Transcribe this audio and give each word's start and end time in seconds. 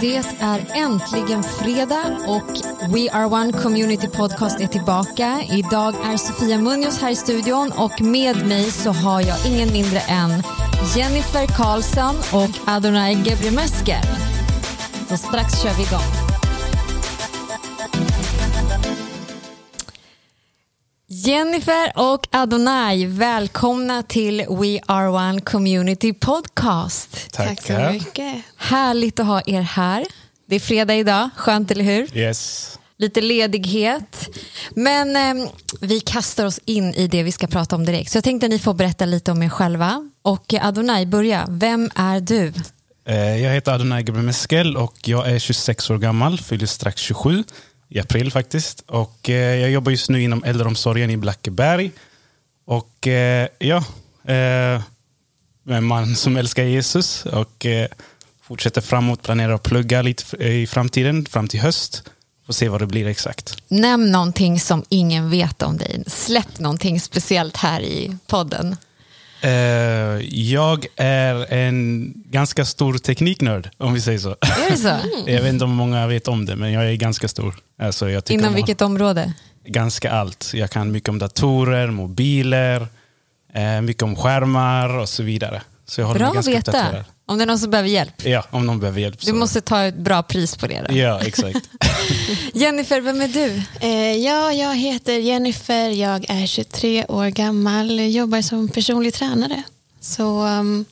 Det 0.00 0.16
är 0.40 0.66
äntligen 0.74 1.42
fredag 1.42 2.16
och 2.26 2.58
We 2.94 3.12
Are 3.12 3.26
One 3.26 3.52
Community 3.52 4.08
Podcast 4.08 4.60
är 4.60 4.66
tillbaka. 4.66 5.42
Idag 5.50 5.94
är 6.04 6.16
Sofia 6.16 6.58
Munoz 6.58 7.00
här 7.00 7.10
i 7.10 7.16
studion 7.16 7.72
och 7.76 8.02
med 8.02 8.46
mig 8.46 8.70
så 8.70 8.90
har 8.90 9.20
jag 9.20 9.46
ingen 9.46 9.72
mindre 9.72 10.00
än 10.00 10.42
Jennifer 10.96 11.46
Karlsson 11.46 12.16
och 12.32 12.70
Adonai 12.74 13.14
Gebremesker. 13.14 14.00
Så 15.08 15.16
strax 15.16 15.62
kör 15.62 15.74
vi 15.74 15.82
igång. 15.82 16.19
Jennifer 21.26 21.92
och 21.94 22.26
Adonai, 22.30 23.06
välkomna 23.06 24.02
till 24.02 24.36
We 24.36 24.80
Are 24.86 25.08
One 25.08 25.40
Community 25.40 26.12
Podcast. 26.12 27.30
Tack 27.32 27.62
så 27.62 27.72
mycket. 27.92 28.42
Härligt 28.56 29.20
att 29.20 29.26
ha 29.26 29.42
er 29.46 29.60
här. 29.60 30.06
Det 30.46 30.56
är 30.56 30.60
fredag 30.60 30.94
idag, 30.94 31.30
skönt 31.36 31.70
eller 31.70 31.84
hur? 31.84 32.16
Yes. 32.16 32.78
Lite 32.98 33.20
ledighet. 33.20 34.28
Men 34.70 35.16
eh, 35.16 35.48
vi 35.80 36.00
kastar 36.00 36.46
oss 36.46 36.60
in 36.64 36.94
i 36.94 37.06
det 37.06 37.22
vi 37.22 37.32
ska 37.32 37.46
prata 37.46 37.76
om 37.76 37.86
direkt. 37.86 38.10
Så 38.10 38.16
jag 38.16 38.24
tänkte 38.24 38.46
att 38.46 38.50
ni 38.50 38.58
får 38.58 38.74
berätta 38.74 39.04
lite 39.04 39.32
om 39.32 39.42
er 39.42 39.48
själva. 39.48 40.10
Och 40.22 40.54
Adonai, 40.60 41.06
börja. 41.06 41.46
Vem 41.48 41.90
är 41.94 42.20
du? 42.20 42.52
Eh, 43.04 43.42
jag 43.42 43.52
heter 43.52 43.72
Adonai 43.72 44.02
Gebremeskel 44.02 44.76
och 44.76 45.08
jag 45.08 45.30
är 45.30 45.38
26 45.38 45.90
år 45.90 45.98
gammal, 45.98 46.38
fyller 46.38 46.66
strax 46.66 47.02
27 47.02 47.44
i 47.90 48.00
april 48.00 48.32
faktiskt. 48.32 48.84
Och 48.86 49.30
eh, 49.30 49.60
jag 49.60 49.70
jobbar 49.70 49.90
just 49.90 50.10
nu 50.10 50.22
inom 50.22 50.44
äldreomsorgen 50.44 51.10
i 51.10 51.16
Blackeberg. 51.16 51.90
Och 52.64 53.06
eh, 53.06 53.48
ja, 53.58 53.84
eh, 54.24 54.82
en 55.68 55.84
man 55.84 56.16
som 56.16 56.36
älskar 56.36 56.64
Jesus 56.64 57.26
och 57.26 57.66
eh, 57.66 57.88
fortsätter 58.42 58.80
framåt, 58.80 59.22
planerar 59.22 59.52
att 59.52 59.62
plugga 59.62 60.02
lite 60.02 60.36
i 60.36 60.66
framtiden, 60.66 61.26
fram 61.26 61.48
till 61.48 61.60
höst. 61.60 62.02
Får 62.46 62.52
se 62.52 62.68
vad 62.68 62.80
det 62.80 62.86
blir 62.86 63.06
exakt. 63.06 63.56
Nämn 63.68 64.12
någonting 64.12 64.60
som 64.60 64.84
ingen 64.88 65.30
vet 65.30 65.62
om 65.62 65.76
dig. 65.76 66.04
Släpp 66.06 66.58
någonting 66.58 67.00
speciellt 67.00 67.56
här 67.56 67.80
i 67.80 68.16
podden. 68.26 68.76
Uh, 69.44 69.50
jag 70.34 70.86
är 70.96 71.52
en 71.52 72.12
ganska 72.26 72.64
stor 72.64 72.98
tekniknörd, 72.98 73.70
om 73.78 73.94
vi 73.94 74.00
säger 74.00 74.18
så. 74.18 74.30
Är 74.30 74.70
det 74.70 74.76
så? 74.76 74.96
jag 75.26 75.42
vet 75.42 75.52
inte 75.52 75.64
om 75.64 75.74
många 75.74 76.06
vet 76.06 76.28
om 76.28 76.46
det, 76.46 76.56
men 76.56 76.72
jag 76.72 76.90
är 76.90 76.94
ganska 76.94 77.28
stor. 77.28 77.54
Alltså, 77.78 78.20
Inom 78.28 78.54
vilket 78.54 78.82
område? 78.82 79.32
Ganska 79.64 80.10
allt. 80.10 80.50
Jag 80.54 80.70
kan 80.70 80.92
mycket 80.92 81.08
om 81.08 81.18
datorer, 81.18 81.86
mobiler, 81.86 82.80
uh, 83.56 83.80
mycket 83.82 84.02
om 84.02 84.16
skärmar 84.16 84.98
och 84.98 85.08
så 85.08 85.22
vidare. 85.22 85.62
Så 85.86 86.00
jag 86.00 86.06
håller 86.06 86.18
Bra 86.18 86.38
att 86.38 86.46
veta. 86.46 87.04
Om 87.26 87.38
det 87.38 87.44
är 87.44 87.46
någon 87.46 87.58
som 87.58 87.70
behöver 87.70 87.88
hjälp. 87.88 88.24
Ja, 88.24 88.44
om 88.50 88.66
någon 88.66 88.80
behöver 88.80 89.00
hjälp. 89.00 89.20
Du 89.20 89.26
så. 89.26 89.34
måste 89.34 89.60
ta 89.60 89.82
ett 89.82 89.96
bra 89.96 90.22
pris 90.22 90.56
på 90.56 90.66
det. 90.66 90.84
Då. 90.88 90.96
Ja, 90.96 91.20
exakt. 91.20 91.58
Jennifer, 92.52 93.00
vem 93.00 93.20
är 93.20 93.28
du? 93.28 93.62
Eh, 93.80 94.16
ja, 94.16 94.52
jag 94.52 94.76
heter 94.76 95.18
Jennifer, 95.18 95.88
jag 95.90 96.26
är 96.28 96.46
23 96.46 97.04
år 97.04 97.26
gammal, 97.26 98.00
jobbar 98.00 98.42
som 98.42 98.68
personlig 98.68 99.14
tränare. 99.14 99.62
Så 100.00 100.46
um, 100.46 100.84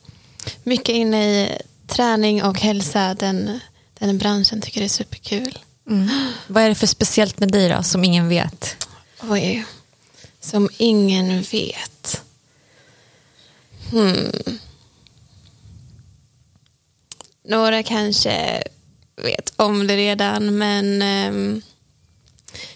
mycket 0.63 0.95
inne 0.95 1.25
i 1.25 1.59
träning 1.87 2.43
och 2.43 2.61
hälsa, 2.61 3.15
den, 3.15 3.61
den 3.99 4.19
branschen 4.19 4.61
tycker 4.61 4.81
det 4.81 4.87
är 4.87 4.89
superkul. 4.89 5.59
Mm. 5.91 6.09
Vad 6.47 6.63
är 6.63 6.69
det 6.69 6.75
för 6.75 6.87
speciellt 6.87 7.39
med 7.39 7.53
dig 7.53 7.69
då, 7.69 7.83
som 7.83 8.05
ingen 8.05 8.29
vet? 8.29 8.87
Oj, 9.23 9.65
som 10.41 10.69
ingen 10.79 11.43
vet. 11.43 12.23
Hmm. 13.91 14.59
Några 17.45 17.83
kanske 17.83 18.63
vet 19.25 19.53
om 19.57 19.87
det 19.87 19.97
redan, 19.97 20.59
men 20.59 21.03
um, 21.03 21.63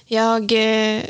jag 0.04 0.52
uh, 0.52 1.02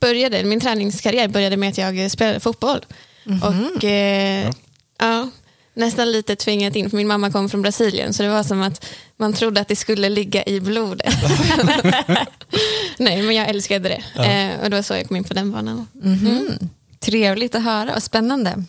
började, 0.00 0.44
min 0.44 0.60
träningskarriär 0.60 1.28
började 1.28 1.56
med 1.56 1.68
att 1.68 1.78
jag 1.78 2.10
spelade 2.10 2.40
fotboll. 2.40 2.86
Mm 3.26 3.38
-hmm. 3.38 3.76
Och 3.76 3.84
uh, 3.84 3.90
ja. 3.90 4.52
ja. 4.98 5.30
nästan 5.74 6.12
lite 6.12 6.36
tvingat 6.36 6.76
in, 6.76 6.90
för 6.90 6.96
min 6.96 7.08
mamma 7.08 7.30
kom 7.30 7.48
från 7.48 7.62
Brasilien, 7.62 8.14
så 8.14 8.22
det 8.22 8.28
var 8.28 8.42
som 8.42 8.62
att 8.62 8.84
man 9.16 9.32
trodde 9.32 9.60
att 9.60 9.68
det 9.68 9.76
skulle 9.76 10.08
ligga 10.08 10.44
i 10.44 10.60
blodet. 10.60 11.14
Nej, 12.98 13.22
men 13.22 13.34
jag 13.34 13.48
älskade 13.48 13.88
det. 13.88 14.04
Ja. 14.14 14.22
Uh, 14.22 14.60
och 14.60 14.70
det 14.70 14.76
var 14.76 14.82
så 14.82 14.94
jag 14.94 15.08
kom 15.08 15.16
in 15.16 15.24
på 15.24 15.34
den 15.34 15.52
banan. 15.52 15.86
Mm 16.04 16.18
-hmm. 16.18 16.68
Trevligt 17.00 17.54
att 17.54 17.62
höra, 17.62 17.94
och 17.94 18.02
spännande. 18.02 18.64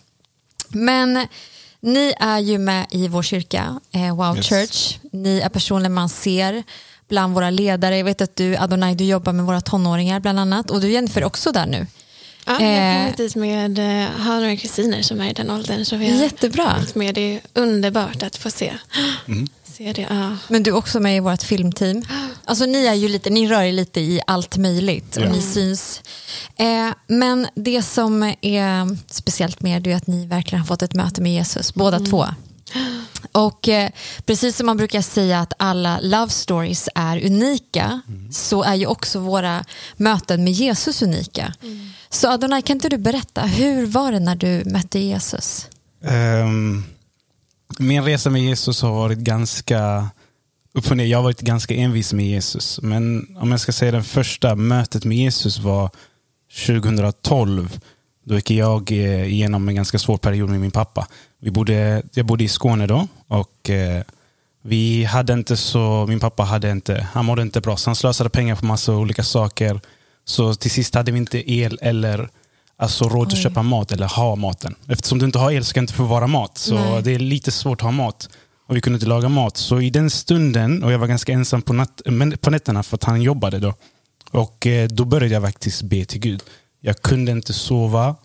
Men 0.70 1.28
ni 1.82 2.14
är 2.20 2.40
ju 2.40 2.58
med 2.58 2.86
i 2.92 3.08
vår 3.08 3.24
kyrka, 3.24 3.80
eh, 3.92 4.16
Wow 4.16 4.38
yes. 4.38 4.50
Church. 4.50 4.98
Ni 5.12 5.40
är 5.40 5.50
personer 5.50 5.90
man 5.90 6.10
ser 6.10 6.64
bland 7.10 7.34
våra 7.34 7.50
ledare. 7.50 7.98
Jag 7.98 8.06
vet 8.06 8.22
att 8.22 8.36
du, 8.36 8.58
Adonai, 8.58 8.96
du 8.96 9.04
jobbar 9.04 9.34
med 9.34 9.46
våra 9.46 9.62
tonåringar 9.62 10.20
bland 10.20 10.40
annat. 10.40 10.72
Och 10.72 10.82
du 10.82 10.92
jämför 10.92 11.24
också 11.24 11.52
där 11.52 11.66
nu. 11.66 11.88
Ja, 12.50 12.62
jag 12.62 12.94
har 12.94 13.00
kommit 13.00 13.18
dit 13.18 13.36
med 13.36 13.80
eh, 13.80 14.10
har 14.10 14.40
några 14.40 14.56
kusiner 14.56 15.02
som 15.02 15.22
är 15.22 15.30
i 15.30 15.34
den 15.34 15.50
åldern. 15.50 15.86
Så 15.86 15.96
vi 15.96 16.10
har 16.10 16.24
Jättebra. 16.24 16.76
Med. 16.94 17.16
Det 17.16 17.36
är 17.36 17.42
underbart 17.54 18.24
att 18.24 18.36
få 18.36 18.52
se. 18.52 18.74
Mm. 19.28 19.48
se 19.64 19.94
det. 19.94 20.08
Ja. 20.10 20.38
Men 20.48 20.64
du 20.64 20.70
är 20.70 20.76
också 20.76 21.00
med 21.00 21.18
i 21.18 21.20
vårt 21.20 21.44
filmteam. 21.44 22.04
Alltså 22.46 22.66
ni, 22.66 22.86
är 22.86 22.94
ju 22.94 23.08
lite, 23.08 23.30
ni 23.30 23.48
rör 23.48 23.62
er 23.62 23.72
lite 23.72 24.00
i 24.00 24.22
allt 24.28 24.58
möjligt 24.58 25.18
och 25.18 25.24
ja. 25.24 25.32
ni 25.32 25.42
syns. 25.42 26.02
Eh, 26.56 26.90
men 27.08 27.48
det 27.56 27.84
som 27.84 28.34
är 28.42 28.98
speciellt 29.14 29.62
med 29.62 29.88
er 29.88 29.92
är 29.92 29.98
att 29.98 30.08
ni 30.08 30.26
verkligen 30.26 30.60
har 30.60 30.68
fått 30.68 30.82
ett 30.82 30.94
möte 30.94 31.22
med 31.22 31.34
Jesus, 31.34 31.74
båda 31.74 31.98
mm. 31.98 32.10
två. 32.10 32.26
Och 33.32 33.70
eh, 33.70 33.90
precis 34.26 34.58
som 34.58 34.66
man 34.66 34.78
brukar 34.78 35.02
säga 35.02 35.40
att 35.40 35.54
alla 35.58 36.00
love 36.02 36.30
stories 36.30 36.90
är 36.96 37.26
unika 37.26 38.02
mm. 38.08 38.32
så 38.32 38.64
är 38.64 38.76
ju 38.76 38.86
också 38.86 39.20
våra 39.20 39.66
möten 39.98 40.44
med 40.44 40.54
Jesus 40.54 41.02
unika. 41.02 41.54
Mm. 41.62 41.90
Så 42.10 42.32
Adonai, 42.32 42.62
kan 42.62 42.78
inte 42.78 42.90
du 42.90 42.98
berätta, 42.98 43.42
hur 43.42 43.86
var 43.86 44.12
det 44.12 44.20
när 44.20 44.36
du 44.36 44.64
mötte 44.66 45.00
Jesus? 45.00 45.68
Um, 46.02 46.84
min 47.80 48.04
resa 48.04 48.30
med 48.30 48.42
Jesus 48.42 48.82
har 48.82 48.92
varit 48.92 49.18
ganska 49.18 50.10
upp 50.74 50.92
och 50.92 50.98
ner. 50.98 51.06
Jag 51.06 51.18
har 51.18 51.24
varit 51.24 51.42
ganska 51.42 51.74
envis 51.74 52.14
med 52.14 52.26
Jesus. 52.26 52.80
Men 52.82 53.28
om 53.40 53.52
jag 53.52 53.60
ska 53.60 53.72
säga 53.72 53.92
det 53.92 54.04
första 54.04 54.56
mötet 54.56 55.06
med 55.06 55.18
Jesus 55.18 55.60
var 55.60 55.90
2012. 56.66 57.80
Då 58.26 58.36
gick 58.36 58.52
jag 58.52 58.92
eh, 58.92 59.34
igenom 59.34 59.70
en 59.70 59.76
ganska 59.76 60.00
svår 60.00 60.18
period 60.18 60.50
med 60.50 60.60
min 60.60 60.72
pappa. 60.72 61.08
Vi 61.40 61.52
bodde, 61.52 62.04
jag 62.14 62.26
bodde 62.26 62.44
i 62.44 62.48
Skåne 62.48 62.88
då 62.88 63.08
och 63.28 63.70
eh, 63.70 64.04
vi 64.62 65.04
hade 65.04 65.34
inte 65.34 65.58
så, 65.58 66.06
min 66.10 66.20
pappa 66.20 66.44
hade 66.44 66.72
inte, 66.72 67.08
han 67.14 67.26
mådde 67.26 67.42
inte 67.42 67.62
bra 67.62 67.78
så 67.78 67.90
han 67.90 67.96
slösade 67.96 68.30
pengar 68.30 68.56
på 68.56 68.66
massa 68.66 68.94
olika 68.94 69.24
saker. 69.24 69.82
Så 70.30 70.54
till 70.54 70.72
sist 70.72 70.96
hade 70.96 71.12
vi 71.12 71.18
inte 71.18 71.52
el 71.52 71.80
eller 71.82 72.30
alltså 72.78 73.10
råd 73.10 73.28
Oj. 73.28 73.34
att 73.34 73.44
köpa 73.44 73.62
mat 73.64 73.92
eller 73.92 74.08
ha 74.08 74.36
maten. 74.36 74.76
Eftersom 74.88 75.20
du 75.20 75.26
inte 75.26 75.40
har 75.40 75.52
el 75.52 75.66
så 75.66 75.74
kan 75.74 75.82
du 75.82 75.84
inte 75.84 75.94
förvara 75.94 76.28
mat. 76.28 76.58
Så 76.58 76.76
Nej. 76.76 77.04
det 77.04 77.16
är 77.16 77.20
lite 77.20 77.52
svårt 77.52 77.82
att 77.82 77.86
ha 77.86 77.92
mat. 77.92 78.30
Och 78.68 78.76
vi 78.76 78.82
kunde 78.82 78.98
inte 78.98 79.08
laga 79.08 79.30
mat. 79.30 79.58
Så 79.58 79.82
i 79.82 79.90
den 79.90 80.10
stunden, 80.10 80.84
och 80.84 80.92
jag 80.92 81.00
var 81.00 81.08
ganska 81.08 81.32
ensam 81.32 81.62
på, 81.62 81.74
natt, 81.74 82.02
på 82.42 82.50
nätterna 82.50 82.84
för 82.84 82.96
att 82.96 83.04
han 83.04 83.22
jobbade 83.22 83.60
då. 83.60 83.74
Och 84.32 84.68
eh, 84.68 84.88
då 84.88 85.06
började 85.06 85.34
jag 85.34 85.44
faktiskt 85.44 85.82
be 85.82 86.06
till 86.06 86.20
Gud. 86.20 86.42
Jag 86.82 87.02
kunde 87.02 87.32
inte 87.32 87.54
sova. 87.54 88.16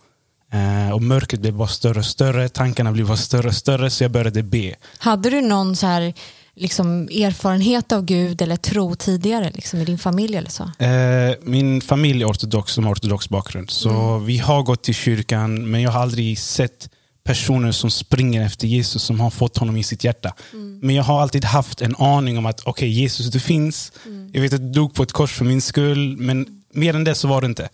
Eh, 0.52 0.94
och 0.94 1.02
mörkret 1.02 1.40
blev 1.40 1.54
bara 1.54 1.68
större 1.68 1.98
och 1.98 2.04
större. 2.04 2.48
Tankarna 2.48 2.92
blev 2.92 3.06
bara 3.06 3.16
större 3.16 3.48
och 3.48 3.54
större. 3.54 3.90
Så 3.90 4.04
jag 4.04 4.10
började 4.10 4.42
be. 4.42 4.74
Hade 4.98 5.30
du 5.30 5.40
någon 5.40 5.76
så 5.76 5.86
här 5.86 6.14
liksom 6.56 7.02
erfarenhet 7.02 7.92
av 7.92 8.04
Gud 8.04 8.42
eller 8.42 8.56
tro 8.56 8.94
tidigare 8.94 9.50
liksom, 9.54 9.80
i 9.80 9.84
din 9.84 9.98
familj? 9.98 10.36
eller 10.36 10.50
så? 10.50 10.84
Eh, 10.84 11.34
min 11.42 11.80
familj 11.80 12.22
är 12.22 12.26
ortodox, 12.26 12.72
som 12.72 12.84
har 12.84 12.92
ortodox 12.92 13.28
bakgrund. 13.28 13.70
Så 13.70 13.90
mm. 13.90 14.24
vi 14.24 14.38
har 14.38 14.62
gått 14.62 14.82
till 14.82 14.94
kyrkan, 14.94 15.70
men 15.70 15.82
jag 15.82 15.90
har 15.90 16.02
aldrig 16.02 16.38
sett 16.38 16.88
personer 17.24 17.72
som 17.72 17.90
springer 17.90 18.46
efter 18.46 18.66
Jesus, 18.66 19.02
som 19.02 19.20
har 19.20 19.30
fått 19.30 19.56
honom 19.56 19.76
i 19.76 19.82
sitt 19.82 20.04
hjärta. 20.04 20.34
Mm. 20.52 20.78
Men 20.82 20.94
jag 20.94 21.02
har 21.02 21.22
alltid 21.22 21.44
haft 21.44 21.80
en 21.80 21.96
aning 21.96 22.38
om 22.38 22.46
att 22.46 22.60
okej, 22.60 22.70
okay, 22.70 22.88
Jesus 22.88 23.26
du 23.26 23.40
finns. 23.40 23.92
Mm. 24.06 24.30
Jag 24.32 24.40
vet 24.40 24.52
att 24.52 24.60
du 24.60 24.70
dog 24.70 24.94
på 24.94 25.02
ett 25.02 25.12
kors 25.12 25.32
för 25.32 25.44
min 25.44 25.62
skull, 25.62 26.16
men 26.16 26.46
mer 26.72 26.94
än 26.94 27.04
det 27.04 27.14
så 27.14 27.28
var 27.28 27.40
det 27.40 27.46
inte. 27.46 27.68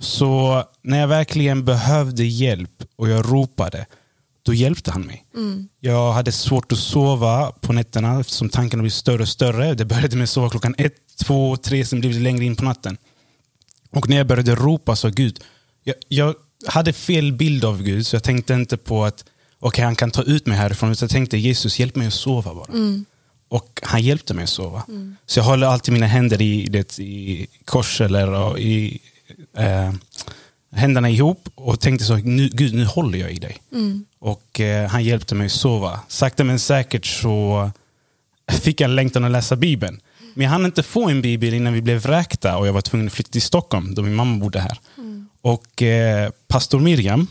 Så 0.00 0.62
när 0.82 1.00
jag 1.00 1.08
verkligen 1.08 1.64
behövde 1.64 2.24
hjälp 2.24 2.84
och 2.96 3.08
jag 3.08 3.32
ropade, 3.32 3.86
då 4.44 4.54
hjälpte 4.54 4.90
han 4.90 5.02
mig. 5.02 5.26
Mm. 5.34 5.68
Jag 5.80 6.12
hade 6.12 6.32
svårt 6.32 6.72
att 6.72 6.78
sova 6.78 7.52
på 7.52 7.72
nätterna 7.72 8.20
eftersom 8.20 8.48
tankarna 8.48 8.82
blev 8.82 8.90
större 8.90 9.22
och 9.22 9.28
större. 9.28 9.74
Det 9.74 9.84
började 9.84 10.16
med 10.16 10.24
att 10.24 10.30
sova 10.30 10.50
klockan 10.50 10.74
ett, 10.78 10.94
två, 11.24 11.56
tre, 11.56 11.84
sen 11.84 12.00
blev 12.00 12.12
det 12.12 12.20
längre 12.20 12.44
in 12.44 12.56
på 12.56 12.64
natten. 12.64 12.96
Och 13.90 14.08
när 14.08 14.16
jag 14.16 14.26
började 14.26 14.54
ropa 14.54 14.96
sa 14.96 15.08
Gud, 15.08 15.40
jag, 15.84 15.94
jag 16.08 16.34
hade 16.66 16.92
fel 16.92 17.32
bild 17.32 17.64
av 17.64 17.82
Gud 17.82 18.06
så 18.06 18.16
jag 18.16 18.22
tänkte 18.22 18.54
inte 18.54 18.76
på 18.76 19.04
att 19.04 19.24
okay, 19.60 19.84
han 19.84 19.96
kan 19.96 20.10
ta 20.10 20.22
ut 20.22 20.46
mig 20.46 20.56
härifrån. 20.56 20.92
Utan 20.92 21.06
jag 21.06 21.10
tänkte 21.10 21.38
Jesus 21.38 21.78
hjälp 21.78 21.96
mig 21.96 22.06
att 22.06 22.14
sova 22.14 22.54
bara. 22.54 22.72
Mm. 22.72 23.04
Och 23.48 23.80
han 23.82 24.02
hjälpte 24.02 24.34
mig 24.34 24.42
att 24.42 24.50
sova. 24.50 24.82
Mm. 24.88 25.16
Så 25.26 25.38
jag 25.38 25.44
håller 25.44 25.66
alltid 25.66 25.92
mina 25.92 26.06
händer 26.06 26.42
i, 26.42 26.66
det, 26.66 26.98
i 26.98 27.46
kors 27.64 28.00
eller 28.00 28.58
i 28.58 29.00
eh, 29.56 29.92
händerna 30.74 31.10
ihop 31.10 31.48
och 31.54 31.80
tänkte 31.80 32.04
så, 32.04 32.16
nu, 32.16 32.48
Gud 32.52 32.74
nu 32.74 32.84
håller 32.84 33.18
jag 33.18 33.32
i 33.32 33.38
dig. 33.38 33.56
Mm. 33.72 34.04
Och 34.18 34.60
eh, 34.60 34.88
han 34.88 35.04
hjälpte 35.04 35.34
mig 35.34 35.46
att 35.46 35.52
sova. 35.52 36.00
Sakta 36.08 36.44
men 36.44 36.58
säkert 36.58 37.06
så 37.06 37.70
fick 38.62 38.80
jag 38.80 38.90
längtan 38.90 39.24
att 39.24 39.30
läsa 39.30 39.56
Bibeln. 39.56 40.00
Men 40.34 40.44
jag 40.44 40.50
hann 40.50 40.64
inte 40.64 40.82
få 40.82 41.08
en 41.08 41.22
bibel 41.22 41.54
innan 41.54 41.72
vi 41.72 41.82
blev 41.82 42.02
vräkta 42.02 42.56
och 42.56 42.66
jag 42.66 42.72
var 42.72 42.80
tvungen 42.80 43.06
att 43.06 43.12
flytta 43.12 43.30
till 43.30 43.42
Stockholm 43.42 43.94
då 43.94 44.02
min 44.02 44.14
mamma 44.14 44.38
bodde 44.38 44.60
här. 44.60 44.78
Och 45.40 45.82
eh, 45.82 46.30
pastor 46.48 46.80
Miriam, 46.80 47.26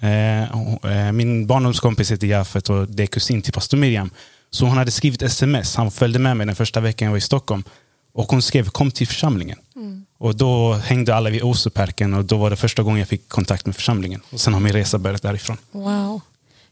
eh, 0.00 0.42
eh, 0.42 1.12
min 1.12 1.46
barndomskompis 1.46 2.12
heter 2.12 2.26
Jafet 2.26 2.70
och 2.70 2.88
det 2.88 3.02
är 3.02 3.06
kusin 3.06 3.42
till 3.42 3.52
pastor 3.52 3.78
Miriam. 3.78 4.10
Så 4.50 4.66
hon 4.66 4.78
hade 4.78 4.90
skrivit 4.90 5.22
sms, 5.22 5.76
han 5.76 5.90
följde 5.90 6.18
med 6.18 6.36
mig 6.36 6.46
den 6.46 6.56
första 6.56 6.80
veckan 6.80 7.06
jag 7.06 7.10
var 7.10 7.18
i 7.18 7.20
Stockholm. 7.20 7.64
Och 8.12 8.30
hon 8.30 8.42
skrev 8.42 8.68
kom 8.68 8.90
till 8.90 9.06
församlingen. 9.06 9.58
Och 10.18 10.36
då 10.36 10.72
hängde 10.72 11.14
alla 11.14 11.30
vid 11.30 11.42
Åseparken 11.42 12.14
och 12.14 12.24
då 12.24 12.36
var 12.36 12.50
det 12.50 12.56
första 12.56 12.82
gången 12.82 12.98
jag 12.98 13.08
fick 13.08 13.28
kontakt 13.28 13.66
med 13.66 13.74
församlingen. 13.76 14.20
Och 14.30 14.40
sen 14.40 14.52
har 14.54 14.60
min 14.60 14.72
resa 14.72 14.98
börjat 14.98 15.22
därifrån. 15.22 15.56
Wow. 15.72 16.20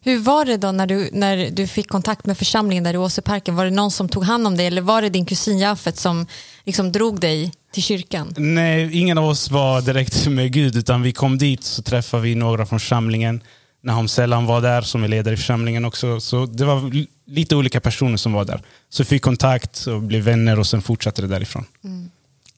Hur 0.00 0.18
var 0.18 0.44
det 0.44 0.56
då 0.56 0.72
när 0.72 0.86
du, 0.86 1.08
när 1.12 1.50
du 1.50 1.66
fick 1.66 1.88
kontakt 1.88 2.26
med 2.26 2.38
församlingen 2.38 2.84
där 2.84 2.94
i 2.94 2.96
Åseparken? 2.96 3.56
Var 3.56 3.64
det 3.64 3.70
någon 3.70 3.90
som 3.90 4.08
tog 4.08 4.24
hand 4.24 4.46
om 4.46 4.56
dig 4.56 4.66
eller 4.66 4.82
var 4.82 5.02
det 5.02 5.08
din 5.08 5.26
kusin 5.26 5.58
Jaffet 5.58 5.96
som 5.98 6.26
liksom 6.64 6.92
drog 6.92 7.20
dig 7.20 7.52
till 7.72 7.82
kyrkan? 7.82 8.34
Nej, 8.36 8.98
ingen 9.00 9.18
av 9.18 9.24
oss 9.24 9.50
var 9.50 9.80
direkt 9.80 10.26
med 10.28 10.52
Gud 10.52 10.76
utan 10.76 11.02
vi 11.02 11.12
kom 11.12 11.38
dit 11.38 11.64
så 11.64 11.82
träffade 11.82 12.22
vi 12.22 12.34
några 12.34 12.66
från 12.66 12.80
församlingen. 12.80 13.40
Nahom 13.82 14.08
Sellan 14.08 14.46
var 14.46 14.60
där 14.60 14.82
som 14.82 15.04
är 15.04 15.08
ledare 15.08 15.34
i 15.34 15.36
församlingen 15.36 15.84
också. 15.84 16.20
Så 16.20 16.46
det 16.46 16.64
var 16.64 16.90
li- 16.90 17.08
lite 17.26 17.56
olika 17.56 17.80
personer 17.80 18.16
som 18.16 18.32
var 18.32 18.44
där. 18.44 18.62
Så 18.90 19.04
fick 19.04 19.22
kontakt 19.22 19.86
och 19.86 20.02
blev 20.02 20.22
vänner 20.22 20.58
och 20.58 20.66
sen 20.66 20.82
fortsatte 20.82 21.22
det 21.22 21.28
därifrån. 21.28 21.64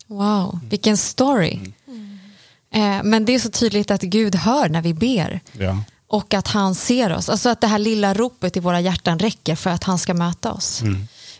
Wow, 0.06 0.61
vilken 0.69 0.97
story. 0.97 1.58
Eh, 2.70 3.03
men 3.03 3.25
det 3.25 3.35
är 3.35 3.38
så 3.38 3.50
tydligt 3.50 3.91
att 3.91 4.03
Gud 4.03 4.35
hör 4.35 4.69
när 4.69 4.82
vi 4.82 4.94
ber. 4.94 5.41
Ja. 5.53 5.82
Och 6.06 6.35
att 6.35 6.49
han 6.49 6.75
ser 6.75 7.12
oss. 7.12 7.29
Alltså 7.29 7.49
att 7.49 7.61
det 7.61 7.67
här 7.67 7.79
lilla 7.79 8.14
ropet 8.14 8.56
i 8.56 8.61
våra 8.61 8.81
hjärtan 8.81 9.19
räcker 9.19 9.56
för 9.56 9.70
att 9.70 9.85
han 9.85 9.99
ska 9.99 10.14
möta 10.14 10.53
oss. 10.53 10.82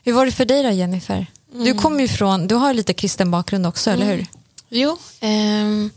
Hur 0.03 0.13
var 0.13 0.27
det 0.27 0.33
för 0.33 0.45
dig 0.45 0.63
då 0.63 0.71
Jennifer? 0.71 1.27
Du 1.53 1.75
kommer 1.75 2.01
ju 2.01 2.09
från, 2.09 2.47
du 2.47 2.55
har 2.55 2.75
lite 2.75 2.95
kristen 2.95 3.31
bakgrund 3.31 3.67
också, 3.67 3.91
eller 3.91 4.07
hur? 4.07 4.27
Jo, 4.69 4.99
ehm, 5.21 5.91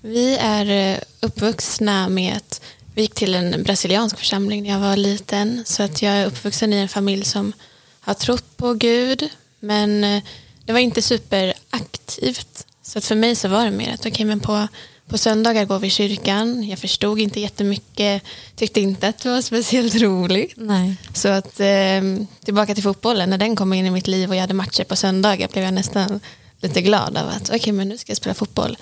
vi 0.00 0.36
är 0.36 0.94
eh, 0.94 0.98
uppvuxna 1.20 2.08
med 2.08 2.36
att 2.36 2.60
vi 2.94 3.02
gick 3.02 3.14
till 3.14 3.34
en 3.34 3.62
brasiliansk 3.62 4.18
församling 4.18 4.62
när 4.62 4.70
jag 4.70 4.80
var 4.80 4.96
liten. 4.96 5.62
Så 5.66 5.82
att 5.82 6.02
jag 6.02 6.12
är 6.14 6.26
uppvuxen 6.26 6.72
i 6.72 6.76
en 6.76 6.88
familj 6.88 7.24
som 7.24 7.52
har 8.00 8.14
trott 8.14 8.56
på 8.56 8.74
Gud. 8.74 9.28
Men 9.60 10.04
eh, 10.04 10.22
det 10.68 10.72
var 10.72 10.80
inte 10.80 11.02
superaktivt. 11.02 12.66
Så 12.82 12.98
att 12.98 13.04
för 13.04 13.14
mig 13.14 13.36
så 13.36 13.48
var 13.48 13.64
det 13.64 13.70
mer 13.70 13.94
att 13.94 14.06
okej, 14.06 14.26
men 14.26 14.40
på, 14.40 14.68
på 15.08 15.18
söndagar 15.18 15.64
går 15.64 15.78
vi 15.78 15.86
i 15.86 15.90
kyrkan. 15.90 16.68
Jag 16.68 16.78
förstod 16.78 17.20
inte 17.20 17.40
jättemycket. 17.40 18.22
Tyckte 18.56 18.80
inte 18.80 19.08
att 19.08 19.18
det 19.18 19.28
var 19.28 19.42
speciellt 19.42 19.94
roligt. 19.94 20.52
Nej. 20.56 20.96
Så 21.12 21.28
att 21.28 21.60
eh, 21.60 22.02
tillbaka 22.44 22.74
till 22.74 22.82
fotbollen, 22.82 23.30
när 23.30 23.38
den 23.38 23.56
kom 23.56 23.72
in 23.72 23.86
i 23.86 23.90
mitt 23.90 24.06
liv 24.06 24.28
och 24.28 24.36
jag 24.36 24.40
hade 24.40 24.54
matcher 24.54 24.84
på 24.84 24.96
söndagar 24.96 25.48
blev 25.48 25.64
jag 25.64 25.74
nästan 25.74 26.20
lite 26.60 26.82
glad 26.82 27.16
av 27.16 27.28
att 27.28 27.50
okej 27.54 27.72
men 27.72 27.88
nu 27.88 27.98
ska 27.98 28.10
jag 28.10 28.16
spela 28.16 28.34
fotboll 28.34 28.76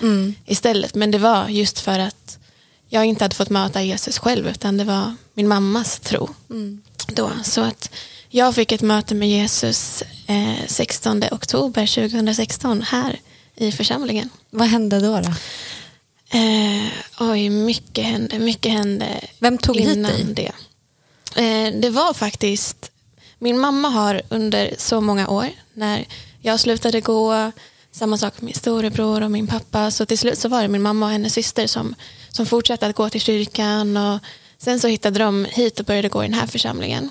istället. 0.45 0.95
Men 0.95 1.11
det 1.11 1.17
var 1.17 1.47
just 1.47 1.79
för 1.79 1.99
att 1.99 2.37
jag 2.89 3.05
inte 3.05 3.23
hade 3.23 3.35
fått 3.35 3.49
möta 3.49 3.81
Jesus 3.81 4.17
själv 4.17 4.47
utan 4.47 4.77
det 4.77 4.83
var 4.83 5.15
min 5.33 5.47
mammas 5.47 5.99
tro. 5.99 6.29
Då. 7.07 7.31
Så 7.43 7.61
att 7.61 7.89
jag 8.37 8.55
fick 8.55 8.71
ett 8.71 8.81
möte 8.81 9.15
med 9.15 9.29
Jesus 9.29 10.03
eh, 10.27 10.67
16 10.67 11.23
oktober 11.31 12.09
2016 12.09 12.81
här 12.81 13.19
i 13.55 13.71
församlingen. 13.71 14.29
Vad 14.49 14.67
hände 14.67 14.99
då? 14.99 15.21
då? 15.21 15.29
Eh, 16.37 16.87
oj, 17.19 17.49
mycket 17.49 18.05
hände. 18.05 18.39
Mycket 18.39 18.71
hände 18.71 19.07
Vem 19.39 19.57
tog 19.57 19.75
hit 19.75 19.95
innan 19.95 20.11
dig? 20.11 20.51
det. 21.35 21.41
Eh, 21.41 21.73
det 21.81 21.89
var 21.89 22.13
faktiskt... 22.13 22.91
Min 23.39 23.59
mamma 23.59 23.89
har 23.89 24.21
under 24.29 24.75
så 24.77 25.01
många 25.01 25.27
år, 25.29 25.49
när 25.73 26.05
jag 26.41 26.59
slutade 26.59 27.01
gå, 27.01 27.51
samma 27.91 28.17
sak 28.17 28.33
med 28.35 28.43
min 28.43 28.53
storebror 28.53 29.21
och 29.21 29.31
min 29.31 29.47
pappa, 29.47 29.91
så 29.91 30.05
till 30.05 30.17
slut 30.17 30.39
så 30.39 30.49
var 30.49 30.61
det 30.61 30.67
min 30.67 30.81
mamma 30.81 31.05
och 31.05 31.11
hennes 31.11 31.33
syster 31.33 31.67
som, 31.67 31.95
som 32.29 32.45
fortsatte 32.45 32.87
att 32.87 32.95
gå 32.95 33.09
till 33.09 33.21
kyrkan 33.21 33.97
och 33.97 34.19
sen 34.57 34.79
så 34.79 34.87
hittade 34.87 35.19
de 35.19 35.45
hit 35.45 35.79
och 35.79 35.85
började 35.85 36.09
gå 36.09 36.23
i 36.23 36.27
den 36.27 36.39
här 36.39 36.47
församlingen. 36.47 37.09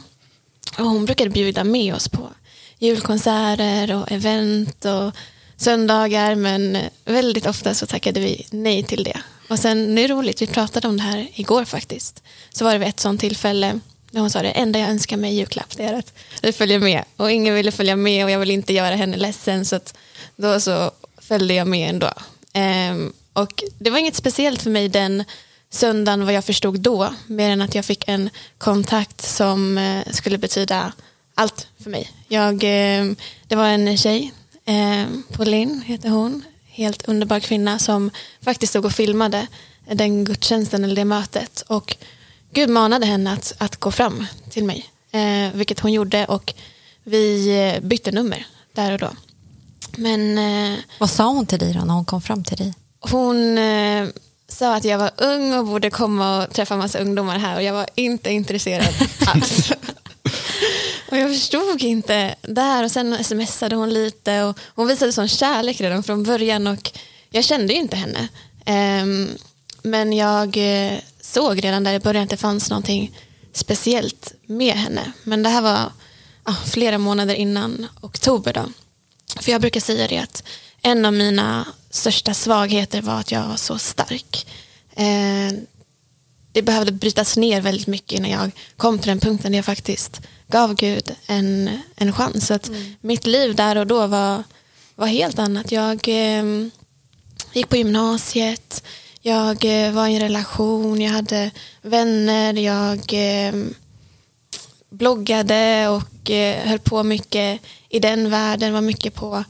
Och 0.79 0.85
hon 0.85 1.05
brukade 1.05 1.31
bjuda 1.31 1.65
med 1.65 1.95
oss 1.95 2.09
på 2.09 2.31
julkonserter 2.79 3.95
och 3.95 4.13
event 4.13 4.85
och 4.85 5.15
söndagar 5.57 6.35
men 6.35 6.79
väldigt 7.05 7.47
ofta 7.47 7.75
så 7.75 7.87
tackade 7.87 8.21
vi 8.21 8.47
nej 8.51 8.83
till 8.83 9.05
det. 9.05 9.21
Och 9.49 9.59
sen, 9.59 9.95
nu 9.95 10.05
är 10.05 10.09
det 10.09 10.15
roligt, 10.15 10.43
vi 10.43 10.47
pratade 10.47 10.89
om 10.89 10.97
det 10.97 11.03
här 11.03 11.29
igår 11.35 11.65
faktiskt. 11.65 12.23
Så 12.51 12.65
var 12.65 12.73
det 12.73 12.79
vid 12.79 12.89
ett 12.89 13.01
sånt 13.01 13.21
tillfälle 13.21 13.81
när 14.11 14.21
hon 14.21 14.31
sa 14.31 14.43
det 14.43 14.51
enda 14.51 14.79
jag 14.79 14.89
önskar 14.89 15.17
mig 15.17 15.33
i 15.33 15.37
julklapp 15.37 15.77
det 15.77 15.85
är 15.85 15.95
att 15.95 16.13
du 16.41 16.53
följer 16.53 16.79
med. 16.79 17.05
Och 17.17 17.31
ingen 17.31 17.55
ville 17.55 17.73
följa 17.73 17.97
med 17.97 18.25
och 18.25 18.31
jag 18.31 18.39
ville 18.39 18.53
inte 18.53 18.73
göra 18.73 18.95
henne 18.95 19.17
ledsen 19.17 19.65
så 19.65 19.77
att 19.77 19.95
då 20.37 20.61
så 20.61 20.91
följde 21.19 21.55
jag 21.55 21.67
med 21.67 21.91
ändå. 21.91 22.11
Ehm, 22.53 23.13
och 23.33 23.65
det 23.79 23.91
var 23.91 23.99
inget 23.99 24.15
speciellt 24.15 24.63
för 24.63 24.71
mig 24.71 24.89
den 24.89 25.25
söndagen 25.77 26.25
vad 26.25 26.35
jag 26.35 26.45
förstod 26.45 26.81
då 26.81 27.15
mer 27.27 27.51
än 27.51 27.63
att 27.63 27.75
jag 27.75 27.85
fick 27.85 28.09
en 28.09 28.31
kontakt 28.59 29.23
som 29.23 29.79
eh, 29.79 30.13
skulle 30.13 30.39
betyda 30.39 30.93
allt 31.35 31.69
för 31.83 31.91
mig. 31.91 32.11
Jag, 32.29 32.55
eh, 32.55 33.13
det 33.49 33.57
var 33.57 33.67
en 33.67 33.97
tjej, 33.97 34.33
eh, 34.65 35.07
Pauline 35.33 35.83
heter 35.87 36.09
hon, 36.09 36.45
helt 36.67 37.09
underbar 37.09 37.41
kvinna 37.41 37.79
som 37.79 38.11
faktiskt 38.41 38.71
stod 38.71 38.85
och 38.85 38.93
filmade 38.93 39.47
den 39.93 40.25
gudstjänsten 40.25 40.85
eller 40.85 40.97
det 40.97 41.05
mötet. 41.05 41.65
Och 41.67 41.97
Gud 42.53 42.69
manade 42.69 43.07
henne 43.07 43.33
att, 43.33 43.53
att 43.59 43.77
gå 43.77 43.91
fram 43.91 44.27
till 44.51 44.65
mig, 44.65 44.91
vilket 45.55 45.81
hon 45.81 45.93
gjorde 45.93 46.25
och 46.25 46.55
vi 47.05 47.79
bytte 47.83 48.13
nummer 48.13 48.47
där 48.73 48.93
och 48.93 48.99
då. 48.99 49.11
Men 49.97 50.39
Vad 50.99 51.11
sa 51.11 51.29
hon 51.29 51.47
till 51.47 51.59
dig 51.59 51.73
då 51.73 51.81
när 51.85 51.95
hon 51.95 52.05
kom 52.05 52.23
fram 52.23 52.45
till 52.45 52.57
dig? 52.57 52.75
hon 53.01 53.59
sa 54.49 54.75
att 54.75 54.85
jag 54.85 54.99
var 54.99 55.11
ung 55.17 55.55
och 55.55 55.67
borde 55.67 55.91
komma 55.91 56.45
och 56.45 56.53
träffa 56.55 56.77
massa 56.77 56.99
ungdomar 56.99 57.39
här 57.39 57.57
och 57.57 57.63
jag 57.63 57.73
var 57.73 57.87
inte 57.95 58.31
intresserad 58.31 58.95
alls. 59.27 59.71
och 61.11 61.17
jag 61.17 61.31
förstod 61.31 61.83
inte 61.83 62.35
där 62.43 62.85
och 62.85 62.91
sen 62.91 63.25
smsade 63.25 63.77
hon 63.77 63.95
lite 63.95 64.43
och 64.43 64.59
hon 64.75 64.87
visade 64.87 65.13
sån 65.13 65.29
kärlek 65.29 65.81
redan 65.81 66.03
från 66.03 66.23
början 66.23 66.67
och 66.67 66.91
jag 67.31 67.45
kände 67.45 67.73
ju 67.73 67.79
inte 67.79 67.97
henne. 67.97 68.29
Ehm, 68.65 69.29
men 69.83 70.13
jag 70.13 70.57
eh, 70.57 70.99
såg 71.21 71.65
redan 71.65 71.85
där 71.85 71.95
i 71.95 72.01
början 72.01 72.25
att 72.25 72.31
det 72.31 72.37
fanns 72.37 72.71
någonting 72.71 73.19
speciellt 73.53 74.35
med 74.47 74.75
henne. 74.75 75.13
Men 75.23 75.43
det 75.43 75.49
här 75.49 75.63
var 75.63 75.93
ja, 76.45 76.55
flera 76.67 76.99
månader 76.99 77.35
innan 77.35 77.87
oktober 78.01 78.53
då. 78.53 78.65
För 79.41 79.53
jag 79.53 79.61
brukar 79.61 79.81
säga 79.81 80.09
det 80.09 80.19
att 80.19 80.43
en 80.87 81.05
av 81.05 81.13
mina 81.13 81.67
största 81.91 82.35
svagheter 82.35 83.03
var 83.03 83.21
att 83.21 83.33
jag 83.33 83.49
var 83.49 83.57
så 83.57 83.79
stark. 83.79 84.47
Eh, 84.97 85.59
det 86.53 86.63
behövde 86.63 86.93
brytas 86.93 87.37
ner 87.37 87.61
väldigt 87.61 87.87
mycket 87.87 88.19
innan 88.19 88.31
jag 88.31 88.51
kom 88.77 88.99
till 88.99 89.09
den 89.09 89.21
punkten 89.21 89.53
där 89.53 89.59
jag 89.59 89.65
faktiskt 89.65 90.21
gav 90.49 90.75
Gud 90.75 91.15
en, 91.27 91.71
en 91.97 92.13
chans. 92.13 92.47
Så 92.47 92.55
att 92.55 92.71
Mitt 93.01 93.27
liv 93.27 93.55
där 93.55 93.77
och 93.77 93.87
då 93.87 94.07
var, 94.07 94.43
var 94.95 95.07
helt 95.07 95.39
annat. 95.39 95.73
Jag 95.73 96.09
eh, 96.09 96.45
gick 97.53 97.69
på 97.69 97.77
gymnasiet, 97.77 98.83
jag 99.21 99.65
eh, 99.65 99.93
var 99.93 100.07
i 100.07 100.15
en 100.15 100.21
relation, 100.21 101.01
jag 101.01 101.11
hade 101.11 101.51
vänner, 101.83 102.55
jag 102.55 103.01
eh, 103.13 103.55
bloggade 104.91 105.89
och 105.89 106.31
eh, 106.31 106.69
höll 106.69 106.79
på 106.79 107.03
mycket 107.03 107.61
i 107.89 107.99
den 107.99 108.31
världen, 108.31 108.73
var 108.73 108.81
mycket 108.81 109.15
på 109.15 109.45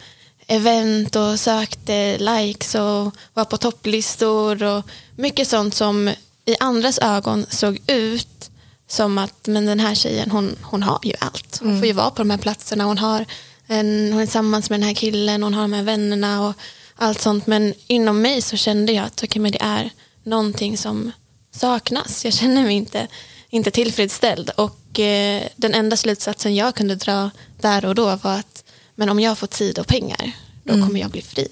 event 0.46 1.16
och 1.16 1.40
sökte 1.40 2.18
likes 2.18 2.74
och 2.74 3.16
var 3.34 3.44
på 3.44 3.56
topplistor 3.56 4.62
och 4.62 4.84
mycket 5.16 5.48
sånt 5.48 5.74
som 5.74 6.08
i 6.44 6.56
andras 6.60 6.98
ögon 6.98 7.46
såg 7.50 7.80
ut 7.86 8.50
som 8.88 9.18
att 9.18 9.46
men 9.46 9.66
den 9.66 9.80
här 9.80 9.94
tjejen 9.94 10.30
hon, 10.30 10.56
hon 10.62 10.82
har 10.82 11.00
ju 11.02 11.12
allt. 11.18 11.58
Hon 11.62 11.78
får 11.78 11.86
ju 11.86 11.92
vara 11.92 12.10
på 12.10 12.16
de 12.16 12.30
här 12.30 12.38
platserna, 12.38 12.84
hon, 12.84 12.98
har 12.98 13.26
en, 13.66 14.08
hon 14.12 14.20
är 14.20 14.26
tillsammans 14.26 14.70
med 14.70 14.80
den 14.80 14.86
här 14.86 14.94
killen, 14.94 15.42
hon 15.42 15.54
har 15.54 15.62
de 15.62 15.72
här 15.72 15.82
vännerna 15.82 16.48
och 16.48 16.54
allt 16.96 17.20
sånt. 17.20 17.46
Men 17.46 17.74
inom 17.86 18.22
mig 18.22 18.42
så 18.42 18.56
kände 18.56 18.92
jag 18.92 19.04
att 19.04 19.22
okay, 19.22 19.42
men 19.42 19.52
det 19.52 19.62
är 19.62 19.90
någonting 20.22 20.78
som 20.78 21.12
saknas. 21.54 22.24
Jag 22.24 22.34
känner 22.34 22.62
mig 22.62 22.76
inte, 22.76 23.06
inte 23.50 23.70
tillfredsställd. 23.70 24.50
Och 24.50 25.00
eh, 25.00 25.42
den 25.56 25.74
enda 25.74 25.96
slutsatsen 25.96 26.54
jag 26.54 26.74
kunde 26.74 26.94
dra 26.94 27.30
där 27.60 27.84
och 27.84 27.94
då 27.94 28.04
var 28.16 28.34
att 28.34 28.64
men 28.96 29.08
om 29.08 29.20
jag 29.20 29.38
får 29.38 29.46
tid 29.46 29.78
och 29.78 29.86
pengar, 29.86 30.32
då 30.64 30.72
kommer 30.86 31.00
jag 31.00 31.10
bli 31.10 31.22
fri. 31.22 31.48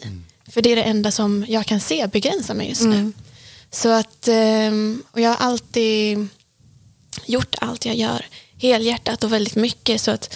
För 0.49 0.63
det 0.63 0.73
är 0.73 0.77
det 0.77 0.83
enda 0.83 1.11
som 1.11 1.45
jag 1.49 1.67
kan 1.67 1.81
se 1.81 2.07
begränsar 2.07 2.55
mig 2.55 2.69
just 2.69 2.83
nu. 2.83 3.13
Så 3.71 3.89
att, 3.89 4.29
ehm, 4.29 5.03
och 5.11 5.21
jag 5.21 5.31
har 5.31 5.37
alltid 5.37 6.29
gjort 7.27 7.55
allt 7.61 7.85
jag 7.85 7.97
gör 7.97 8.27
helhjärtat 8.59 9.25
och 9.25 9.33
väldigt 9.33 9.57
mycket. 9.57 10.01
Så 10.01 10.11
att 10.11 10.35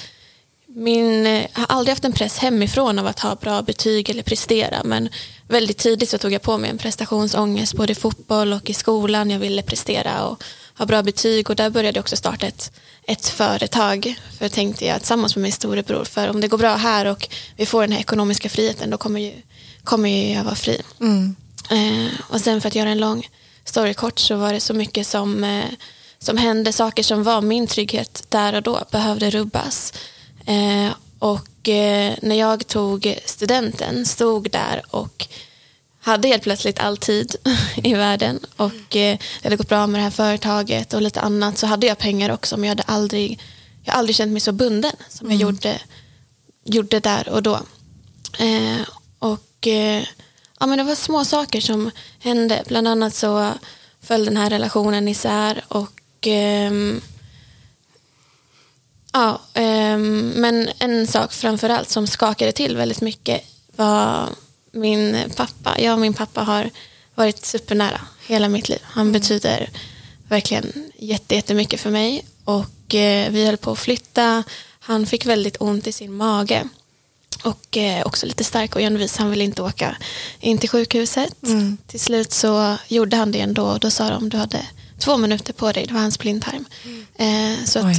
min, 0.66 1.26
jag 1.26 1.48
har 1.52 1.66
aldrig 1.68 1.92
haft 1.92 2.04
en 2.04 2.12
press 2.12 2.38
hemifrån 2.38 2.98
av 2.98 3.06
att 3.06 3.20
ha 3.20 3.34
bra 3.34 3.62
betyg 3.62 4.10
eller 4.10 4.22
prestera. 4.22 4.84
Men 4.84 5.08
väldigt 5.48 5.78
tidigt 5.78 6.08
så 6.08 6.18
tog 6.18 6.32
jag 6.32 6.42
på 6.42 6.58
mig 6.58 6.70
en 6.70 6.78
prestationsångest 6.78 7.74
både 7.74 7.92
i 7.92 7.94
fotboll 7.94 8.52
och 8.52 8.70
i 8.70 8.74
skolan. 8.74 9.30
Jag 9.30 9.38
ville 9.38 9.62
prestera 9.62 10.24
och 10.26 10.44
ha 10.78 10.86
bra 10.86 11.02
betyg 11.02 11.50
och 11.50 11.56
där 11.56 11.70
började 11.70 11.96
jag 11.98 12.02
också 12.02 12.16
starta 12.16 12.46
ett, 12.46 12.72
ett 13.08 13.28
företag. 13.28 14.14
För 14.38 14.44
jag 14.44 14.52
tänkte 14.52 14.84
jag 14.86 14.98
tillsammans 14.98 15.36
med 15.36 15.42
min 15.42 15.52
storebror, 15.52 16.04
för 16.04 16.28
om 16.28 16.40
det 16.40 16.48
går 16.48 16.58
bra 16.58 16.76
här 16.76 17.04
och 17.04 17.28
vi 17.56 17.66
får 17.66 17.80
den 17.80 17.92
här 17.92 18.00
ekonomiska 18.00 18.48
friheten 18.48 18.90
då 18.90 18.96
kommer, 18.96 19.20
ju, 19.20 19.32
kommer 19.84 20.08
ju 20.08 20.32
jag 20.32 20.44
vara 20.44 20.54
fri. 20.54 20.82
Mm. 21.00 21.36
Eh, 21.70 22.12
och 22.20 22.40
sen 22.40 22.60
för 22.60 22.68
att 22.68 22.74
göra 22.74 22.88
en 22.88 22.98
lång 22.98 23.28
story 23.64 23.94
kort 23.94 24.18
så 24.18 24.36
var 24.36 24.52
det 24.52 24.60
så 24.60 24.74
mycket 24.74 25.06
som, 25.06 25.44
eh, 25.44 25.64
som 26.18 26.36
hände, 26.36 26.72
saker 26.72 27.02
som 27.02 27.22
var 27.22 27.40
min 27.40 27.66
trygghet 27.66 28.24
där 28.28 28.54
och 28.54 28.62
då 28.62 28.84
behövde 28.90 29.30
rubbas. 29.30 29.92
Eh, 30.46 30.92
och 31.18 31.68
eh, 31.68 32.14
när 32.22 32.36
jag 32.36 32.66
tog 32.66 33.18
studenten, 33.24 34.06
stod 34.06 34.50
där 34.50 34.82
och 34.90 35.26
hade 36.08 36.28
helt 36.28 36.42
plötsligt 36.42 36.78
all 36.78 36.96
tid 36.96 37.36
i 37.76 37.94
världen 37.94 38.40
och 38.56 38.96
eh, 38.96 39.18
det 39.18 39.42
hade 39.42 39.56
gått 39.56 39.68
bra 39.68 39.86
med 39.86 39.98
det 40.00 40.04
här 40.04 40.10
företaget 40.10 40.94
och 40.94 41.02
lite 41.02 41.20
annat 41.20 41.58
så 41.58 41.66
hade 41.66 41.86
jag 41.86 41.98
pengar 41.98 42.30
också 42.30 42.56
men 42.56 42.64
jag 42.64 42.70
hade 42.70 42.82
aldrig, 42.82 43.40
jag 43.84 43.92
hade 43.92 43.98
aldrig 43.98 44.16
känt 44.16 44.32
mig 44.32 44.40
så 44.40 44.52
bunden 44.52 44.92
som 45.08 45.26
Mm. 45.26 45.38
jag 45.38 45.46
gjorde, 45.50 45.80
gjorde 46.64 47.00
där 47.00 47.28
och 47.28 47.42
då. 47.42 47.54
Eh, 48.38 48.80
och 49.18 49.66
eh, 49.66 50.02
ja, 50.60 50.66
men 50.66 50.78
det 50.78 50.84
var 50.84 50.94
små 50.94 51.24
saker 51.24 51.60
som 51.60 51.90
hände. 52.18 52.62
Bland 52.66 52.88
annat 52.88 53.14
så 53.14 53.52
föll 54.02 54.24
den 54.24 54.36
här 54.36 54.50
relationen 54.50 55.08
isär 55.08 55.64
och 55.68 56.00
ehm, 56.26 57.00
ja, 59.12 59.40
ehm, 59.54 60.28
men 60.36 60.68
en 60.78 61.06
sak 61.06 61.32
framför 61.32 61.68
allt 61.70 61.88
som 61.90 62.06
skakade 62.06 62.52
till 62.52 62.76
väldigt 62.76 63.00
mycket 63.00 63.44
var 63.76 64.28
min 64.78 65.16
pappa. 65.36 65.80
Jag 65.80 65.94
och 65.94 66.00
min 66.00 66.14
pappa 66.14 66.42
har 66.42 66.70
varit 67.14 67.44
supernära 67.44 68.00
hela 68.26 68.48
mitt 68.48 68.68
liv. 68.68 68.78
Han 68.82 69.12
betyder 69.12 69.70
verkligen 70.28 70.72
jätte, 70.98 71.34
jättemycket 71.34 71.80
för 71.80 71.90
mig 71.90 72.24
och 72.44 72.94
eh, 72.94 73.30
vi 73.30 73.46
höll 73.46 73.56
på 73.56 73.70
att 73.72 73.78
flytta. 73.78 74.44
Han 74.80 75.06
fick 75.06 75.26
väldigt 75.26 75.56
ont 75.60 75.86
i 75.86 75.92
sin 75.92 76.14
mage 76.14 76.64
och 77.42 77.76
eh, 77.76 78.06
också 78.06 78.26
lite 78.26 78.44
stark 78.44 78.74
och 78.76 78.82
envis. 78.82 79.16
Han 79.16 79.30
ville 79.30 79.44
inte 79.44 79.62
åka 79.62 79.96
in 80.40 80.58
till 80.58 80.68
sjukhuset. 80.68 81.34
Till 81.86 82.00
slut 82.00 82.32
så 82.32 82.76
gjorde 82.88 83.16
han 83.16 83.32
det 83.32 83.40
ändå 83.40 83.62
och 83.62 83.80
då 83.80 83.90
sa 83.90 84.10
de 84.10 84.28
du 84.28 84.36
hade 84.36 84.66
två 84.98 85.16
minuter 85.16 85.52
på 85.52 85.72
dig. 85.72 85.86
Det 85.86 85.94
var 85.94 86.00
hans 86.00 86.18
blindtarm. 86.18 86.64
Eh, 87.16 87.64
så 87.64 87.92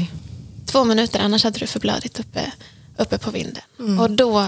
två 0.66 0.84
minuter 0.84 1.20
annars 1.20 1.44
hade 1.44 1.60
du 1.60 1.68
förblödigt 1.68 2.20
uppe, 2.20 2.52
uppe 2.98 3.18
på 3.18 3.32
vinden. 3.32 3.64
Och 4.00 4.12
då 4.12 4.48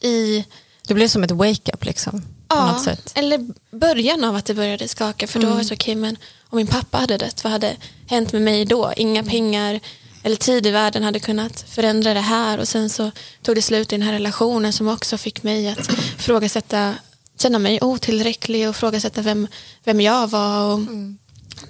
i 0.00 0.44
Det 0.90 0.94
blev 0.94 1.08
som 1.08 1.24
ett 1.24 1.30
wake-up 1.30 1.84
liksom. 1.84 2.22
På 2.48 2.56
något 2.56 2.84
sätt. 2.84 3.12
eller 3.14 3.46
början 3.76 4.24
av 4.24 4.36
att 4.36 4.44
det 4.44 4.54
började 4.54 4.88
skaka. 4.88 5.26
För 5.26 5.40
då 5.40 5.48
var 5.50 5.58
det 5.58 5.64
så, 5.64 5.74
okej, 5.74 5.94
men 5.94 6.16
om 6.48 6.56
min 6.56 6.66
pappa 6.66 6.98
hade 6.98 7.16
dött, 7.16 7.44
vad 7.44 7.52
hade 7.52 7.76
hänt 8.06 8.32
med 8.32 8.42
mig 8.42 8.64
då? 8.64 8.92
Inga 8.96 9.24
pengar 9.24 9.80
eller 10.22 10.36
tid 10.36 10.66
i 10.66 10.70
världen 10.70 11.02
hade 11.02 11.20
kunnat 11.20 11.64
förändra 11.68 12.14
det 12.14 12.20
här. 12.20 12.58
Och 12.58 12.68
sen 12.68 12.90
så 12.90 13.10
tog 13.42 13.54
det 13.54 13.62
slut 13.62 13.92
i 13.92 13.96
den 13.96 14.02
här 14.02 14.12
relationen 14.12 14.72
som 14.72 14.88
också 14.88 15.18
fick 15.18 15.42
mig 15.42 15.68
att 15.68 15.86
frågasätta, 16.18 16.94
känna 17.38 17.58
mig 17.58 17.78
otillräcklig 17.82 18.68
och 18.68 18.76
frågasätta 18.76 19.22
vem, 19.22 19.46
vem 19.84 20.00
jag 20.00 20.28
var. 20.30 20.64
Och 20.72 20.80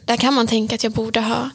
Där 0.04 0.16
kan 0.16 0.34
man 0.34 0.46
tänka 0.46 0.74
att 0.74 0.82
jag 0.84 0.92
borde 0.92 1.20
ha, 1.20 1.50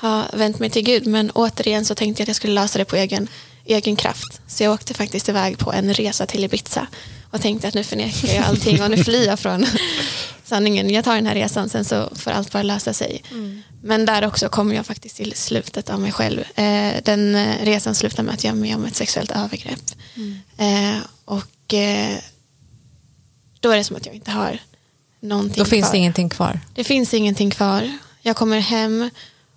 ha 0.00 0.24
vänt 0.32 0.58
mig 0.58 0.70
till 0.70 0.82
Gud. 0.84 1.06
Men 1.06 1.30
återigen 1.30 1.84
så 1.84 1.94
tänkte 1.94 2.20
jag 2.20 2.24
att 2.24 2.28
jag 2.28 2.36
skulle 2.36 2.52
lösa 2.54 2.78
det 2.78 2.84
på 2.84 2.96
egen, 2.96 3.28
egen 3.64 3.96
kraft. 3.96 4.40
Så 4.46 4.62
jag 4.64 4.72
åkte 4.72 4.94
faktiskt 4.94 5.28
iväg 5.28 5.58
på 5.58 5.72
en 5.72 5.94
resa 5.94 6.26
till 6.26 6.44
Ibiza 6.44 6.86
och 7.30 7.40
tänkte 7.42 7.68
att 7.68 7.74
nu 7.74 7.84
förnekar 7.84 8.28
jag 8.34 8.44
allting 8.44 8.82
och 8.82 8.90
nu 8.90 9.04
flyr 9.04 9.26
jag 9.26 9.38
från 9.40 9.66
sanningen. 10.44 10.90
Jag 10.90 11.04
tar 11.04 11.14
den 11.14 11.26
här 11.26 11.34
resan, 11.34 11.68
sen 11.68 11.84
så 11.84 12.08
får 12.14 12.30
allt 12.30 12.52
bara 12.52 12.62
lösa 12.62 12.92
sig. 12.92 13.22
Men 13.82 14.06
där 14.06 14.26
också 14.26 14.48
kom 14.48 14.72
jag 14.72 14.86
faktiskt 14.86 15.16
till 15.16 15.32
slutet 15.36 15.90
av 15.90 16.00
mig 16.00 16.12
själv. 16.12 16.40
Eh, 16.54 17.02
den 17.04 17.34
eh, 17.34 17.64
resan 17.64 17.94
slutade 17.94 18.22
med 18.22 18.34
att 18.34 18.44
jag 18.44 18.52
var 18.52 18.58
med 18.60 18.76
om 18.76 18.84
ett 18.84 18.96
sexuellt 18.96 19.30
övergrepp. 19.30 19.90
Eh, 20.56 20.98
och 21.24 21.74
då 23.60 23.70
är 23.70 23.76
det 23.76 23.84
som 23.84 23.96
att 23.96 24.06
jag 24.06 24.14
inte 24.14 24.30
har 24.30 24.58
någonting 25.20 25.58
Då 25.58 25.64
finns 25.64 25.84
kvar. 25.84 25.92
det 25.92 25.98
ingenting 25.98 26.28
kvar. 26.28 26.60
Det 26.74 26.84
finns 26.84 27.14
ingenting 27.14 27.50
kvar. 27.50 27.98
Jag 28.22 28.36
kommer 28.36 28.58
hem 28.58 29.10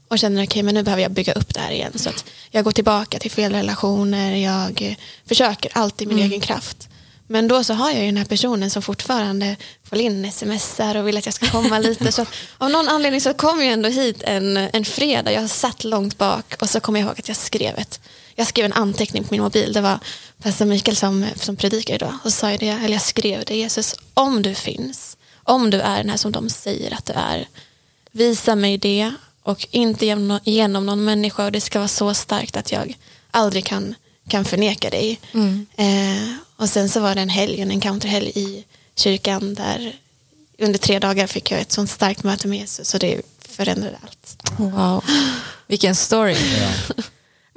och 0.08 0.20
känner 0.20 0.44
okej, 0.44 0.64
men 0.64 0.76
nu 0.76 0.84
behöver 0.84 1.04
jag 1.04 1.12
bygga 1.12 1.34
upp 1.34 1.54
det 1.54 1.60
här 1.60 1.72
igen. 1.72 1.92
Så 1.96 2.10
att 2.10 2.26
jag 2.52 2.64
går 2.64 2.72
tillbaka 2.72 3.20
till 3.20 3.32
fel 3.32 3.54
relationer. 3.54 4.36
Jag 4.36 4.98
försöker 5.26 5.72
alltid 5.74 6.08
min 6.08 6.20
egen 6.20 6.42
kraft. 6.42 6.90
Men 7.30 7.48
då 7.48 7.64
så 7.64 7.74
har 7.74 7.92
jag 7.92 8.00
ju 8.00 8.06
den 8.06 8.18
här 8.18 8.26
personen 8.26 8.70
som 8.70 8.82
fortfarande 8.82 9.56
får 9.84 9.98
in 9.98 10.32
smsar 10.32 10.96
och 10.96 11.08
vill 11.08 11.18
att 11.18 11.26
jag 11.26 11.34
ska 11.34 11.48
komma 11.48 11.80
lite. 11.90 12.12
Så 12.12 12.26
av 12.58 12.70
någon 12.70 12.88
anledning 12.88 13.22
så 13.22 13.34
kom 13.34 13.64
jag 13.64 13.74
ändå 13.74 13.90
hit 13.90 14.24
en, 14.24 14.58
en 14.58 14.86
fredag. 14.86 15.32
Jag 15.32 15.50
satt 15.50 15.84
långt 15.84 16.18
bak 16.18 16.56
och 16.62 16.70
så 16.70 16.80
kommer 16.80 17.00
jag 17.00 17.08
ihåg 17.08 17.20
att 17.20 17.28
jag 17.28 17.38
skrev 17.38 17.78
ett 17.78 18.00
jag 18.40 18.48
skrev 18.48 18.66
en 18.66 18.74
anteckning 18.74 19.24
på 19.24 19.34
min 19.34 19.42
mobil. 19.42 19.74
Det 19.74 19.82
var 19.82 20.00
pastor 20.42 20.66
Mikael 20.66 20.98
som, 20.98 21.26
som 21.36 21.56
predikade 21.56 21.96
idag. 21.96 22.14
Och 22.24 22.32
så 22.34 22.38
sa 22.38 22.52
jag 22.52 22.60
det, 22.60 22.70
eller 22.70 22.94
jag 22.94 23.02
skrev 23.02 23.44
det. 23.46 23.56
Jesus, 23.56 23.96
om 24.14 24.42
du 24.42 24.54
finns, 24.54 25.18
om 25.44 25.70
du 25.70 25.80
är 25.80 25.98
den 25.98 26.10
här 26.10 26.18
som 26.18 26.32
de 26.32 26.50
säger 26.50 26.94
att 26.94 27.06
du 27.06 27.14
är, 27.14 27.48
visa 28.12 28.56
mig 28.56 28.78
det 28.78 29.14
och 29.48 29.68
inte 29.72 30.06
genom, 30.06 30.40
genom 30.44 30.86
någon 30.86 31.04
människa 31.04 31.46
och 31.46 31.52
det 31.52 31.62
ska 31.62 31.80
vara 31.80 31.88
så 31.88 32.14
starkt 32.14 32.58
att 32.58 32.72
jag 32.72 32.98
aldrig 33.32 33.66
kan, 33.66 33.96
kan 34.30 34.46
förneka 34.46 34.90
dig. 34.90 35.20
Eh, 35.76 36.34
och 36.56 36.70
sen 36.70 36.90
så 36.90 37.00
var 37.00 37.16
det 37.16 37.22
en 37.22 37.30
helg, 37.30 37.62
en 37.62 37.72
encounterhelg 37.72 38.32
i 38.36 38.66
kyrkan 38.96 39.54
där 39.54 39.96
under 40.60 40.80
tre 40.80 41.00
dagar 41.00 41.28
fick 41.28 41.52
jag 41.52 41.62
ett 41.62 41.72
sånt 41.72 41.90
starkt 41.90 42.24
möte 42.24 42.48
med 42.48 42.58
Jesus 42.60 42.94
och 42.94 43.00
det 43.00 43.22
förändrade 43.40 43.98
allt. 44.04 44.52
Wow. 44.58 45.04
Vilken 45.68 45.96
story. 45.96 46.36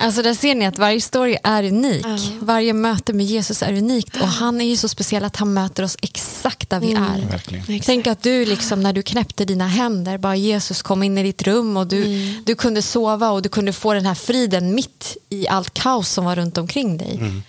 Alltså 0.01 0.23
där 0.23 0.35
ser 0.35 0.55
ni 0.55 0.67
att 0.67 0.79
varje 0.79 1.01
story 1.01 1.37
är 1.45 1.65
unik. 1.65 2.05
Ja. 2.07 2.19
Varje 2.41 2.73
möte 2.73 3.13
med 3.13 3.27
Jesus 3.27 3.63
är 3.63 3.73
unikt 3.73 4.17
och 4.21 4.29
han 4.29 4.61
är 4.61 4.65
ju 4.65 4.77
så 4.77 4.89
speciell 4.89 5.25
att 5.25 5.37
han 5.37 5.55
möter 5.55 5.83
oss 5.83 5.97
exakt 6.03 6.71
där 6.71 6.81
vi 6.81 6.91
Mm. 6.93 7.03
är. 7.03 7.31
Verkligen. 7.31 7.81
Tänk 7.85 8.07
att 8.07 8.23
du 8.23 8.45
liksom 8.45 8.81
när 8.83 8.93
du 8.93 9.03
knäppte 9.03 9.45
dina 9.45 9.67
händer, 9.67 10.19
bara 10.19 10.37
Jesus 10.37 10.83
kom 10.83 11.03
in 11.03 11.19
i 11.19 11.23
ditt 11.23 11.43
rum 11.43 11.77
och 11.77 11.87
du, 11.87 12.05
Mm. 12.05 12.43
du 12.47 12.55
kunde 12.55 12.83
sova 12.83 13.31
och 13.31 13.43
du 13.43 13.49
kunde 13.49 13.73
få 13.73 13.95
den 13.95 14.07
här 14.07 14.15
friden 14.15 14.75
mitt 14.75 15.17
i 15.31 15.49
allt 15.49 15.75
kaos 15.75 16.09
som 16.09 16.25
var 16.25 16.37
runt 16.37 16.59
omkring 16.59 16.99
dig. 16.99 17.15
Mm. 17.15 17.43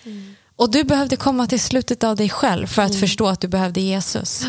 Och 0.56 0.70
du 0.70 0.84
behövde 0.84 1.16
komma 1.16 1.46
till 1.46 1.60
slutet 1.60 2.04
av 2.04 2.16
dig 2.16 2.28
själv 2.30 2.66
för 2.66 2.82
att 2.82 2.90
Mm. 2.90 3.00
förstå 3.00 3.26
att 3.28 3.40
du 3.40 3.48
behövde 3.48 3.80
Jesus. 3.80 4.46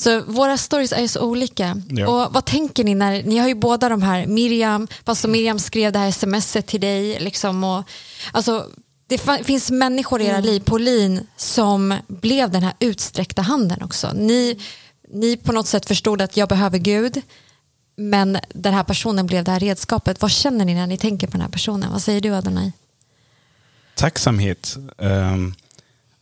Så 0.00 0.20
våra 0.20 0.56
stories 0.58 0.92
är 0.92 1.00
ju 1.00 1.08
så 1.08 1.20
olika. 1.20 1.82
Ja. 1.88 2.08
Och 2.08 2.34
vad 2.34 2.44
tänker 2.44 2.84
ni 2.84 2.94
när, 2.94 3.22
ni 3.22 3.38
har 3.38 3.48
ju 3.48 3.54
båda 3.54 3.88
de 3.88 4.02
här, 4.02 4.26
Miriam, 4.26 4.88
pastor 5.04 5.28
Miriam 5.28 5.58
skrev 5.58 5.92
det 5.92 5.98
här 5.98 6.10
smset 6.10 6.66
till 6.66 6.80
dig. 6.80 7.20
Liksom, 7.20 7.64
och, 7.64 7.84
alltså, 8.32 8.66
det 9.06 9.44
finns 9.44 9.70
människor 9.70 10.20
i 10.20 10.26
era 10.26 10.40
liv, 10.40 10.60
Pauline, 10.60 11.26
som 11.36 11.94
blev 12.06 12.50
den 12.50 12.62
här 12.62 12.74
utsträckta 12.80 13.42
handen 13.42 13.82
också. 13.82 14.12
Ni, 14.14 14.58
ni 15.08 15.36
på 15.36 15.52
något 15.52 15.66
sätt 15.66 15.86
förstod 15.86 16.22
att 16.22 16.36
jag 16.36 16.48
behöver 16.48 16.78
Gud, 16.78 17.22
men 17.96 18.38
den 18.48 18.74
här 18.74 18.84
personen 18.84 19.26
blev 19.26 19.44
det 19.44 19.50
här 19.50 19.60
redskapet. 19.60 20.22
Vad 20.22 20.30
känner 20.30 20.64
ni 20.64 20.74
när 20.74 20.86
ni 20.86 20.98
tänker 20.98 21.26
på 21.26 21.32
den 21.32 21.40
här 21.40 21.48
personen? 21.48 21.92
Vad 21.92 22.02
säger 22.02 22.20
du 22.20 22.34
Adonai? 22.34 22.72
Tacksamhet. 23.94 24.76
Um, 24.96 25.54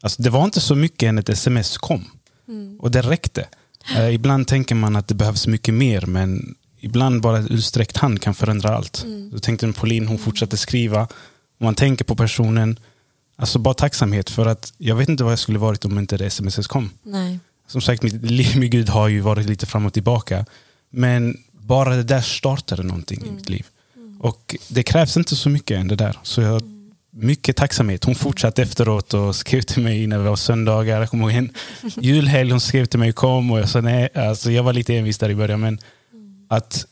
alltså 0.01 0.23
det 0.23 0.31
var 0.31 0.45
inte 0.45 0.61
så 0.61 0.75
mycket 0.75 1.09
än 1.09 1.19
ett 1.19 1.29
sms 1.29 1.79
kom. 1.79 2.05
Och 2.79 2.91
det 2.91 3.03
räckte. 3.03 3.47
Eh, 3.95 4.15
ibland 4.15 4.47
tänker 4.47 4.75
man 4.75 4.97
att 4.97 5.09
det 5.09 5.15
behövs 5.15 5.47
mycket 5.47 5.75
mer, 5.75 6.07
men 6.07 6.55
ibland 6.81 7.21
bara 7.21 7.39
en 7.39 7.49
utsträckt 7.49 7.97
hand 7.97 8.23
kan 8.23 8.35
förändra 8.35 8.77
allt. 8.77 9.07
Då 9.33 9.39
tänkte 9.39 9.73
Pauline, 9.73 10.07
hon 10.07 10.19
fortsatte 10.19 10.57
skriva. 10.57 11.01
Om 11.59 11.65
man 11.65 11.75
tänker 11.75 12.05
på 12.05 12.17
personen, 12.17 12.79
alltså 13.37 13.59
bara 13.59 13.75
tacksamhet. 13.75 14.31
För 14.31 14.47
att 14.47 14.73
jag 14.79 14.97
vet 14.97 15.09
inte 15.09 15.25
vad 15.25 15.33
jag 15.33 15.39
skulle 15.39 15.59
varit 15.59 15.85
om 15.85 15.99
inte 15.99 16.17
det 16.17 16.27
sms 16.27 16.67
kom. 16.67 16.91
Nej. 17.03 17.39
Som 17.69 17.81
sagt, 17.81 18.03
mitt 18.03 18.31
liv 18.31 18.59
med 18.59 18.71
Gud 18.71 18.89
har 18.89 19.09
ju 19.09 19.21
varit 19.21 19.47
lite 19.47 19.67
fram 19.67 19.87
och 19.87 19.93
tillbaka. 19.93 20.45
Men 20.91 21.37
bara 21.53 21.97
det 21.97 22.03
där 22.03 22.21
startade 22.21 22.83
någonting 22.83 23.23
i 23.27 23.31
mitt 23.31 23.49
liv. 23.49 23.67
Och 24.19 24.57
det 24.69 24.83
krävs 24.83 25.17
inte 25.17 25.37
så 25.37 25.49
mycket 25.49 25.79
än 25.79 25.89
det 25.89 25.97
där. 25.97 26.19
Så 26.23 26.41
jag, 26.41 26.63
mycket 27.17 27.57
tacksamhet. 27.57 28.05
Hon 28.05 28.15
fortsatte 28.15 28.63
efteråt 28.63 29.15
och 29.15 29.37
skrev 29.37 29.61
till 29.61 29.83
mig 29.83 30.07
när 30.07 30.19
det 30.19 30.25
var 30.25 30.37
söndagar. 30.37 31.01
Jag 31.01 31.11
kommer 31.11 31.31
ihåg 31.31 31.49
julhelg 32.01 32.51
hon 32.51 32.61
skrev 32.61 32.87
till 32.87 32.99
mig 32.99 33.13
kom 33.13 33.51
och 33.51 33.59
jag 33.59 33.69
sa 33.69 33.81
nej. 33.81 34.09
Alltså 34.15 34.51
jag 34.51 34.63
var 34.63 34.73
lite 34.73 34.97
envis 34.97 35.19
där 35.19 35.31
i 35.31 35.35
början. 35.35 35.61
Men 35.61 35.79
att, 36.49 36.87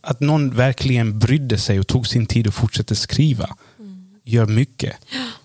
att 0.00 0.20
någon 0.20 0.50
verkligen 0.50 1.18
brydde 1.18 1.58
sig 1.58 1.80
och 1.80 1.86
tog 1.86 2.06
sin 2.06 2.26
tid 2.26 2.46
och 2.46 2.54
fortsatte 2.54 2.96
skriva 2.96 3.56
gör 4.24 4.46
mycket. 4.46 4.96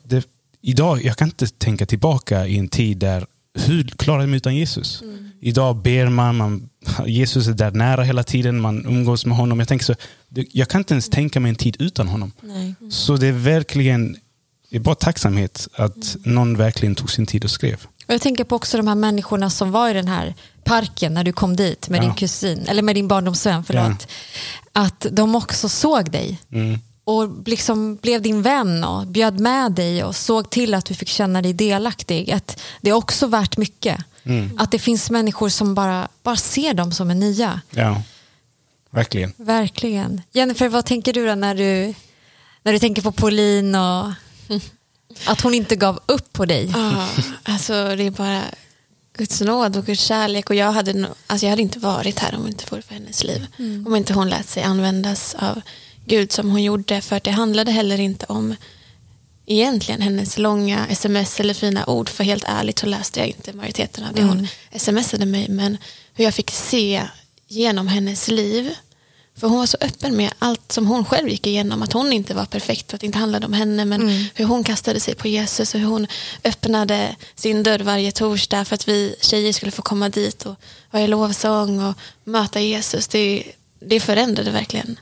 Det, 0.04 0.28
idag, 0.62 1.04
jag 1.04 1.18
kan 1.18 1.28
inte 1.28 1.48
tänka 1.48 1.86
tillbaka 1.86 2.48
i 2.48 2.58
en 2.58 2.68
tid 2.68 2.98
där 2.98 3.26
hur 3.54 3.84
klarade 3.84 4.24
jag 4.24 4.30
mig 4.30 4.38
utan 4.38 4.56
Jesus? 4.56 5.04
Idag 5.42 5.76
ber 5.76 6.10
man, 6.10 6.36
man, 6.38 6.70
Jesus 7.06 7.48
är 7.48 7.54
där 7.54 7.72
nära 7.72 8.04
hela 8.04 8.24
tiden, 8.24 8.62
man 8.62 8.86
umgås 8.86 9.26
med 9.26 9.38
honom. 9.38 9.60
Jag, 9.60 9.68
tänker 9.68 9.86
så, 9.86 9.96
jag 10.52 10.68
kan 10.70 10.82
inte 10.82 10.94
ens 10.94 11.10
tänka 11.10 11.40
mig 11.40 11.50
en 11.50 11.56
tid 11.56 11.76
utan 11.80 12.08
honom. 12.08 12.32
Nej. 12.42 12.76
Så 12.90 13.18
det 13.18 13.28
är 13.28 13.32
verkligen 13.32 14.18
det 14.70 14.78
är 14.78 14.80
bara 14.82 14.96
tacksamhet 14.96 15.68
att 15.74 16.16
någon 16.24 16.58
verkligen 16.58 16.96
tog 16.96 17.12
sin 17.12 17.26
tid 17.26 17.44
och 17.44 17.52
skrev. 17.52 17.76
Och 18.08 18.14
jag 18.14 18.22
tänker 18.22 18.44
på 18.44 18.56
också 18.56 18.78
de 18.78 18.88
här 18.88 18.96
människorna 18.96 19.50
som 19.50 19.72
var 19.72 19.90
i 19.90 19.94
den 19.94 20.08
här 20.08 20.34
parken 20.64 21.14
när 21.14 21.24
du 21.24 21.34
kom 21.34 21.56
dit 21.56 21.90
med 21.90 21.98
Ja. 21.98 22.02
din 22.04 22.14
kusin, 22.14 22.66
eller 22.68 22.82
med 22.82 22.96
din 22.96 23.08
barndomsvän, 23.08 23.64
förlåt. 23.64 24.08
Att 24.74 25.06
de 25.12 25.36
också 25.36 25.70
såg 25.70 26.12
dig 26.12 26.40
Mm. 26.52 26.80
Och 27.12 27.48
liksom 27.48 27.96
blev 27.96 28.22
din 28.22 28.42
vän 28.42 28.84
och 28.84 29.08
bjöd 29.08 29.40
med 29.40 29.72
dig 29.72 30.04
och 30.04 30.16
såg 30.16 30.50
till 30.50 30.74
att 30.74 30.86
du 30.86 30.94
fick 30.94 31.10
känna 31.10 31.42
dig 31.42 31.54
delaktig. 31.54 32.32
Att 32.32 32.62
det 32.82 32.90
är 32.90 32.94
också 32.94 33.28
värt 33.28 33.58
mycket. 33.58 34.06
Mm. 34.24 34.58
Att 34.58 34.72
det 34.72 34.80
finns 34.80 35.12
människor 35.12 35.50
som 35.50 35.76
bara, 35.76 36.08
bara 36.24 36.36
ser 36.36 36.74
dem 36.74 36.92
som 36.92 37.12
är 37.12 37.16
nya. 37.16 37.62
Ja, 37.72 38.02
verkligen. 38.90 39.34
Verkligen. 39.38 40.22
Jennifer, 40.32 40.70
vad 40.70 40.86
tänker 40.86 41.14
du 41.14 41.28
då 41.28 41.36
när 41.36 41.56
du, 41.56 41.94
när 42.64 42.74
du 42.74 42.80
tänker 42.80 43.02
på 43.02 43.12
Pauline 43.12 43.76
och 43.76 44.12
att 45.26 45.42
hon 45.42 45.54
inte 45.54 45.76
gav 45.76 46.00
upp 46.06 46.34
på 46.34 46.46
dig? 46.46 46.72
Ja, 46.74 47.08
alltså 47.44 47.74
det 47.74 48.04
är 48.04 48.12
bara 48.12 48.42
Guds 49.18 49.42
nåd 49.42 49.78
och 49.78 49.86
Guds 49.86 50.02
kärlek. 50.02 50.50
Och 50.50 50.56
jag 50.56 50.72
hade, 50.72 51.08
alltså 51.28 51.46
jag 51.46 51.50
hade 51.50 51.62
inte 51.62 51.80
varit 51.80 52.20
här 52.20 52.36
om 52.36 52.48
inte 52.48 52.66
vore 52.70 52.82
för 52.82 52.94
hennes 52.94 53.24
liv. 53.24 53.48
Om 53.86 53.96
inte 53.96 54.14
hon 54.14 54.30
lät 54.30 54.50
sig 54.50 54.64
användas 54.64 55.36
av 55.36 55.62
Gud 56.12 56.32
som 56.32 56.50
hon 56.50 56.64
gjorde. 56.64 57.02
För 57.02 57.16
att 57.16 57.24
det 57.24 57.32
handlade 57.32 57.72
heller 57.72 58.00
inte 58.00 58.26
om 58.26 58.56
egentligen 59.46 60.02
hennes 60.02 60.38
långa 60.38 60.88
sms 60.88 61.40
eller 61.40 61.54
fina 61.54 61.86
ord. 61.86 62.10
För 62.10 62.24
helt 62.24 62.44
ärligt 62.48 62.80
så 62.80 62.86
läste 62.86 63.20
jag 63.20 63.28
inte 63.28 63.54
majoriteten 63.54 64.04
av 64.04 64.14
det 64.14 64.24
hon 64.24 64.48
smsade 64.76 65.26
mig. 65.26 65.50
Men 65.50 65.78
hur 66.14 66.24
jag 66.24 66.34
fick 66.34 66.52
se 66.52 67.04
genom 67.48 67.88
hennes 67.88 68.28
liv. 68.28 68.74
För 69.36 69.48
hon 69.48 69.58
var 69.58 69.66
så 69.66 69.78
öppen 69.82 70.16
med 70.16 70.32
allt 70.40 70.72
som 70.72 70.88
hon 70.88 71.06
själv 71.06 71.30
gick 71.30 71.48
igenom. 71.48 71.82
Att 71.82 71.94
hon 71.94 72.14
inte 72.14 72.34
var 72.34 72.46
perfekt 72.46 72.88
och 72.88 72.94
att 72.94 73.02
det 73.02 73.06
inte 73.06 73.20
handlade 73.20 73.46
om 73.46 73.54
henne. 73.54 73.86
Men 73.86 74.10
hur 74.36 74.46
hon 74.46 74.64
kastade 74.64 75.00
sig 75.00 75.16
på 75.16 75.28
Jesus 75.28 75.74
och 75.74 75.80
hur 75.80 75.88
hon 75.88 76.08
öppnade 76.44 77.16
sin 77.36 77.64
dörr 77.64 77.80
varje 77.80 78.12
torsdag 78.12 78.66
för 78.66 78.76
att 78.76 78.88
vi 78.88 79.16
tjejer 79.22 79.54
skulle 79.54 79.72
få 79.72 79.82
komma 79.82 80.10
dit 80.10 80.46
och 80.46 80.56
vara 80.92 81.04
i 81.04 81.08
lovsång 81.08 81.80
och 81.84 81.98
möta 82.24 82.60
Jesus. 82.60 83.08
Det, 83.08 83.44
det 83.80 84.00
förändrade 84.00 84.52
verkligen 84.52 84.98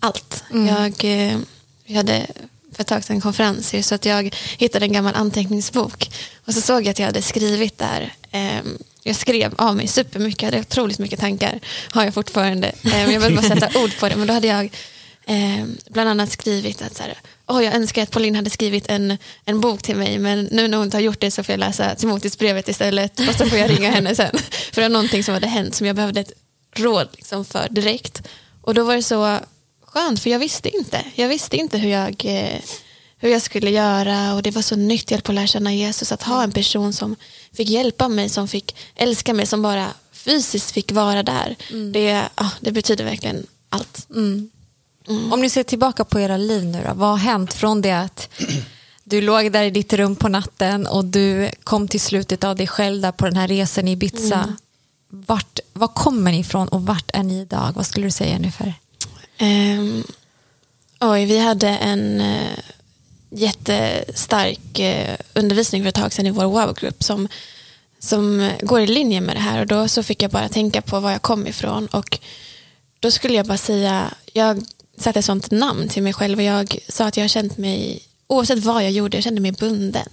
allt. 0.00 0.44
Jag, 0.50 1.04
eh, 1.04 1.38
vi 1.86 1.94
hade 1.94 2.26
för 2.72 2.82
ett 2.82 2.88
tag 2.88 3.04
sedan 3.04 3.20
konferenser 3.20 3.82
så 3.82 3.94
att 3.94 4.04
jag 4.04 4.34
hittade 4.58 4.84
en 4.84 4.92
gammal 4.92 5.14
anteckningsbok 5.14 6.10
och 6.46 6.54
så 6.54 6.60
såg 6.60 6.82
jag 6.82 6.88
att 6.88 6.98
jag 6.98 7.06
hade 7.06 7.22
skrivit 7.22 7.78
där 7.78 8.14
ehm, 8.30 8.78
jag 9.02 9.16
skrev 9.16 9.54
av 9.58 9.76
mig 9.76 9.86
supermycket, 9.86 10.42
jag 10.42 10.46
hade 10.46 10.60
otroligt 10.60 10.98
mycket 10.98 11.20
tankar, 11.20 11.60
har 11.90 12.04
jag 12.04 12.14
fortfarande. 12.14 12.68
Ehm, 12.68 13.10
jag 13.10 13.20
behöver 13.20 13.36
bara 13.36 13.48
sätta 13.48 13.80
ord 13.80 13.98
på 13.98 14.08
det, 14.08 14.16
men 14.16 14.26
då 14.26 14.34
hade 14.34 14.46
jag 14.46 14.70
ehm, 15.26 15.76
bland 15.90 16.10
annat 16.10 16.30
skrivit 16.30 16.82
att 16.82 16.96
så 16.96 17.02
här, 17.02 17.14
Åh, 17.46 17.64
jag 17.64 17.74
önskar 17.74 18.02
att 18.02 18.10
Pauline 18.10 18.34
hade 18.34 18.50
skrivit 18.50 18.88
en, 18.88 19.18
en 19.44 19.60
bok 19.60 19.82
till 19.82 19.96
mig, 19.96 20.18
men 20.18 20.44
nu 20.44 20.68
när 20.68 20.78
hon 20.78 20.84
inte 20.84 20.96
har 20.96 21.02
gjort 21.02 21.20
det 21.20 21.30
så 21.30 21.42
får 21.42 21.52
jag 21.52 21.60
läsa 21.60 21.94
Timoteusbrevet 21.94 22.68
istället 22.68 23.20
och 23.20 23.34
så 23.34 23.46
får 23.46 23.58
jag 23.58 23.70
ringa 23.70 23.90
henne 23.90 24.14
sen. 24.14 24.38
För 24.72 24.74
det 24.74 24.88
var 24.88 24.88
någonting 24.88 25.24
som 25.24 25.34
hade 25.34 25.46
hänt 25.46 25.74
som 25.74 25.86
jag 25.86 25.96
behövde 25.96 26.20
ett 26.20 26.32
råd 26.74 27.08
liksom 27.12 27.44
för 27.44 27.68
direkt. 27.70 28.22
Och 28.62 28.74
då 28.74 28.84
var 28.84 28.96
det 28.96 29.02
så 29.02 29.38
skönt, 29.92 30.20
för 30.20 30.30
jag 30.30 30.38
visste 30.38 30.76
inte. 30.76 31.04
Jag 31.14 31.28
visste 31.28 31.56
inte 31.56 31.78
hur 31.78 31.90
jag, 31.90 32.24
eh, 32.24 32.60
hur 33.18 33.28
jag 33.30 33.42
skulle 33.42 33.70
göra 33.70 34.34
och 34.34 34.42
det 34.42 34.50
var 34.50 34.62
så 34.62 34.76
nytt 34.76 35.10
hjälp 35.10 35.28
att 35.28 35.34
lära 35.34 35.46
känna 35.46 35.74
Jesus. 35.74 36.12
Att 36.12 36.22
ha 36.22 36.42
en 36.42 36.52
person 36.52 36.92
som 36.92 37.16
fick 37.52 37.68
hjälpa 37.68 38.08
mig, 38.08 38.28
som 38.28 38.48
fick 38.48 38.76
älska 38.96 39.34
mig, 39.34 39.46
som 39.46 39.62
bara 39.62 39.86
fysiskt 40.12 40.70
fick 40.70 40.92
vara 40.92 41.22
där. 41.22 41.56
Det, 41.92 42.22
ja, 42.34 42.50
det 42.60 42.72
betyder 42.72 43.04
verkligen 43.04 43.46
allt. 43.68 44.06
Om 45.32 45.40
ni 45.40 45.50
ser 45.50 45.62
tillbaka 45.62 46.04
på 46.04 46.20
era 46.20 46.36
liv 46.36 46.64
nu 46.64 46.82
då, 46.86 46.94
vad 46.94 47.08
har 47.08 47.16
hänt 47.16 47.54
från 47.54 47.82
det 47.82 47.92
att 47.92 48.28
du 49.04 49.20
låg 49.20 49.52
där 49.52 49.62
i 49.64 49.70
ditt 49.70 49.92
rum 49.92 50.16
på 50.16 50.28
natten 50.28 50.86
och 50.86 51.04
du 51.04 51.50
kom 51.64 51.88
till 51.88 52.00
slutet 52.00 52.44
av 52.44 52.56
dig 52.56 52.66
själv 52.66 53.02
där 53.02 53.12
på 53.12 53.24
den 53.24 53.36
här 53.36 53.48
resan 53.48 53.88
i 53.88 53.92
Ibiza. 53.92 54.54
Vart, 55.10 55.60
var 55.72 55.88
kommer 55.88 56.32
ni 56.32 56.38
ifrån 56.40 56.68
och 56.68 56.82
vart 56.86 57.10
är 57.14 57.22
ni 57.22 57.40
idag? 57.40 57.72
Vad 57.74 57.86
skulle 57.86 58.06
du 58.06 58.10
säga 58.10 58.36
ungefär? 58.36 58.74
Ehm, 59.38 60.04
oj, 61.00 61.24
vi 61.24 61.38
hade 61.38 61.68
en 61.68 62.20
eh, 62.20 62.58
jättestark 63.30 64.78
eh, 64.78 65.16
undervisning 65.34 65.82
för 65.82 65.88
ett 65.88 65.94
tag 65.94 66.12
sedan 66.12 66.26
i 66.26 66.30
vår 66.30 66.44
wow-grupp 66.44 67.02
som, 67.02 67.28
som 67.98 68.50
går 68.60 68.80
i 68.80 68.86
linje 68.86 69.20
med 69.20 69.36
det 69.36 69.40
här 69.40 69.60
och 69.60 69.66
då 69.66 69.88
så 69.88 70.02
fick 70.02 70.22
jag 70.22 70.30
bara 70.30 70.48
tänka 70.48 70.82
på 70.82 71.00
var 71.00 71.10
jag 71.10 71.22
kom 71.22 71.46
ifrån 71.46 71.86
och 71.86 72.18
då 73.00 73.10
skulle 73.10 73.34
jag 73.34 73.46
bara 73.46 73.58
säga, 73.58 74.14
jag 74.32 74.64
satte 74.98 75.18
ett 75.18 75.24
sånt 75.24 75.50
namn 75.50 75.88
till 75.88 76.02
mig 76.02 76.12
själv 76.12 76.38
och 76.38 76.44
jag 76.44 76.78
sa 76.88 77.06
att 77.06 77.16
jag 77.16 77.24
har 77.24 77.28
känt 77.28 77.58
mig, 77.58 78.02
oavsett 78.26 78.64
vad 78.64 78.84
jag 78.84 78.90
gjorde, 78.90 79.16
jag 79.16 79.24
kände 79.24 79.40
mig 79.40 79.52
bunden. 79.52 80.08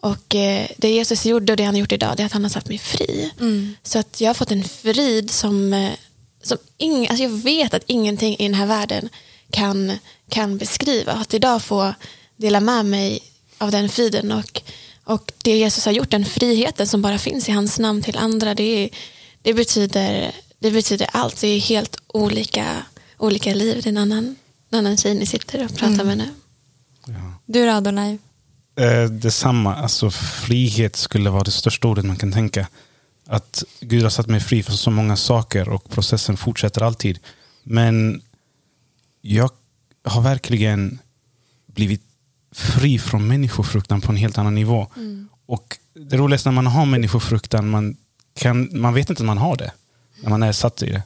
Och 0.00 0.34
eh, 0.34 0.66
det 0.76 0.90
Jesus 0.90 1.26
gjorde 1.26 1.52
och 1.52 1.56
det 1.56 1.64
han 1.64 1.74
har 1.74 1.80
gjort 1.80 1.92
idag, 1.92 2.16
det 2.16 2.22
är 2.22 2.26
att 2.26 2.32
han 2.32 2.42
har 2.42 2.50
satt 2.50 2.68
mig 2.68 2.78
fri. 2.78 3.30
Så 3.82 3.98
att 3.98 4.20
jag 4.20 4.28
har 4.28 4.34
fått 4.34 4.50
en 4.50 4.64
frid 4.64 5.30
som, 5.30 5.72
eh, 5.72 5.90
som 6.42 6.58
ing, 6.78 7.08
alltså 7.08 7.22
jag 7.22 7.30
vet 7.30 7.74
att 7.74 7.84
ingenting 7.86 8.36
i 8.38 8.42
den 8.42 8.54
här 8.54 8.66
världen 8.66 9.08
kan, 9.50 9.92
kan 10.28 10.58
beskriva. 10.58 11.12
Att 11.12 11.34
idag 11.34 11.62
få 11.62 11.94
dela 12.36 12.60
med 12.60 12.86
mig 12.86 13.20
av 13.58 13.70
den 13.70 13.88
friden 13.88 14.32
och, 14.32 14.62
och 15.04 15.32
det 15.42 15.58
Jesus 15.58 15.84
har 15.84 15.92
gjort, 15.92 16.10
den 16.10 16.24
friheten 16.24 16.86
som 16.86 17.02
bara 17.02 17.18
finns 17.18 17.48
i 17.48 17.52
hans 17.52 17.78
namn 17.78 18.02
till 18.02 18.16
andra, 18.16 18.54
det, 18.54 18.62
är, 18.62 18.90
det, 19.42 19.54
betyder, 19.54 20.32
det 20.58 20.70
betyder 20.70 21.08
allt. 21.12 21.40
Det 21.40 21.48
är 21.48 21.60
helt 21.60 21.96
olika, 22.06 22.66
olika 23.18 23.54
liv. 23.54 23.80
Det 23.82 23.88
är 23.88 23.90
en 23.90 23.98
annan, 23.98 24.36
en 24.70 24.78
annan 24.78 24.96
tjej 24.96 25.14
ni 25.14 25.26
sitter 25.26 25.64
och 25.64 25.76
pratar 25.76 26.04
med 26.04 26.18
nu. 26.18 26.28
Du 27.46 27.66
då 27.66 27.70
Adonai? 27.70 28.18
Eh, 28.76 29.04
detsamma, 29.04 29.74
alltså 29.74 30.10
frihet 30.10 30.96
skulle 30.96 31.30
vara 31.30 31.44
det 31.44 31.50
största 31.50 31.88
ordet 31.88 32.04
man 32.04 32.16
kan 32.16 32.32
tänka. 32.32 32.66
Att 33.30 33.64
Gud 33.80 34.02
har 34.02 34.10
satt 34.10 34.26
mig 34.26 34.40
fri 34.40 34.62
från 34.62 34.76
så 34.76 34.90
många 34.90 35.16
saker 35.16 35.68
och 35.68 35.90
processen 35.90 36.36
fortsätter 36.36 36.82
alltid. 36.82 37.18
Men 37.62 38.22
jag 39.20 39.50
har 40.04 40.22
verkligen 40.22 40.98
blivit 41.66 42.02
fri 42.52 42.98
från 42.98 43.26
människofruktan 43.28 44.00
på 44.00 44.12
en 44.12 44.16
helt 44.16 44.38
annan 44.38 44.54
nivå. 44.54 44.86
Och 45.46 45.78
det 45.94 46.16
roligaste 46.16 46.48
när 46.48 46.54
man 46.54 46.66
har 46.66 46.86
människofruktan, 46.86 47.70
man, 47.70 47.96
kan, 48.34 48.68
man 48.72 48.94
vet 48.94 49.10
inte 49.10 49.22
att 49.22 49.26
man 49.26 49.38
har 49.38 49.56
det. 49.56 49.72
När 50.22 50.30
man 50.30 50.42
är 50.42 50.52
satt 50.52 50.82
i 50.82 50.90
det. 50.90 51.02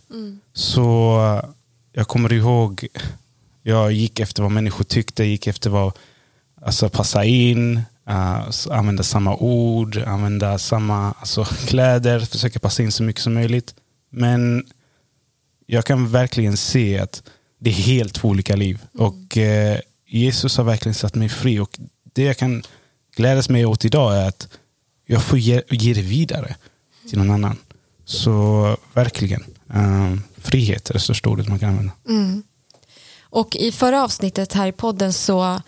Så 0.52 1.16
eh, 1.24 1.50
jag 1.92 2.08
kommer 2.08 2.32
ihåg, 2.32 2.87
jag 3.62 3.92
gick 3.92 4.20
efter 4.20 4.42
vad 4.42 4.52
människor 4.52 4.84
tyckte, 4.84 5.24
gick 5.24 5.46
efter 5.46 5.70
vad 5.70 5.92
alltså 6.62 6.88
passa 6.88 7.24
in, 7.24 7.82
uh, 8.11 8.51
använda 8.71 9.03
samma 9.03 9.37
ord, 9.37 9.97
använda 9.97 10.59
samma 10.59 11.12
alltså, 11.12 11.45
kläder, 11.67 12.21
försöka 12.21 12.59
passa 12.59 12.83
in 12.83 12.93
så 12.93 13.03
mycket 13.03 13.23
som 13.23 13.35
möjligt. 13.35 13.75
Men 14.11 14.67
jag 15.67 15.85
kan 15.85 16.09
verkligen 16.09 16.57
se 16.57 16.99
att 16.99 17.23
det 17.59 17.71
är 17.71 17.75
helt 17.75 18.14
två 18.14 18.29
olika 18.29 18.57
liv. 18.57 18.81
Och 18.99 19.37
eh, 19.37 19.81
Jesus 20.07 20.57
har 20.57 20.64
verkligen 20.64 20.95
satt 20.95 21.14
mig 21.14 21.29
fri. 21.29 21.59
Och 21.59 21.79
det 22.12 22.23
jag 22.23 22.37
kan 22.37 22.62
glädjas 23.17 23.49
mig 23.49 23.67
åt 23.67 23.85
idag 23.85 24.17
är 24.17 24.29
att 24.29 24.49
jag 25.07 25.23
får 25.23 25.38
ge, 25.38 25.62
ge 25.71 25.95
det 25.95 26.03
vidare 26.03 26.57
till 27.09 27.19
någon 27.19 27.31
annan. 27.31 27.57
Så 28.05 28.77
verkligen, 28.93 29.45
eh, 29.75 30.14
frihet 30.37 30.90
är 30.90 30.95
det 30.95 31.01
största 31.01 31.29
ordet 31.29 31.49
man 31.49 31.59
kan 31.59 31.69
använda. 31.69 31.93
Och 33.23 33.57
i 33.57 33.73
förra 33.73 34.05
avsnittet 34.05 34.53
här 34.53 34.67
i 34.67 34.73
podden 34.73 35.12
så, 35.12 35.61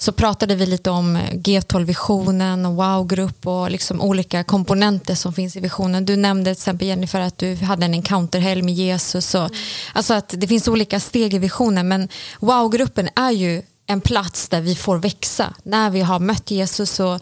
så 0.00 0.12
pratade 0.12 0.54
vi 0.54 0.66
lite 0.66 0.90
om 0.90 1.16
G12-visionen 1.16 2.66
och 2.66 2.74
wow-grupp 2.74 3.46
och 3.46 3.70
liksom 3.70 4.00
olika 4.00 4.44
komponenter 4.44 5.14
som 5.14 5.32
finns 5.32 5.56
i 5.56 5.60
visionen. 5.60 6.04
Du 6.04 6.16
nämnde 6.16 6.54
till 6.54 6.60
exempel 6.60 6.88
Jennifer 6.88 7.20
att 7.20 7.38
du 7.38 7.54
hade 7.54 7.84
en 7.84 7.94
encounterhelg 7.94 8.62
med 8.62 8.74
Jesus. 8.74 9.34
Och, 9.34 9.50
Alltså 9.92 10.14
att 10.14 10.34
det 10.36 10.46
finns 10.46 10.68
olika 10.68 11.00
steg 11.00 11.34
i 11.34 11.38
visionen 11.38 11.88
men 11.88 12.08
wow-gruppen 12.40 13.08
är 13.16 13.30
ju 13.30 13.62
en 13.86 14.00
plats 14.00 14.48
där 14.48 14.60
vi 14.60 14.74
får 14.74 14.98
växa. 14.98 15.54
När 15.62 15.90
vi 15.90 16.00
har 16.00 16.18
mött 16.18 16.50
Jesus 16.50 16.90
så 16.90 17.18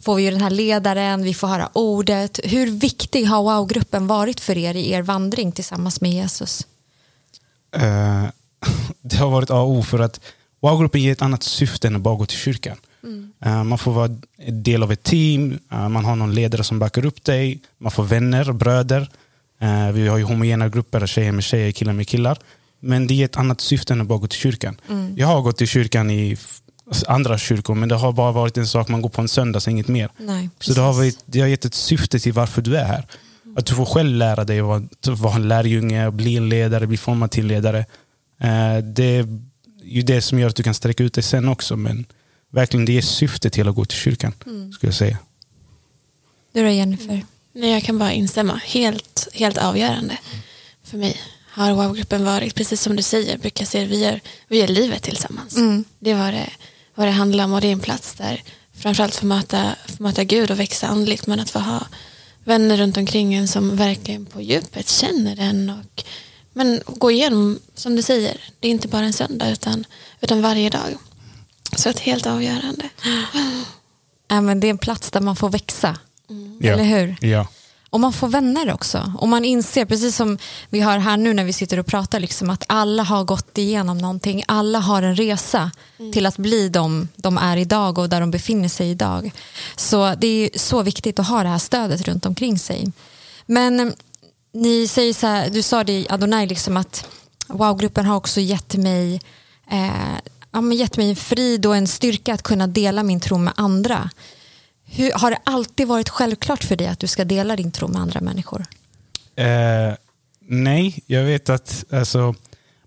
får 0.00 0.14
vi 0.14 0.22
ju 0.22 0.30
den 0.30 0.40
här 0.40 0.50
ledaren, 0.50 1.22
vi 1.22 1.34
får 1.34 1.48
höra 1.48 1.68
ordet. 1.72 2.40
Hur 2.44 2.66
viktig 2.66 3.24
har 3.24 3.42
wow-gruppen 3.42 4.06
varit 4.06 4.40
för 4.40 4.58
er 4.58 4.74
i 4.74 4.90
er 4.90 5.02
vandring 5.02 5.52
tillsammans 5.52 6.00
med 6.00 6.12
Jesus? 6.12 6.66
Eh, 7.76 8.24
det 9.02 9.16
har 9.16 9.30
varit 9.30 9.50
A 9.50 9.60
och 9.60 9.70
O 9.70 9.82
för 9.82 9.98
att 9.98 10.20
wow-gruppen 10.60 11.00
ger 11.02 11.12
ett 11.12 11.22
annat 11.22 11.42
syfte 11.42 11.88
än 11.88 11.96
att 11.96 12.02
bara 12.02 12.14
gå 12.16 12.26
till 12.26 12.38
kyrkan. 12.38 12.76
Eh, 13.44 13.64
man 13.64 13.78
får 13.78 13.92
vara 13.92 14.08
del 14.48 14.82
av 14.82 14.92
ett 14.92 15.02
team, 15.02 15.58
eh, 15.72 15.88
man 15.88 16.04
har 16.04 16.16
någon 16.16 16.34
ledare 16.34 16.64
som 16.64 16.78
backar 16.78 17.04
upp 17.04 17.24
dig, 17.24 17.60
man 17.78 17.92
får 17.92 18.04
vänner 18.04 18.48
och 18.48 18.54
bröder. 18.54 19.08
Eh, 19.60 19.90
vi 19.90 20.08
har 20.08 20.18
ju 20.18 20.24
homogena 20.24 20.68
grupper, 20.68 21.06
tjejer 21.06 21.32
med 21.32 21.44
tjejer, 21.44 21.72
killar 21.72 21.92
med 21.92 22.08
killar. 22.08 22.38
Men 22.80 23.06
det 23.06 23.14
ger 23.14 23.24
ett 23.24 23.36
annat 23.36 23.60
syfte 23.60 23.92
än 23.92 24.00
att 24.00 24.06
bara 24.06 24.18
gå 24.18 24.26
till 24.26 24.38
kyrkan. 24.38 24.76
Jag 25.16 25.26
har 25.26 25.40
gått 25.42 25.56
till 25.56 25.68
kyrkan 25.68 26.10
i 26.10 26.36
andra 27.06 27.38
kyrkor 27.38 27.74
men 27.74 27.88
det 27.88 27.94
har 27.94 28.12
bara 28.12 28.32
varit 28.32 28.56
en 28.56 28.66
sak, 28.66 28.88
man 28.88 29.02
går 29.02 29.08
på 29.08 29.20
en 29.20 29.28
söndag, 29.28 29.60
så 29.60 29.70
inget 29.70 29.88
mer. 29.88 30.10
Nej, 30.18 30.48
Så 30.60 30.72
det 30.72 30.80
har, 30.80 30.92
varit, 30.92 31.18
det 31.26 31.40
har 31.40 31.48
gett 31.48 31.64
ett 31.64 31.74
syfte 31.74 32.18
till 32.18 32.32
varför 32.32 32.62
du 32.62 32.76
är 32.76 32.84
här. 32.84 33.06
Att 33.56 33.66
du 33.66 33.74
får 33.74 33.84
själv 33.84 34.16
lära 34.16 34.44
dig 34.44 34.60
att 34.60 35.06
vara, 35.06 35.34
en 35.34 35.48
lärjunge, 35.48 36.10
bli 36.10 36.36
en 36.36 36.48
ledare, 36.48 36.86
bli 36.86 36.96
formad 36.96 37.30
till 37.30 37.46
ledare. 37.46 37.84
Det 38.82 39.16
är 39.16 39.40
ju 39.82 40.02
det 40.02 40.22
som 40.22 40.38
gör 40.38 40.48
att 40.48 40.56
du 40.56 40.62
kan 40.62 40.74
sträcka 40.74 41.04
ut 41.04 41.14
dig 41.14 41.24
sen 41.24 41.48
också. 41.48 41.76
Men 41.76 42.06
verkligen 42.50 42.84
det 42.84 42.98
är 42.98 43.02
syftet 43.02 43.52
till 43.52 43.68
att 43.68 43.74
gå 43.74 43.84
till 43.84 43.98
kyrkan. 43.98 44.32
Mm. 44.46 44.72
Skulle 44.72 44.88
jag 44.88 44.94
säga. 44.94 45.18
Du 46.52 46.62
då 46.62 46.68
Jennifer? 46.68 47.24
Nej, 47.52 47.70
jag 47.70 47.82
kan 47.82 47.98
bara 47.98 48.12
instämma. 48.12 48.60
Helt, 48.64 49.28
helt 49.34 49.58
avgörande 49.58 50.18
för 50.84 50.98
mig 50.98 51.16
har 51.52 51.72
wow-gruppen 51.72 52.24
varit, 52.24 52.54
precis 52.54 52.82
som 52.82 52.96
du 52.96 53.02
säger, 53.02 53.38
brukar 53.38 53.64
säga, 53.64 53.86
vi 53.86 54.04
gör, 54.04 54.20
vi 54.48 54.58
gör 54.58 54.68
livet 54.68 55.02
tillsammans. 55.02 55.56
Mm. 55.56 55.84
Det 55.98 56.14
var 56.14 56.32
det, 56.32 56.50
vad 56.94 57.06
det 57.06 57.12
handlar 57.12 57.44
om 57.44 57.52
och 57.52 57.60
det 57.60 57.66
är 57.66 57.72
en 57.72 57.80
plats 57.80 58.14
där 58.14 58.42
framförallt 58.72 59.14
få 59.14 59.26
möta, 59.26 59.76
få 59.86 60.02
möta 60.02 60.24
Gud 60.24 60.50
och 60.50 60.60
växa 60.60 60.86
andligt 60.86 61.26
men 61.26 61.40
att 61.40 61.50
få 61.50 61.58
ha 61.58 61.86
vänner 62.44 62.76
runt 62.76 62.96
omkring 62.96 63.34
en 63.34 63.48
som 63.48 63.76
verkligen 63.76 64.26
på 64.26 64.40
djupet 64.40 64.88
känner 64.88 65.40
en 65.40 65.70
och 65.70 66.04
men 66.52 66.80
gå 66.86 67.10
igenom, 67.10 67.58
som 67.74 67.96
du 67.96 68.02
säger, 68.02 68.40
det 68.60 68.68
är 68.68 68.72
inte 68.72 68.88
bara 68.88 69.04
en 69.04 69.12
söndag 69.12 69.50
utan, 69.50 69.84
utan 70.20 70.42
varje 70.42 70.70
dag. 70.70 70.96
Så 71.76 71.88
ett 71.88 72.00
helt 72.00 72.26
avgörande. 72.26 72.88
Ja, 74.28 74.40
men 74.40 74.60
det 74.60 74.66
är 74.66 74.70
en 74.70 74.78
plats 74.78 75.10
där 75.10 75.20
man 75.20 75.36
får 75.36 75.48
växa. 75.48 75.96
Ja. 76.58 76.72
Eller 76.72 76.84
hur? 76.84 77.16
Ja. 77.20 77.46
Och 77.90 78.00
man 78.00 78.12
får 78.12 78.28
vänner 78.28 78.72
också. 78.72 79.12
Och 79.18 79.28
man 79.28 79.44
inser, 79.44 79.84
precis 79.84 80.16
som 80.16 80.38
vi 80.68 80.80
har 80.80 80.98
här 80.98 81.16
nu 81.16 81.34
när 81.34 81.44
vi 81.44 81.52
sitter 81.52 81.78
och 81.78 81.86
pratar, 81.86 82.20
liksom, 82.20 82.50
att 82.50 82.64
alla 82.66 83.02
har 83.02 83.24
gått 83.24 83.58
igenom 83.58 83.98
någonting. 83.98 84.44
Alla 84.48 84.78
har 84.78 85.02
en 85.02 85.16
resa 85.16 85.70
till 86.12 86.26
att 86.26 86.36
bli 86.36 86.68
de 86.68 87.08
de 87.16 87.38
är 87.38 87.56
idag 87.56 87.98
och 87.98 88.08
där 88.08 88.20
de 88.20 88.30
befinner 88.30 88.68
sig 88.68 88.90
idag. 88.90 89.30
Så 89.76 90.14
det 90.14 90.26
är 90.26 90.58
så 90.58 90.82
viktigt 90.82 91.18
att 91.18 91.28
ha 91.28 91.42
det 91.42 91.48
här 91.48 91.58
stödet 91.58 92.08
runt 92.08 92.26
omkring 92.26 92.58
sig. 92.58 92.92
Men 93.46 93.94
ni 94.52 94.88
säger 94.88 95.12
så 95.12 95.26
här, 95.26 95.50
du 95.50 95.62
sa 95.62 95.84
det 95.84 95.92
i 95.92 96.06
Adonai, 96.10 96.46
liksom 96.46 96.76
att 96.76 97.06
wow-gruppen 97.46 98.06
har 98.06 98.16
också 98.16 98.40
gett 98.40 98.76
mig, 98.76 99.20
eh, 99.70 100.18
ja, 100.52 100.60
men 100.60 100.76
gett 100.76 100.96
mig 100.96 101.10
en 101.10 101.16
frid 101.16 101.66
och 101.66 101.76
en 101.76 101.86
styrka 101.86 102.34
att 102.34 102.42
kunna 102.42 102.66
dela 102.66 103.02
min 103.02 103.20
tro 103.20 103.38
med 103.38 103.52
andra. 103.56 104.10
Hur, 104.84 105.12
har 105.12 105.30
det 105.30 105.38
alltid 105.44 105.88
varit 105.88 106.08
självklart 106.08 106.64
för 106.64 106.76
dig 106.76 106.86
att 106.86 106.98
du 106.98 107.06
ska 107.06 107.24
dela 107.24 107.56
din 107.56 107.72
tro 107.72 107.88
med 107.88 108.02
andra 108.02 108.20
människor? 108.20 108.66
Eh, 109.36 109.94
nej, 110.40 111.02
jag 111.06 111.24
vet 111.24 111.48
att 111.48 111.84
alltså, 111.90 112.34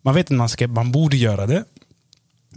man 0.02 0.16
vet 0.16 0.26
att 0.26 0.38
man, 0.38 0.50
ska, 0.50 0.68
man 0.68 0.92
borde 0.92 1.18
göra 1.18 1.48
det. 1.48 1.64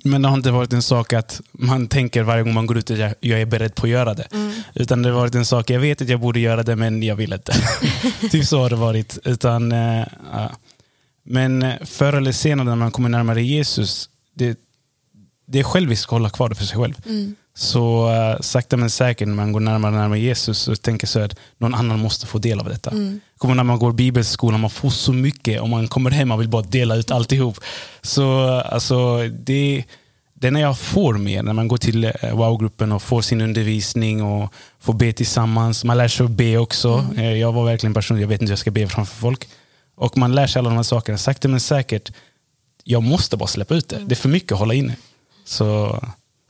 Men 0.04 0.22
det 0.22 0.28
har 0.28 0.37
inte 0.37 0.50
varit 0.50 0.72
en 0.72 0.82
sak 0.82 1.12
att 1.12 1.40
man 1.52 1.88
tänker 1.88 2.22
varje 2.22 2.42
gång 2.42 2.54
man 2.54 2.66
går 2.66 2.78
ut 2.78 2.90
att 2.90 2.98
jag, 2.98 3.14
jag 3.20 3.40
är 3.40 3.46
beredd 3.46 3.74
på 3.74 3.87
att 3.87 3.90
göra 3.90 4.14
det. 4.14 4.28
Utan 4.74 5.02
det 5.02 5.09
har 5.09 5.16
varit 5.20 5.35
en 5.35 5.46
sak, 5.46 5.70
jag 5.70 5.80
vet 5.80 6.02
att 6.02 6.09
jag 6.09 6.20
borde 6.20 6.40
göra 6.40 6.62
det 6.62 6.76
men 6.76 7.02
jag 7.02 7.16
vill 7.16 7.32
inte. 7.32 7.52
typ 8.30 8.44
så 8.44 8.61
har 8.61 8.70
det 8.70 8.76
varit. 8.76 9.18
Utan, 9.24 9.70
ja. 9.70 10.50
Men 11.26 11.62
eh, 11.62 11.74
förr 11.85 12.12
eller 12.12 12.32
senare 12.32 12.68
när 12.68 12.76
man 12.76 12.90
kommer 12.90 13.09
närmare 13.09 13.42
Jesus, 13.42 14.11
det, 14.35 14.59
det 15.46 15.59
är 15.59 15.62
själviskt 15.62 16.04
att 16.04 16.11
hålla 16.11 16.30
kvar 16.30 16.48
det 16.48 16.54
för 16.54 16.64
sig 16.64 16.78
själv. 16.78 16.94
Så 17.54 18.09
uh, 18.11 18.40
sakta 18.40 18.76
men 18.76 18.90
säkert 18.90 19.28
när 19.28 19.35
man 19.35 19.52
går 19.52 19.61
närmare 19.61 19.92
och 19.92 19.98
närmare 19.98 20.18
Jesus 20.18 20.59
så 20.59 20.76
tänker 20.76 21.06
så 21.06 21.20
att 21.20 21.37
någon 21.59 21.74
annan 21.74 21.98
måste 22.00 22.26
få 22.26 22.38
del 22.38 22.61
av 22.61 22.68
detta. 22.68 22.90
Kommer 23.38 23.54
när 23.54 23.64
man 23.64 23.78
går 23.78 23.92
bibelskolan, 23.92 24.61
man 24.61 24.70
får 24.70 24.90
så 24.90 25.12
mycket 25.12 25.61
och 25.61 25.68
man 25.68 25.88
kommer 25.88 26.11
hem 26.11 26.30
och 26.32 26.40
vill 26.40 26.48
bara 26.48 26.62
dela 26.62 26.96
ut 26.96 27.11
alltihop. 27.11 27.61
Så 28.02 28.46
uh, 28.46 28.74
alltså, 28.74 29.18
det, 29.28 29.85
det 30.35 30.46
är 30.46 30.50
när 30.50 30.61
jag 30.61 30.78
får 30.78 31.14
mer, 31.14 31.42
när 31.42 31.52
man 31.52 31.68
går 31.68 31.76
till 31.76 32.04
uh, 32.04 32.12
wow-gruppen 32.32 32.92
och 32.92 33.02
får 33.02 33.22
sin 33.22 33.40
undervisning 33.40 34.22
och 34.22 34.52
får 34.80 34.92
be 34.92 35.12
tillsammans. 35.12 35.85
Man 35.85 35.96
lär 35.96 36.09
sig 36.09 36.24
att 36.24 36.30
be 36.30 36.59
också. 36.59 37.06
Eh, 37.16 37.32
Jag 37.32 37.52
var 37.52 37.64
verkligen 37.64 37.90
en 37.90 37.94
person, 37.94 38.20
jag 38.20 38.28
vet 38.28 38.40
inte 38.40 38.50
hur 38.50 38.52
jag 38.52 38.59
ska 38.59 38.70
be 38.70 38.88
framför 38.88 39.16
folk. 39.16 39.48
Och 39.96 40.18
man 40.18 40.35
lär 40.35 40.46
sig 40.46 40.61
alla 40.61 40.68
de 40.68 40.76
här 40.76 40.82
sakerna. 40.82 41.18
Sakta 41.18 41.48
men 41.48 41.61
säkert, 41.61 42.12
jag 42.85 43.02
måste 43.02 43.37
bara 43.37 43.46
släppa 43.46 43.74
ut 43.74 43.88
det. 43.88 43.98
Det 44.06 44.12
är 44.12 44.16
för 44.16 44.28
mycket 44.28 44.52
att 44.52 44.59
hålla 44.59 44.74
inne. 44.74 44.96
Så 45.46 46.00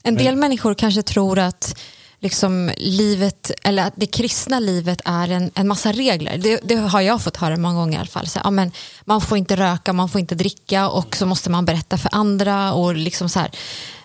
En 0.03 0.15
del 0.15 0.35
människor 0.35 0.73
kanske 0.73 1.03
tror 1.03 1.39
att 1.39 1.79
liksom 2.19 2.71
livet, 2.77 3.51
eller 3.63 3.83
att 3.83 3.93
det 3.95 4.05
kristna 4.05 4.59
livet 4.59 5.01
är 5.05 5.29
en, 5.29 5.51
en 5.55 5.67
massa 5.67 5.91
regler. 5.91 6.37
Det, 6.37 6.59
det 6.63 6.75
har 6.75 7.01
jag 7.01 7.21
fått 7.21 7.37
höra 7.37 7.57
många 7.57 7.75
gånger 7.75 7.97
i 7.97 7.99
alla 7.99 8.07
fall. 8.07 8.27
Så, 8.27 8.39
ja, 8.43 8.51
men 8.51 8.71
man 9.05 9.21
får 9.21 9.37
inte 9.37 9.55
röka, 9.55 9.93
man 9.93 10.09
får 10.09 10.21
inte 10.21 10.35
dricka 10.35 10.89
och 10.89 11.15
så 11.15 11.25
måste 11.25 11.49
man 11.49 11.65
berätta 11.65 11.97
för 11.97 12.09
andra. 12.15 12.73
och 12.73 12.95
liksom 12.95 13.29
så 13.29 13.39
här. 13.39 13.51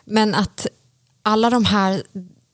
Men 0.05 0.35
att 0.35 0.67
alla 1.23 1.51
de 1.51 1.65
här 1.65 2.03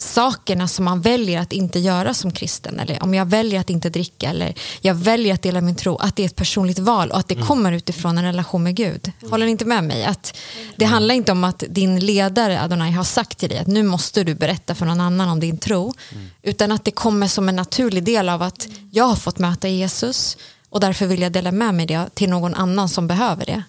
sakerna 0.01 0.69
som 0.69 0.85
man 0.85 1.01
väljer 1.01 1.41
att 1.41 1.53
inte 1.53 1.79
göra 1.79 2.15
som 2.15 2.31
kristen 2.31 2.81
eller 2.81 3.03
om 3.03 3.15
jag 3.15 3.27
väljer 3.27 3.61
att 3.61 3.71
inte 3.71 3.91
dricka 3.91 4.31
eller 4.31 4.55
jag 4.81 4.95
väljer 4.95 5.35
att 5.35 5.43
dela 5.43 5.61
min 5.61 5.77
tro, 5.77 5.97
att 5.97 6.17
det 6.17 6.23
är 6.23 6.27
ett 6.27 6.37
personligt 6.37 6.79
val 6.79 7.11
och 7.11 7.19
att 7.19 7.29
det 7.29 7.35
kommer 7.35 7.73
utifrån 7.73 8.19
en 8.19 8.25
relation 8.25 8.63
med 8.63 8.75
Gud. 8.75 9.13
Håller 9.31 9.47
ni 9.47 9.53
inte 9.53 9.65
med 9.65 9.85
mig? 9.85 10.05
Att 10.05 10.37
det 10.77 10.85
handlar 10.85 11.15
inte 11.15 11.33
om 11.33 11.45
att 11.45 11.65
din 11.69 12.01
ledare 12.01 12.61
Adonai 12.61 12.91
har 12.91 13.05
sagt 13.05 13.39
till 13.39 13.49
dig 13.49 13.59
att 13.59 13.67
nu 13.67 13.83
måste 13.83 14.25
du 14.25 14.35
berätta 14.35 14.75
för 14.75 14.87
någon 14.87 15.01
annan 15.01 15.29
om 15.29 15.41
din 15.41 15.59
tro 15.59 15.95
utan 16.43 16.73
att 16.73 16.85
det 16.85 16.91
kommer 16.91 17.29
som 17.29 17.49
en 17.49 17.57
naturlig 17.57 18.05
del 18.05 18.29
av 18.29 18.43
att 18.43 18.69
jag 18.91 19.05
har 19.05 19.17
fått 19.17 19.39
möta 19.39 19.69
Jesus 19.69 20.37
och 20.71 20.81
därför 20.81 21.07
vill 21.07 21.21
jag 21.21 21.33
dela 21.33 21.53
med 21.53 21.75
mig 21.75 21.87
det 21.87 22.09
till 22.15 22.31
någon 22.31 22.55
annan 22.55 22.89
som 22.89 23.07
behöver 23.07 23.47
det. 23.47 23.63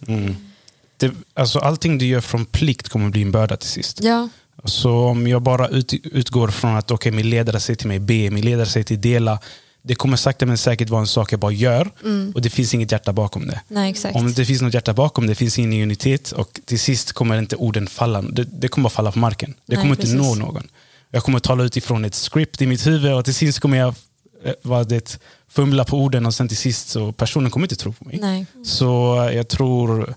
det, 0.98 1.12
alltså 1.34 1.60
allting 1.60 1.98
du 1.98 2.06
gör 2.06 2.22
från 2.22 2.46
plikt 2.46 2.90
kommer 2.90 3.10
bli 3.10 3.22
en 3.22 3.32
börda 3.32 3.58
till 3.58 3.70
sist. 3.70 4.04
Ja, 4.04 4.30
Så 4.64 4.92
om 4.92 5.28
jag 5.28 5.42
bara 5.42 5.68
ut, 5.68 5.94
utgår 5.94 6.48
från 6.48 6.76
att 6.76 6.92
okay, 6.92 7.12
min 7.12 7.30
ledare 7.30 7.60
säger 7.60 7.78
till 7.78 7.88
mig 7.88 8.00
be, 8.00 8.30
min 8.30 8.46
ledare 8.46 8.66
säger 8.66 8.84
till 8.84 9.02
dela. 9.02 9.40
Det 9.82 9.96
kommer 9.96 10.18
sakta 10.18 10.46
men 10.46 10.58
säkert 10.58 10.90
vara 10.90 11.02
en 11.02 11.08
sak 11.08 11.34
jag 11.34 11.40
bara 11.40 11.52
gör 11.52 11.92
och 12.34 12.42
det 12.42 12.50
finns 12.50 12.74
inget 12.74 12.92
hjärta 12.92 13.14
bakom 13.14 13.48
det. 13.48 13.62
nej. 13.68 13.96
Om 14.14 14.24
det 14.24 14.30
inte 14.30 14.46
finns 14.46 14.62
något 14.62 14.74
hjärta 14.74 14.94
bakom 14.94 15.28
det 15.28 15.36
finns 15.36 15.60
ingen 15.60 15.84
unitet 15.84 16.32
och 16.32 16.60
till 16.66 16.80
sist 16.80 17.14
kommer 17.14 17.38
inte 17.38 17.56
orden 17.56 17.88
falla. 17.88 18.22
Det, 18.22 18.44
det 18.44 18.68
kommer 18.68 18.84
bara 18.84 18.90
falla 18.90 19.12
på 19.12 19.20
marken. 19.20 19.54
Det 19.66 19.76
Nej, 19.76 19.78
kommer 19.78 19.92
inte 19.92 20.02
precis. 20.02 20.18
nå 20.18 20.36
någon. 20.36 20.68
Jag 21.12 21.24
kommer 21.24 21.40
tala 21.40 21.64
utifrån 21.64 22.06
ett 22.06 22.16
script 22.16 22.62
i 22.62 22.68
mitt 22.68 22.88
huvud 22.88 23.14
och 23.14 23.26
till 23.26 23.36
sist 23.36 23.60
kommer 23.60 23.78
jag 23.78 23.96
eh, 24.44 24.54
vad 24.62 24.90
det, 24.90 25.20
fumla 25.50 25.86
på 25.86 25.98
orden 25.98 26.26
och 26.26 26.34
sen 26.34 26.48
till 26.48 26.58
sist 26.58 26.90
så 26.90 27.12
personen 27.12 27.52
kommer 27.52 27.66
inte 27.66 27.76
tro 27.76 27.94
på 27.94 28.06
mig. 28.06 28.18
Nej. 28.22 28.46
Så 28.64 29.16
jag 29.34 29.48
tror 29.48 30.16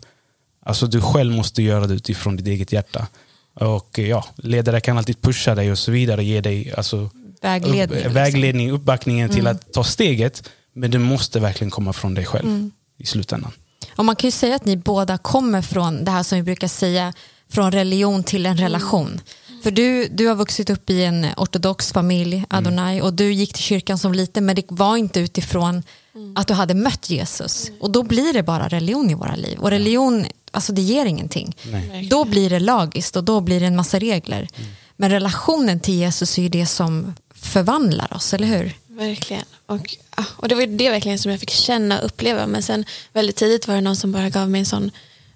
alltså 0.67 0.87
du 0.87 1.01
själv 1.01 1.33
måste 1.33 1.63
göra 1.63 1.87
det 1.87 1.95
utifrån 1.95 2.37
ditt 2.37 2.47
eget 2.47 2.73
hjärta. 2.73 3.07
Och 3.55 3.99
eh, 3.99 4.09
ja, 4.09 4.25
ledare 4.37 4.81
kan 4.81 4.99
alltid 4.99 5.23
pusha 5.23 5.55
dig 5.55 5.73
och 5.73 5.79
så 5.79 5.91
vidare, 5.91 6.25
ge 6.25 6.41
dig 6.41 6.73
alltså, 6.77 7.11
Vägledning. 7.43 7.83
upp, 7.83 7.91
liksom. 7.91 8.13
vägledning 8.13 8.71
uppbackningen 8.71 9.31
till 9.31 9.47
att 9.47 9.73
ta 9.73 9.85
steget. 9.85 10.49
Men 10.75 10.91
det 10.91 10.99
måste 10.99 11.41
verkligen 11.41 11.71
komma 11.71 11.93
från 11.93 12.15
dig 12.15 12.25
själv 12.25 12.71
i 12.99 13.07
slutändan. 13.07 13.53
Och 13.97 14.05
man 14.05 14.17
kan 14.17 14.29
ju 14.29 14.33
säga 14.33 14.57
att 14.57 14.65
ni 14.65 14.77
båda 14.77 15.19
kommer 15.19 15.63
från 15.63 16.05
det 16.05 16.11
här 16.11 16.23
som 16.23 16.39
vi 16.39 16.43
brukar 16.43 16.69
säga, 16.69 17.13
från 17.51 17.73
religion 17.73 18.25
till 18.25 18.47
en 18.47 18.57
relation. 18.57 19.21
För 19.63 19.71
du, 19.71 20.09
du 20.09 20.27
har 20.27 20.35
vuxit 20.35 20.71
upp 20.71 20.91
i 20.91 21.05
en 21.05 21.27
ortodox 21.37 21.93
familj, 21.93 22.45
Adonai, 22.49 23.01
och 23.01 23.15
du 23.15 23.33
gick 23.33 23.53
till 23.53 23.63
kyrkan 23.63 23.99
som 23.99 24.13
liten, 24.13 24.47
men 24.47 24.57
det 24.57 24.65
var 24.69 24.97
inte 24.97 25.21
utifrån 25.21 25.83
att 26.37 26.49
du 26.49 26.55
hade 26.55 26.75
mött 26.75 27.11
Jesus. 27.11 27.71
Och 27.81 27.91
då 27.91 28.03
blir 28.03 28.33
det 28.33 28.43
bara 28.43 28.69
religion 28.69 29.11
i 29.11 29.15
våra 29.15 29.35
liv. 29.37 29.59
Och 29.59 29.71
religion, 29.71 30.27
alltså 30.53 30.73
det 30.73 30.83
ger 30.83 31.07
ingenting. 31.07 31.57
Nej. 31.63 32.07
Då 32.11 32.25
blir 32.25 32.51
det 32.51 32.61
lagiskt 32.61 33.17
och 33.17 33.25
då 33.25 33.41
blir 33.41 33.61
det 33.61 33.67
en 33.67 33.77
massa 33.77 33.99
regler. 33.99 34.49
Men 34.97 35.11
relationen 35.11 35.81
till 35.81 35.95
Jesus 35.95 36.39
är 36.39 36.43
ju 36.43 36.49
det 36.49 36.67
som 36.67 37.15
förvandlar 37.35 38.13
oss, 38.15 38.35
eller 38.35 38.47
hur? 38.47 38.73
Verkligen. 38.89 39.45
Och, 39.67 39.97
ja, 40.17 40.25
och 40.37 40.49
det 40.49 40.55
var 40.55 40.63
ju 40.63 40.77
det 40.77 40.91
verkligen 40.91 41.19
som 41.19 41.31
jag 41.31 41.41
fick 41.41 41.51
känna 41.51 41.99
och 41.99 42.07
uppleva. 42.07 42.47
Men 42.47 42.63
sen 42.63 42.85
väldigt 43.13 43.37
tidigt 43.37 43.69
var 43.69 43.75
det 43.75 43.81
någon 43.81 43.97
som 43.97 44.13
bara 44.13 44.29
gav 44.29 44.51
mig 44.51 44.59
en 44.59 44.67
sån 44.67 44.91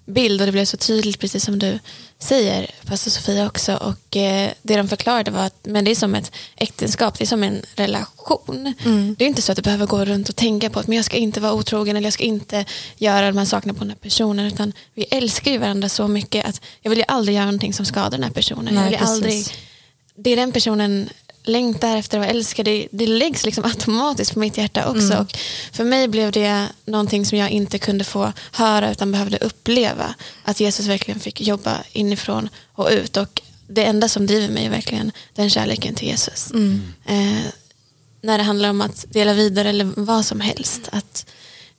bild 0.07 0.41
och 0.41 0.45
det 0.45 0.51
blev 0.51 0.65
så 0.65 0.77
tydligt 0.77 1.19
precis 1.19 1.45
som 1.45 1.59
du 1.59 1.79
säger, 2.19 2.71
pastor 2.85 3.11
Sofia 3.11 3.47
också. 3.47 3.75
Och 3.75 4.17
eh, 4.17 4.51
det 4.61 4.77
de 4.77 4.87
förklarade 4.87 5.31
var 5.31 5.45
att 5.45 5.65
men 5.65 5.85
det 5.85 5.91
är 5.91 5.95
som 5.95 6.15
ett 6.15 6.31
äktenskap, 6.55 7.17
det 7.17 7.23
är 7.23 7.27
som 7.27 7.43
en 7.43 7.61
relation. 7.75 8.73
Det 9.17 9.25
är 9.25 9.27
inte 9.27 9.41
så 9.41 9.51
att 9.51 9.55
du 9.55 9.61
behöver 9.61 9.85
gå 9.85 10.05
runt 10.05 10.29
och 10.29 10.35
tänka 10.35 10.69
på 10.69 10.79
att 10.79 10.87
men 10.87 10.95
jag 10.95 11.05
ska 11.05 11.17
inte 11.17 11.39
vara 11.39 11.53
otrogen 11.53 11.95
eller 11.95 12.05
jag 12.05 12.13
ska 12.13 12.23
inte 12.23 12.65
göra 12.97 13.27
de 13.27 13.37
här 13.37 13.45
sakerna 13.45 13.73
på 13.73 13.79
den 13.79 13.89
här 13.89 13.97
personen. 13.97 14.45
Utan 14.45 14.73
vi 14.93 15.03
älskar 15.03 15.51
ju 15.51 15.57
varandra 15.57 15.89
så 15.89 16.07
mycket 16.07 16.45
att 16.45 16.61
jag 16.81 16.89
vill 16.89 16.99
ju 16.99 17.05
aldrig 17.07 17.35
göra 17.35 17.45
någonting 17.45 17.73
som 17.73 17.85
skadar 17.85 18.11
den 18.11 18.23
här 18.23 18.31
personen. 18.31 18.75
Nej, 18.75 18.83
jag 18.83 18.89
vill 18.89 18.99
precis. 18.99 19.15
aldrig 19.15 19.47
det 20.17 20.35
den 20.35 20.51
personen 20.51 21.09
längtar 21.47 21.97
efter 21.97 22.17
att 22.17 22.25
vara 22.25 22.31
älskad, 22.31 22.65
det, 22.65 22.87
det 22.91 23.07
läggs 23.07 23.45
liksom 23.45 23.65
automatiskt 23.65 24.33
på 24.33 24.39
mitt 24.39 24.57
hjärta 24.57 24.89
också. 24.89 25.13
Mm. 25.13 25.19
Och 25.19 25.37
för 25.71 25.83
mig 25.83 26.07
blev 26.07 26.31
det 26.31 26.67
någonting 26.85 27.25
som 27.25 27.37
jag 27.37 27.49
inte 27.49 27.79
kunde 27.79 28.03
få 28.03 28.33
höra 28.51 28.91
utan 28.91 29.11
behövde 29.11 29.37
uppleva. 29.37 30.15
Att 30.43 30.59
Jesus 30.59 30.87
verkligen 30.87 31.19
fick 31.19 31.41
jobba 31.41 31.77
inifrån 31.91 32.49
och 32.73 32.89
ut. 32.91 33.17
Och 33.17 33.41
det 33.67 33.83
enda 33.83 34.09
som 34.09 34.25
driver 34.25 34.53
mig 34.53 34.65
är 34.65 34.69
verkligen 34.69 35.11
den 35.35 35.49
kärleken 35.49 35.95
till 35.95 36.07
Jesus. 36.07 36.51
Mm. 36.51 36.81
Eh, 37.05 37.51
när 38.21 38.37
det 38.37 38.43
handlar 38.43 38.69
om 38.69 38.81
att 38.81 39.05
dela 39.09 39.33
vidare 39.33 39.69
eller 39.69 39.91
vad 39.95 40.25
som 40.25 40.39
helst. 40.39 40.89
Att 40.91 41.25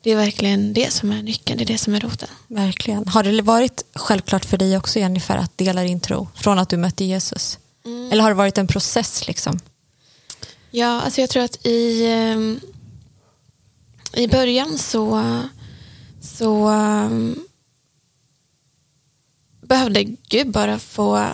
det 0.02 0.10
är 0.10 0.16
verkligen 0.16 0.72
det 0.72 0.92
som 0.92 1.12
är 1.12 1.22
nyckeln, 1.22 1.58
det 1.58 1.64
är 1.64 1.66
det 1.66 1.78
som 1.78 1.94
är 1.94 2.00
roten. 2.00 2.28
Verkligen. 2.46 3.08
Har 3.08 3.22
det 3.22 3.42
varit 3.42 3.84
självklart 3.94 4.44
för 4.44 4.56
dig 4.56 4.76
också 4.76 4.98
Jennifer 4.98 5.36
att 5.36 5.58
dela 5.58 5.82
din 5.82 6.00
tro 6.00 6.28
från 6.34 6.58
att 6.58 6.68
du 6.68 6.76
mötte 6.76 7.04
Jesus? 7.04 7.58
Eller 8.10 8.22
har 8.22 8.30
det 8.30 8.34
varit 8.34 8.58
en 8.58 8.66
process 8.66 9.26
liksom? 9.26 9.58
Ja, 10.70 11.00
alltså 11.00 11.20
jag 11.20 11.30
tror 11.30 11.42
att 11.42 11.66
i, 11.66 12.06
ehm, 12.06 12.60
i 14.12 14.26
början 14.26 14.78
så, 14.78 15.22
så 16.20 16.68
ehm, 16.68 17.38
behövde 19.60 20.04
Gud 20.04 20.50
bara 20.50 20.78
få 20.78 21.26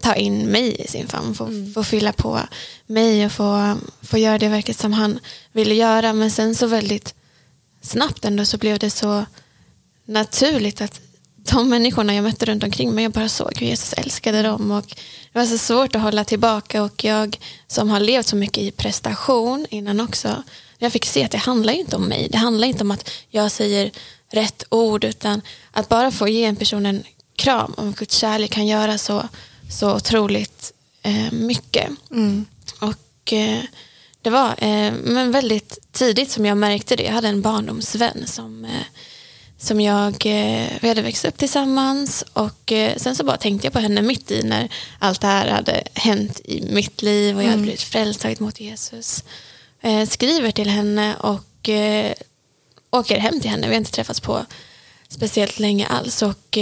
ta 0.00 0.14
in 0.14 0.46
mig 0.46 0.80
i 0.80 0.88
sin 0.88 1.08
famn, 1.08 1.34
få, 1.34 1.44
mm. 1.44 1.72
få 1.74 1.84
fylla 1.84 2.12
på 2.12 2.40
mig 2.86 3.26
och 3.26 3.32
få, 3.32 3.76
få 4.02 4.18
göra 4.18 4.38
det 4.38 4.48
verket 4.48 4.78
som 4.78 4.92
han 4.92 5.18
ville 5.52 5.74
göra. 5.74 6.12
Men 6.12 6.30
sen 6.30 6.54
så 6.54 6.66
väldigt 6.66 7.14
snabbt 7.82 8.24
ändå 8.24 8.44
så 8.44 8.58
blev 8.58 8.78
det 8.78 8.90
så 8.90 9.24
naturligt 10.04 10.80
att 10.80 11.00
de 11.50 11.68
människorna 11.68 12.14
jag 12.14 12.24
mötte 12.24 12.46
runt 12.46 12.64
omkring 12.64 12.94
mig, 12.94 13.04
jag 13.04 13.12
bara 13.12 13.28
såg 13.28 13.52
hur 13.56 13.66
Jesus 13.66 13.92
älskade 13.92 14.42
dem. 14.42 14.70
Och 14.70 14.86
det 15.32 15.38
var 15.38 15.46
så 15.46 15.58
svårt 15.58 15.96
att 15.96 16.02
hålla 16.02 16.24
tillbaka 16.24 16.82
och 16.82 17.04
jag 17.04 17.38
som 17.66 17.90
har 17.90 18.00
levt 18.00 18.26
så 18.26 18.36
mycket 18.36 18.62
i 18.62 18.70
prestation 18.70 19.66
innan 19.70 20.00
också, 20.00 20.42
jag 20.78 20.92
fick 20.92 21.04
se 21.04 21.24
att 21.24 21.30
det 21.30 21.38
handlar 21.38 21.72
inte 21.72 21.96
om 21.96 22.04
mig. 22.04 22.28
Det 22.30 22.38
handlar 22.38 22.68
inte 22.68 22.84
om 22.84 22.90
att 22.90 23.10
jag 23.28 23.50
säger 23.50 23.90
rätt 24.30 24.64
ord 24.68 25.04
utan 25.04 25.42
att 25.72 25.88
bara 25.88 26.10
få 26.10 26.28
ge 26.28 26.44
en 26.44 26.56
person 26.56 26.86
en 26.86 27.02
kram 27.36 27.72
och 27.72 27.94
Guds 27.94 28.16
kärlek 28.16 28.50
kan 28.50 28.66
göra 28.66 28.98
så, 28.98 29.28
så 29.70 29.96
otroligt 29.96 30.72
eh, 31.02 31.32
mycket. 31.32 31.90
Mm. 32.10 32.46
Och 32.80 33.32
eh, 33.32 33.62
det 34.22 34.30
var 34.30 34.48
eh, 34.48 34.92
men 35.04 35.32
väldigt 35.32 35.78
tidigt 35.92 36.30
som 36.30 36.46
jag 36.46 36.58
märkte 36.58 36.96
det. 36.96 37.02
Jag 37.02 37.12
hade 37.12 37.28
en 37.28 37.42
barndomsvän 37.42 38.26
som 38.26 38.64
eh, 38.64 38.70
som 39.58 39.80
jag, 39.80 40.26
eh, 40.26 40.68
vi 40.80 40.88
hade 40.88 41.02
växt 41.02 41.24
upp 41.24 41.38
tillsammans 41.38 42.24
och 42.32 42.72
eh, 42.72 42.96
sen 42.96 43.16
så 43.16 43.24
bara 43.24 43.36
tänkte 43.36 43.66
jag 43.66 43.72
på 43.72 43.78
henne 43.78 44.02
mitt 44.02 44.30
i 44.30 44.42
när 44.42 44.68
allt 44.98 45.20
det 45.20 45.26
här 45.26 45.48
hade 45.48 45.82
hänt 45.94 46.40
i 46.44 46.62
mitt 46.70 47.02
liv 47.02 47.36
och 47.36 47.42
jag 47.42 47.46
hade 47.46 47.54
mm. 47.54 47.62
blivit 47.62 47.82
frälst, 47.82 48.20
tagit 48.20 48.40
mot 48.40 48.60
Jesus. 48.60 49.24
Eh, 49.80 50.08
skriver 50.08 50.50
till 50.50 50.70
henne 50.70 51.16
och 51.16 51.44
åker 52.90 53.18
hem 53.18 53.40
till 53.40 53.50
henne. 53.50 53.66
Vi 53.66 53.74
har 53.74 53.78
inte 53.78 53.92
träffats 53.92 54.20
på 54.20 54.46
speciellt 55.08 55.58
länge 55.58 55.86
alls 55.86 56.22
och 56.22 56.58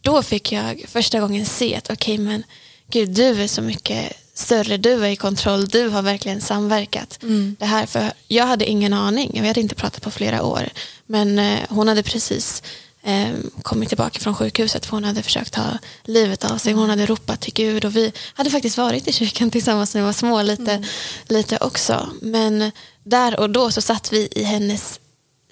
då 0.00 0.22
fick 0.22 0.52
jag 0.52 0.84
första 0.88 1.20
gången 1.20 1.46
se 1.46 1.76
att 1.76 1.90
okej 1.90 2.14
okay, 2.14 2.24
men 2.24 2.42
gud 2.90 3.08
du 3.08 3.42
är 3.42 3.46
så 3.46 3.62
mycket 3.62 4.12
större, 4.40 4.76
du 4.76 5.04
är 5.04 5.08
i 5.08 5.16
kontroll, 5.16 5.68
du 5.68 5.88
har 5.88 6.02
verkligen 6.02 6.40
samverkat. 6.40 7.18
Mm. 7.22 7.56
Det 7.58 7.66
här, 7.66 7.86
för 7.86 8.12
jag 8.28 8.46
hade 8.46 8.64
ingen 8.64 8.92
aning, 8.92 9.38
vi 9.42 9.48
hade 9.48 9.60
inte 9.60 9.74
pratat 9.74 10.02
på 10.02 10.10
flera 10.10 10.42
år. 10.42 10.68
Men 11.06 11.38
eh, 11.38 11.58
hon 11.68 11.88
hade 11.88 12.02
precis 12.02 12.62
eh, 13.02 13.28
kommit 13.62 13.88
tillbaka 13.88 14.20
från 14.20 14.34
sjukhuset 14.34 14.86
för 14.86 14.96
hon 14.96 15.04
hade 15.04 15.22
försökt 15.22 15.52
ta 15.52 15.78
livet 16.04 16.44
av 16.44 16.58
sig. 16.58 16.72
Hon 16.72 16.90
hade 16.90 17.06
ropat 17.06 17.40
till 17.40 17.54
Gud 17.54 17.84
och 17.84 17.96
vi 17.96 18.12
hade 18.34 18.50
faktiskt 18.50 18.78
varit 18.78 19.08
i 19.08 19.12
kyrkan 19.12 19.50
tillsammans 19.50 19.94
när 19.94 20.00
vi 20.00 20.06
var 20.06 20.12
små 20.12 20.42
lite, 20.42 20.72
mm. 20.72 20.88
lite 21.28 21.58
också. 21.60 22.08
Men 22.22 22.72
där 23.04 23.40
och 23.40 23.50
då 23.50 23.70
så 23.70 23.80
satt 23.80 24.12
vi 24.12 24.28
i 24.32 24.42
hennes 24.42 25.00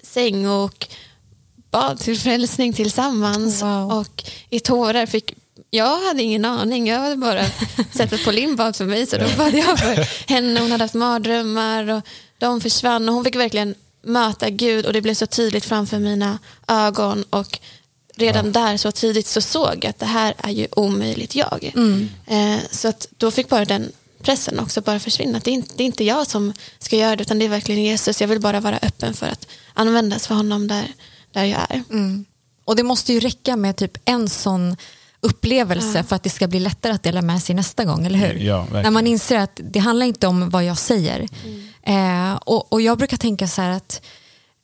säng 0.03 0.47
och 0.47 0.87
bad 1.71 1.99
till 1.99 2.19
frälsning 2.19 2.73
tillsammans 2.73 3.61
wow. 3.61 3.91
och 3.91 4.23
i 4.49 4.59
tårar 4.59 5.05
fick 5.05 5.33
jag 5.69 6.01
hade 6.01 6.23
ingen 6.23 6.45
aning. 6.45 6.87
Jag 6.87 6.99
hade 6.99 7.15
bara 7.15 7.45
sett 7.91 8.13
att 8.13 8.23
Pauline 8.23 8.55
bad 8.55 8.75
för 8.75 8.85
mig 8.85 9.05
så 9.05 9.17
då 9.17 9.25
bad 9.37 9.53
jag 9.53 9.79
för 9.79 10.29
henne. 10.33 10.59
Hon 10.59 10.71
hade 10.71 10.83
haft 10.83 10.93
mardrömmar 10.93 11.89
och 11.89 12.01
de 12.37 12.61
försvann 12.61 13.09
och 13.09 13.15
hon 13.15 13.23
fick 13.23 13.35
verkligen 13.35 13.75
möta 14.01 14.49
Gud 14.49 14.85
och 14.85 14.93
det 14.93 15.01
blev 15.01 15.13
så 15.13 15.25
tydligt 15.27 15.65
framför 15.65 15.99
mina 15.99 16.39
ögon 16.67 17.23
och 17.29 17.59
redan 18.15 18.45
ja. 18.45 18.51
där 18.51 18.77
så 18.77 18.91
tidigt 18.91 19.27
så 19.27 19.41
såg 19.41 19.77
jag 19.81 19.85
att 19.85 19.99
det 19.99 20.05
här 20.05 20.33
är 20.37 20.51
ju 20.51 20.67
omöjligt 20.71 21.35
jag. 21.35 21.71
Mm. 21.75 22.09
Eh, 22.25 22.59
så 22.71 22.87
att 22.87 23.07
då 23.17 23.31
fick 23.31 23.49
bara 23.49 23.65
den 23.65 23.91
pressen 24.21 24.59
också 24.59 24.81
bara 24.81 24.99
försvinna. 24.99 25.39
Det 25.43 25.51
är, 25.51 25.53
inte, 25.53 25.73
det 25.75 25.83
är 25.83 25.85
inte 25.85 26.03
jag 26.03 26.27
som 26.27 26.53
ska 26.79 26.95
göra 26.95 27.15
det 27.15 27.21
utan 27.21 27.39
det 27.39 27.45
är 27.45 27.49
verkligen 27.49 27.83
Jesus. 27.83 28.21
Jag 28.21 28.27
vill 28.27 28.39
bara 28.39 28.59
vara 28.59 28.79
öppen 28.81 29.13
för 29.13 29.27
att 29.27 29.47
användas 29.73 30.27
för 30.27 30.35
honom 30.35 30.67
där, 30.67 30.93
där 31.31 31.43
jag 31.43 31.61
är. 31.69 31.83
Mm. 31.89 32.25
Och 32.65 32.75
det 32.75 32.83
måste 32.83 33.13
ju 33.13 33.19
räcka 33.19 33.55
med 33.55 33.75
typ 33.75 33.97
en 34.05 34.29
sån 34.29 34.77
upplevelse 35.21 35.97
ja. 35.97 36.03
för 36.03 36.15
att 36.15 36.23
det 36.23 36.29
ska 36.29 36.47
bli 36.47 36.59
lättare 36.59 36.93
att 36.93 37.03
dela 37.03 37.21
med 37.21 37.43
sig 37.43 37.55
nästa 37.55 37.85
gång, 37.85 38.05
eller 38.05 38.19
hur? 38.19 38.39
Ja, 38.39 38.67
När 38.71 38.91
man 38.91 39.07
inser 39.07 39.37
att 39.37 39.59
det 39.63 39.79
handlar 39.79 40.05
inte 40.05 40.27
om 40.27 40.49
vad 40.49 40.63
jag 40.63 40.77
säger. 40.77 41.27
Mm. 41.45 42.31
Eh, 42.31 42.35
och, 42.45 42.73
och 42.73 42.81
jag 42.81 42.97
brukar 42.97 43.17
tänka 43.17 43.47
så 43.47 43.61
här 43.61 43.69
att 43.69 44.01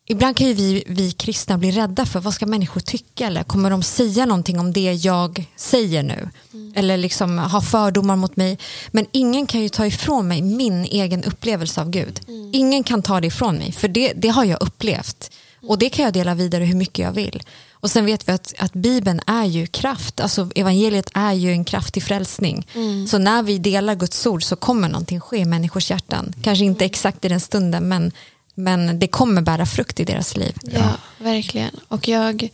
Ibland 0.07 0.37
kan 0.37 0.47
ju 0.47 0.53
vi, 0.53 0.83
vi 0.87 1.11
kristna 1.11 1.57
bli 1.57 1.71
rädda 1.71 2.05
för 2.05 2.19
vad 2.19 2.33
ska 2.33 2.45
människor 2.45 2.81
tycka 2.81 3.27
eller 3.27 3.43
kommer 3.43 3.69
de 3.69 3.83
säga 3.83 4.25
någonting 4.25 4.59
om 4.59 4.73
det 4.73 4.93
jag 4.93 5.45
säger 5.55 6.03
nu? 6.03 6.29
Mm. 6.53 6.73
Eller 6.75 6.97
liksom 6.97 7.39
ha 7.39 7.61
fördomar 7.61 8.15
mot 8.15 8.35
mig. 8.35 8.57
Men 8.91 9.05
ingen 9.11 9.47
kan 9.47 9.61
ju 9.61 9.69
ta 9.69 9.85
ifrån 9.85 10.27
mig 10.27 10.41
min 10.41 10.85
egen 10.85 11.23
upplevelse 11.23 11.81
av 11.81 11.89
Gud. 11.89 12.19
Mm. 12.27 12.49
Ingen 12.53 12.83
kan 12.83 13.01
ta 13.01 13.21
det 13.21 13.27
ifrån 13.27 13.55
mig 13.55 13.71
för 13.71 13.87
det, 13.87 14.13
det 14.15 14.27
har 14.27 14.45
jag 14.45 14.61
upplevt. 14.61 15.31
Och 15.67 15.77
det 15.77 15.89
kan 15.89 16.05
jag 16.05 16.13
dela 16.13 16.35
vidare 16.35 16.63
hur 16.63 16.75
mycket 16.75 17.05
jag 17.05 17.11
vill. 17.11 17.43
Och 17.85 17.91
sen 17.91 18.05
vet 18.05 18.27
vi 18.27 18.31
att, 18.31 18.53
att 18.57 18.73
Bibeln 18.73 19.21
är 19.27 19.45
ju 19.45 19.67
kraft, 19.67 20.19
alltså 20.19 20.49
evangeliet 20.55 21.09
är 21.13 21.33
ju 21.33 21.51
en 21.51 21.65
kraftig 21.65 22.03
frälsning. 22.03 22.67
Mm. 22.73 23.07
Så 23.07 23.17
när 23.17 23.43
vi 23.43 23.57
delar 23.57 23.95
Guds 23.95 24.25
ord 24.25 24.43
så 24.43 24.55
kommer 24.55 24.89
någonting 24.89 25.19
ske 25.19 25.37
i 25.37 25.45
människors 25.45 25.91
hjärtan. 25.91 26.33
Kanske 26.43 26.65
inte 26.65 26.85
exakt 26.85 27.25
i 27.25 27.29
den 27.29 27.39
stunden 27.39 27.87
men, 27.87 28.11
men 28.55 28.99
det 28.99 29.07
kommer 29.07 29.41
bära 29.41 29.65
frukt 29.65 29.99
i 29.99 30.03
deras 30.03 30.37
liv. 30.37 30.57
Ja, 30.63 30.89
verkligen. 31.17 31.79
Och 31.87 32.07
jag 32.07 32.49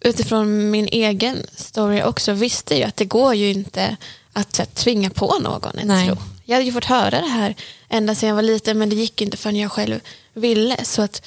utifrån 0.00 0.70
min 0.70 0.88
egen 0.88 1.36
story 1.56 2.02
också 2.02 2.32
visste 2.32 2.76
ju 2.76 2.82
att 2.82 2.96
det 2.96 3.04
går 3.04 3.34
ju 3.34 3.50
inte 3.50 3.96
att, 4.32 4.60
att 4.60 4.74
tvinga 4.74 5.10
på 5.10 5.38
någon 5.38 5.78
en 5.78 5.88
Nej. 5.88 6.06
tro. 6.06 6.16
Jag 6.44 6.54
hade 6.54 6.66
ju 6.66 6.72
fått 6.72 6.84
höra 6.84 7.20
det 7.20 7.30
här 7.30 7.54
ända 7.88 8.14
sedan 8.14 8.28
jag 8.28 8.36
var 8.36 8.42
liten 8.42 8.78
men 8.78 8.88
det 8.88 8.96
gick 8.96 9.22
inte 9.22 9.36
förrän 9.36 9.56
jag 9.56 9.72
själv 9.72 10.00
ville. 10.34 10.84
Så 10.84 11.02
att 11.02 11.22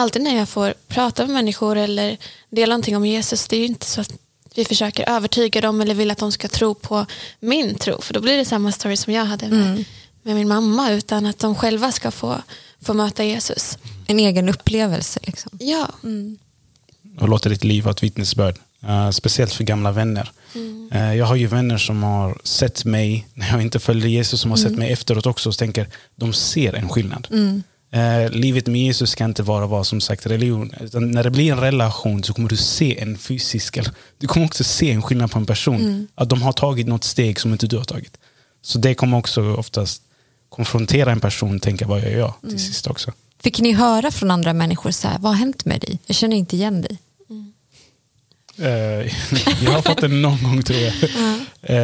alltid 0.00 0.22
när 0.22 0.36
jag 0.36 0.48
får 0.48 0.74
prata 0.88 1.26
med 1.26 1.34
människor 1.34 1.76
eller 1.76 2.16
dela 2.50 2.70
någonting 2.70 2.96
om 2.96 3.06
Jesus, 3.06 3.48
det 3.48 3.56
är 3.56 3.60
ju 3.60 3.66
inte 3.66 3.86
så 3.86 4.00
att 4.00 4.12
vi 4.54 4.64
försöker 4.64 5.08
övertyga 5.08 5.60
dem 5.60 5.80
eller 5.80 5.94
vill 5.94 6.10
att 6.10 6.18
de 6.18 6.32
ska 6.32 6.48
tro 6.48 6.74
på 6.74 7.06
min 7.40 7.74
tro. 7.74 8.00
För 8.00 8.14
då 8.14 8.20
blir 8.20 8.36
det 8.36 8.44
samma 8.44 8.72
story 8.72 8.96
som 8.96 9.12
jag 9.12 9.24
hade 9.24 9.48
med, 9.48 9.66
mm. 9.66 9.84
med 10.22 10.34
min 10.34 10.48
mamma. 10.48 10.92
Utan 10.92 11.26
att 11.26 11.38
de 11.38 11.54
själva 11.54 11.92
ska 11.92 12.10
få, 12.10 12.42
få 12.80 12.94
möta 12.94 13.24
Jesus. 13.24 13.78
En 14.06 14.18
egen 14.18 14.48
upplevelse. 14.48 15.20
Liksom. 15.22 15.52
Ja. 15.60 15.88
Mm. 16.04 16.38
Och 17.20 17.28
låta 17.28 17.48
ditt 17.48 17.64
liv 17.64 17.84
ha 17.84 17.90
ett 17.90 18.02
vittnesbörd. 18.02 18.58
Uh, 18.84 19.10
speciellt 19.10 19.52
för 19.52 19.64
gamla 19.64 19.92
vänner. 19.92 20.32
Mm. 20.54 20.90
Uh, 20.94 21.16
jag 21.16 21.26
har 21.26 21.36
ju 21.36 21.46
vänner 21.46 21.78
som 21.78 22.02
har 22.02 22.40
sett 22.44 22.84
mig 22.84 23.26
när 23.34 23.50
jag 23.50 23.62
inte 23.62 23.78
följde 23.78 24.08
Jesus, 24.08 24.40
som 24.40 24.50
har 24.50 24.58
mm. 24.58 24.70
sett 24.70 24.78
mig 24.78 24.92
efteråt 24.92 25.26
också 25.26 25.48
och 25.48 25.58
tänker 25.58 25.86
de 26.16 26.32
ser 26.32 26.72
en 26.72 26.88
skillnad. 26.88 27.28
Mm. 27.30 27.62
Eh, 27.92 28.30
livet 28.30 28.66
med 28.66 28.80
Jesus 28.80 29.10
ska 29.10 29.24
inte 29.24 29.42
vara 29.42 29.84
som 29.84 30.00
sagt 30.00 30.26
religion. 30.26 30.72
Utan 30.80 31.10
när 31.10 31.24
det 31.24 31.30
blir 31.30 31.52
en 31.52 31.60
relation 31.60 32.24
så 32.24 32.34
kommer 32.34 32.48
du 32.48 32.56
se 32.56 33.00
en 33.00 33.18
fysisk, 33.18 33.78
du 34.18 34.26
kommer 34.26 34.46
också 34.46 34.64
se 34.64 34.90
en 34.90 35.02
skillnad 35.02 35.30
på 35.30 35.38
en 35.38 35.46
person. 35.46 35.80
Mm. 35.80 36.08
Att 36.14 36.28
de 36.28 36.42
har 36.42 36.52
tagit 36.52 36.86
något 36.86 37.04
steg 37.04 37.40
som 37.40 37.52
inte 37.52 37.66
du 37.66 37.76
har 37.76 37.84
tagit. 37.84 38.18
Så 38.62 38.78
det 38.78 38.94
kommer 38.94 39.18
också 39.18 39.54
oftast 39.54 40.02
konfrontera 40.48 41.12
en 41.12 41.20
person 41.20 41.56
och 41.56 41.62
tänka 41.62 41.86
vad 41.86 42.00
gör 42.00 42.18
jag 42.18 42.34
till 42.40 42.48
mm. 42.48 42.58
sist 42.58 42.86
också. 42.86 43.12
Fick 43.42 43.60
ni 43.60 43.72
höra 43.72 44.10
från 44.10 44.30
andra 44.30 44.52
människor 44.52 44.90
så 44.90 45.08
här, 45.08 45.18
vad 45.18 45.32
har 45.32 45.38
hänt 45.38 45.64
med 45.64 45.80
dig? 45.80 45.98
Jag 46.06 46.16
känner 46.16 46.36
inte 46.36 46.56
igen 46.56 46.82
dig. 46.82 46.98
Mm. 47.30 47.52
Jag 49.64 49.72
har 49.72 49.82
fått 49.82 50.00
det 50.00 50.08
någon 50.08 50.42
gång 50.42 50.62
tror 50.62 50.78
jag. 50.78 50.92
Uh, 51.70 51.76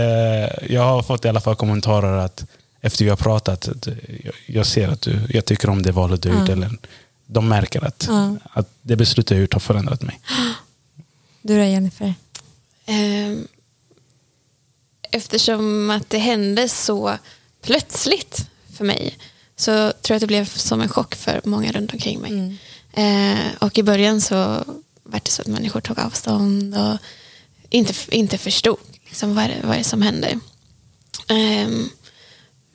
jag 0.68 0.82
har 0.82 1.02
fått 1.02 1.24
i 1.24 1.28
alla 1.28 1.40
fall 1.40 1.56
kommentarer 1.56 2.18
att 2.18 2.44
efter 2.80 3.04
vi 3.04 3.10
har 3.10 3.16
pratat, 3.16 3.68
jag 4.46 4.66
ser 4.66 4.88
att 4.88 5.00
du, 5.00 5.20
jag 5.30 5.44
tycker 5.44 5.70
om 5.70 5.82
det 5.82 5.92
valet 5.92 6.22
du 6.22 6.30
har. 6.30 6.50
Eller 6.50 6.70
de 7.26 7.48
märker 7.48 7.84
att, 7.84 8.08
att 8.42 8.70
det 8.82 8.96
beslut 8.96 9.30
jag 9.30 9.40
gjort 9.40 9.52
har 9.52 9.60
förändrat 9.60 10.02
mig. 10.02 10.20
Du 11.42 11.58
då 11.58 11.64
Jennifer? 11.64 12.14
Ehm, 12.86 13.48
eftersom 15.10 15.90
att 15.90 16.10
det 16.10 16.18
hände 16.18 16.68
så 16.68 17.18
plötsligt 17.62 18.46
för 18.76 18.84
mig 18.84 19.18
så 19.56 19.72
tror 19.72 19.94
jag 20.08 20.16
att 20.16 20.20
det 20.20 20.26
blev 20.26 20.44
som 20.44 20.80
en 20.80 20.88
chock 20.88 21.14
för 21.14 21.40
många 21.44 21.72
runt 21.72 21.92
omkring 21.92 22.20
mig. 22.20 22.30
Mm. 22.30 22.56
Eh, 22.92 23.54
och 23.58 23.78
i 23.78 23.82
början 23.82 24.20
så 24.20 24.34
var 25.02 25.20
det 25.22 25.30
så 25.30 25.42
att 25.42 25.48
människor 25.48 25.80
tog 25.80 25.98
avstånd 25.98 26.74
och 26.74 26.98
inte, 27.70 27.94
inte 28.10 28.38
förstod 28.38 28.78
liksom 29.04 29.34
vad, 29.34 29.44
det, 29.44 29.56
vad 29.64 29.78
det 29.78 29.84
som 29.84 30.02
händer. 30.02 30.40
Um, 31.28 31.90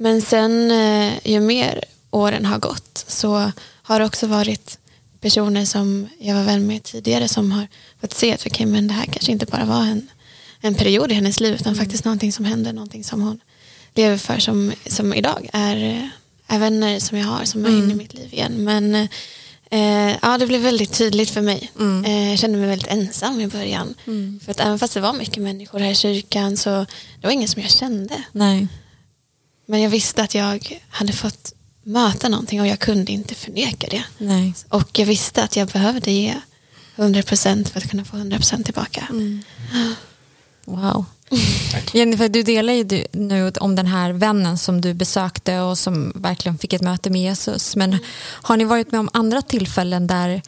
men 0.02 0.22
sen 0.22 0.72
eh, 0.72 1.14
ju 1.24 1.40
mer 1.40 1.84
åren 2.12 2.46
har 2.46 2.60
gått 2.60 3.06
så 3.08 3.52
har 3.82 4.00
det 4.00 4.06
också 4.06 4.28
varit 4.28 4.80
personer 5.20 5.66
som 5.66 6.08
jag 6.20 6.36
var 6.36 6.44
vän 6.44 6.68
med 6.68 6.84
tidigare 6.84 7.28
som 7.28 7.52
har 7.52 7.68
fått 8.02 8.14
se 8.14 8.34
att 8.34 8.46
okay, 8.46 8.66
men 8.66 8.88
det 8.88 8.94
här 8.94 9.06
kanske 9.06 9.32
inte 9.32 9.46
bara 9.46 9.66
var 9.66 9.82
en, 9.82 10.08
en 10.62 10.76
period 10.76 11.12
i 11.12 11.14
hennes 11.14 11.40
liv 11.40 11.54
utan 11.54 11.74
mm. 11.74 11.86
faktiskt 11.86 12.06
någonting 12.06 12.32
som 12.32 12.46
hände, 12.46 12.72
någonting 12.72 13.04
som 13.04 13.22
hon 13.22 13.40
lever 13.96 14.18
för 14.18 14.40
som, 14.40 14.72
som 14.88 15.14
idag 15.14 15.50
är, 15.54 16.10
är 16.48 16.60
vänner 16.60 17.00
som 17.00 17.18
jag 17.18 17.28
har 17.28 17.46
som 17.46 17.66
är 17.66 17.70
mm. 17.70 17.84
inne 17.84 17.94
i 17.94 17.96
mitt 17.96 18.14
liv 18.14 18.34
igen. 18.34 18.64
Men 18.64 18.96
eh, 19.70 20.18
ja, 20.22 20.38
det 20.38 20.48
blev 20.48 20.62
väldigt 20.62 20.94
tydligt 20.94 21.30
för 21.30 21.42
mig. 21.42 21.72
Mm. 21.80 22.06
Eh, 22.06 22.30
jag 22.30 22.40
kände 22.40 22.58
mig 22.58 22.68
väldigt 22.68 22.92
ensam 22.92 23.42
i 23.42 23.48
början. 23.48 23.94
Mm. 24.08 24.40
För 24.46 24.52
att 24.52 24.60
även 24.60 24.80
fast 24.80 24.94
det 24.94 25.00
var 25.00 25.14
mycket 25.14 25.44
människor 25.44 25.80
här 25.80 25.92
i 25.92 25.96
kyrkan 25.96 26.58
så 26.58 26.70
det 27.20 27.28
var 27.28 27.32
ingen 27.32 27.48
som 27.48 27.62
jag 27.62 27.72
kände. 27.72 28.24
Nej. 28.32 28.68
Men 29.72 29.82
jag 29.82 29.90
visste 29.90 30.24
att 30.24 30.36
jag 30.36 30.82
hade 30.90 31.14
fått 31.14 31.54
möta 31.84 32.30
någonting 32.30 32.62
och 32.62 32.68
jag 32.68 32.80
kunde 32.80 33.12
inte 33.12 33.36
förneka 33.36 33.88
det. 33.92 34.04
Nej. 34.18 34.54
Och 34.70 35.00
jag 35.00 35.06
visste 35.06 35.44
att 35.44 35.56
jag 35.56 35.68
behövde 35.68 36.12
ge 36.12 36.36
100% 36.96 37.70
för 37.70 37.78
att 37.80 37.90
kunna 37.90 38.06
få 38.06 38.18
100% 38.18 38.64
tillbaka. 38.64 39.08
Mm. 39.10 39.44
Wow. 40.66 41.06
Jennifer, 41.94 42.30
du 42.30 42.44
delar 42.44 42.74
ju 42.74 43.06
nu 43.12 43.52
om 43.60 43.76
den 43.76 43.88
här 43.88 44.12
vännen 44.12 44.58
som 44.58 44.82
du 44.82 44.94
besökte 44.94 45.60
och 45.60 45.78
som 45.78 46.12
verkligen 46.16 46.58
fick 46.58 46.74
ett 46.74 46.82
möte 46.82 47.10
med 47.10 47.22
Jesus. 47.22 47.76
Men 47.76 47.98
har 48.26 48.58
ni 48.58 48.64
varit 48.64 48.92
med 48.92 49.00
om 49.00 49.10
andra 49.14 49.42
tillfällen 49.42 50.08
där, 50.08 50.42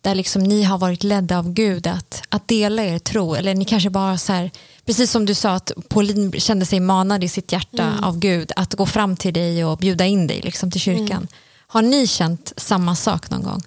där 0.00 0.14
liksom 0.14 0.42
ni 0.42 0.62
har 0.62 0.78
varit 0.78 1.02
ledda 1.02 1.38
av 1.38 1.52
Gud 1.52 1.86
att, 1.86 2.22
att 2.28 2.48
dela 2.48 2.84
er 2.84 2.98
tro? 2.98 3.34
Eller 3.34 3.54
ni 3.54 3.64
kanske 3.64 3.90
bara 3.90 4.18
så 4.18 4.32
här, 4.32 4.50
precis 4.86 5.10
som 5.10 5.26
du 5.26 5.34
sa 5.34 5.54
att 5.54 5.72
Pauline 5.88 6.32
kände 6.40 6.66
sig 6.66 6.80
manad 6.80 7.24
i 7.24 7.28
sitt 7.28 7.52
hjärta 7.52 7.98
av 8.02 8.18
Gud 8.18 8.52
att 8.56 8.74
gå 8.74 8.86
fram 8.86 9.16
till 9.16 9.34
dig 9.34 9.64
och 9.64 9.78
bjuda 9.78 10.06
in 10.06 10.26
dig 10.26 10.40
liksom, 10.40 10.70
till 10.70 10.80
kyrkan. 10.80 11.28
Har 11.66 11.82
ni 11.82 12.06
känt 12.06 12.52
samma 12.56 12.96
sak 12.96 13.30
någon 13.30 13.42
gång? 13.42 13.62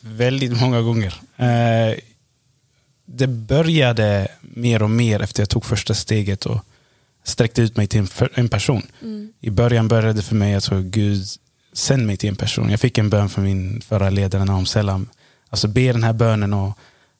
Väldigt 0.00 0.60
många 0.60 0.80
gånger. 0.80 1.20
Eh, 1.36 1.98
det 3.04 3.26
började 3.26 4.28
mer 4.40 4.82
och 4.82 4.90
mer 4.90 5.20
efter 5.22 5.42
jag 5.42 5.48
tog 5.48 5.64
första 5.64 5.94
steget 5.94 6.46
och 6.46 6.64
sträckte 7.24 7.62
ut 7.62 7.76
mig 7.76 7.86
till 7.86 8.00
en, 8.00 8.06
för- 8.06 8.32
en 8.34 8.48
person. 8.48 8.82
I 9.40 9.50
början 9.50 9.88
började 9.88 10.12
det 10.12 10.22
för 10.22 10.34
mig 10.34 10.54
att 10.54 10.64
så, 10.64 10.80
Gud 10.80 11.26
sänd 11.72 12.06
mig 12.06 12.16
till 12.16 12.28
en 12.28 12.36
person. 12.36 12.70
Jag 12.70 12.80
fick 12.80 12.98
en 12.98 13.10
bön 13.10 13.28
från 13.28 13.44
min 13.44 13.80
förra 13.80 14.10
ledare 14.10 14.44
Nahum 14.44 14.66
Selam. 14.66 15.08
Alltså 15.48 15.68
be 15.68 15.92
den 15.92 16.02
här 16.04 16.12
bönen 16.12 16.52
och 16.54 16.78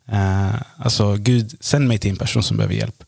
eh, 0.08 0.54
alltså 0.76 1.16
Gud 1.16 1.56
sänd 1.60 1.88
mig 1.88 1.98
till 1.98 2.10
en 2.10 2.16
person 2.16 2.42
som 2.42 2.56
behöver 2.56 2.74
hjälp. 2.74 3.04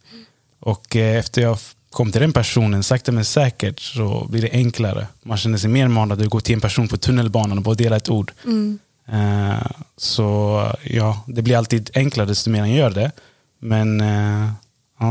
Och 0.61 0.97
eh, 0.97 1.19
efter 1.19 1.43
jag 1.43 1.59
kom 1.91 2.13
till 2.13 2.21
den 2.21 2.33
personen, 2.33 2.83
sakta 2.83 3.13
men 3.13 3.25
säkert, 3.25 3.81
så 3.81 4.27
blir 4.31 4.43
det 4.43 4.51
enklare. 4.53 5.07
Man 5.23 5.39
känner 5.39 5.59
sig 5.59 5.71
mer 5.71 5.89
manad 5.89 6.23
att 6.23 6.29
gå 6.29 6.41
till 6.41 6.55
en 6.55 6.61
person 6.61 6.89
på 6.89 6.97
tunnelbanan 6.97 7.59
och 7.59 7.65
bara 7.65 7.75
dela 7.75 7.97
ett 7.97 8.09
ord. 8.09 8.33
Eh, 9.09 9.67
så 9.97 10.63
ja, 10.83 11.25
det 11.27 11.43
blir 11.43 11.57
alltid 11.57 11.91
enklare 11.95 12.27
desto 12.27 12.51
mer 12.51 12.61
man 12.61 12.71
gör 12.71 12.91
det. 12.91 13.13
Men 13.59 14.01
eh, 14.01 14.51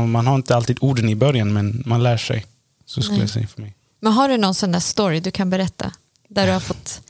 man 0.06 0.26
har 0.26 0.34
inte 0.34 0.56
alltid 0.56 0.78
orden 0.80 1.08
i 1.08 1.14
början, 1.14 1.52
men 1.52 1.82
man 1.86 2.02
lär 2.02 2.16
sig. 2.16 2.46
Så 2.86 3.02
skulle 3.02 3.16
Nej. 3.16 3.22
jag 3.22 3.30
säga 3.30 3.46
för 3.46 3.60
mig. 3.60 3.74
Men 4.00 4.12
har 4.12 4.28
du 4.28 4.36
någon 4.36 4.54
sån 4.54 4.72
där 4.72 4.80
story 4.80 5.20
du 5.20 5.30
kan 5.30 5.50
berätta? 5.50 5.92
Där 6.28 6.46
du 6.46 6.52
har 6.52 6.60
fått... 6.70 7.00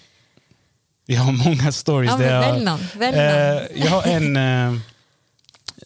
Jag 1.13 1.21
har 1.23 1.33
många 1.33 1.73
stories. 1.73 2.11
Ja, 2.11 2.17
där 2.17 2.33
jag, 2.35 2.41
välj 2.41 2.65
någon. 2.65 2.81
Någon. 2.95 3.15
Eh, 3.15 3.83
jag 3.85 3.91
har 3.91 4.03
en 4.03 4.37
eh, 4.37 4.81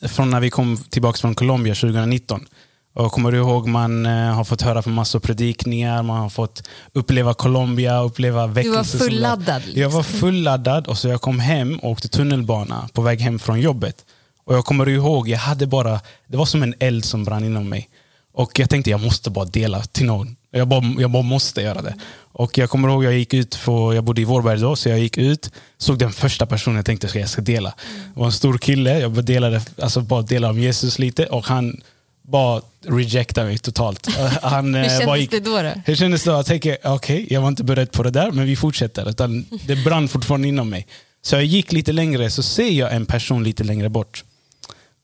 från 0.08 0.30
när 0.30 0.40
vi 0.40 0.50
kom 0.50 0.76
tillbaka 0.90 1.18
från 1.18 1.34
Colombia 1.34 1.74
2019. 1.74 2.46
Och 2.94 3.12
kommer 3.12 3.32
du 3.32 3.38
ihåg, 3.38 3.68
man 3.68 4.06
eh, 4.06 4.12
har 4.34 4.44
fått 4.44 4.62
höra 4.62 4.82
på 4.82 4.88
massor 4.90 5.18
av 5.18 5.20
predikningar, 5.22 6.02
man 6.02 6.20
har 6.20 6.28
fått 6.30 6.68
uppleva 6.92 7.34
Colombia, 7.34 8.02
uppleva 8.02 8.46
Du 8.46 8.52
väckelse. 8.52 8.98
var 8.98 9.04
fulladdad. 9.06 9.62
Jag 9.74 9.90
var 9.90 10.00
Liksom. 10.02 10.20
fulladdad 10.20 10.86
och 10.86 10.98
så 10.98 11.08
jag 11.08 11.20
kom 11.20 11.40
hem 11.40 11.78
och 11.78 11.90
åkte 11.90 12.08
tunnelbana 12.08 12.88
på 12.92 13.02
väg 13.02 13.20
hem 13.20 13.38
från 13.38 13.60
jobbet. 13.60 14.04
Och 14.44 14.54
jag 14.54 14.64
kommer 14.64 14.88
ihåg, 14.88 15.28
jag 15.28 15.38
hade 15.38 15.66
bara, 15.66 16.00
det 16.26 16.36
var 16.36 16.46
som 16.46 16.62
en 16.62 16.74
eld 16.78 17.04
som 17.04 17.24
brann 17.24 17.44
inom 17.44 17.68
mig. 17.68 17.88
Och 18.34 18.58
jag 18.58 18.70
tänkte 18.70 18.90
jag 18.90 19.00
måste 19.00 19.30
bara 19.30 19.44
dela 19.44 19.82
till 19.82 20.06
någon. 20.06 20.36
Jag 20.56 20.68
bara, 20.68 20.94
jag 20.98 21.10
bara 21.10 21.22
måste 21.22 21.62
göra 21.62 21.82
det. 21.82 21.94
Och 22.32 22.58
jag 22.58 22.70
kommer 22.70 22.88
ihåg, 22.88 23.04
jag 23.04 23.14
gick 23.18 23.34
ut, 23.34 23.58
på, 23.64 23.94
jag 23.94 24.04
bodde 24.04 24.20
i 24.20 24.24
Vårberg 24.24 24.60
då, 24.60 24.76
så 24.76 24.88
jag 24.88 24.98
gick 24.98 25.18
ut, 25.18 25.50
såg 25.78 25.98
den 25.98 26.12
första 26.12 26.46
personen 26.46 26.76
jag 26.76 26.86
tänkte 26.86 27.06
att 27.06 27.14
jag 27.14 27.28
ska 27.28 27.42
dela. 27.42 27.74
Det 28.14 28.20
var 28.20 28.26
en 28.26 28.32
stor 28.32 28.58
kille, 28.58 29.00
jag 29.00 29.24
delade, 29.24 29.62
alltså 29.82 30.00
bara 30.00 30.22
delade 30.22 30.50
om 30.50 30.58
Jesus 30.58 30.98
lite 30.98 31.26
och 31.26 31.46
han 31.46 31.80
bara 32.22 32.60
rejectade 32.86 33.46
mig 33.46 33.58
totalt. 33.58 34.08
Han, 34.42 34.74
Hur 34.74 34.84
eh, 34.84 34.88
kändes 34.88 35.06
bara 35.06 35.16
gick, 35.16 35.30
det 35.30 35.40
då? 35.40 35.62
då? 35.62 35.72
hur 35.84 35.94
kändes 35.94 36.24
det? 36.24 36.30
Jag 36.30 36.46
tänker, 36.46 36.76
okej, 36.84 37.26
jag 37.30 37.40
var 37.40 37.48
inte 37.48 37.64
beredd 37.64 37.92
på 37.92 38.02
det 38.02 38.10
där, 38.10 38.30
men 38.30 38.46
vi 38.46 38.56
fortsätter. 38.56 39.08
Utan 39.08 39.46
det 39.66 39.76
brann 39.76 40.08
fortfarande 40.08 40.48
inom 40.48 40.70
mig. 40.70 40.86
Så 41.22 41.34
jag 41.36 41.44
gick 41.44 41.72
lite 41.72 41.92
längre, 41.92 42.30
så 42.30 42.42
ser 42.42 42.70
jag 42.70 42.92
en 42.94 43.06
person 43.06 43.44
lite 43.44 43.64
längre 43.64 43.88
bort. 43.88 44.24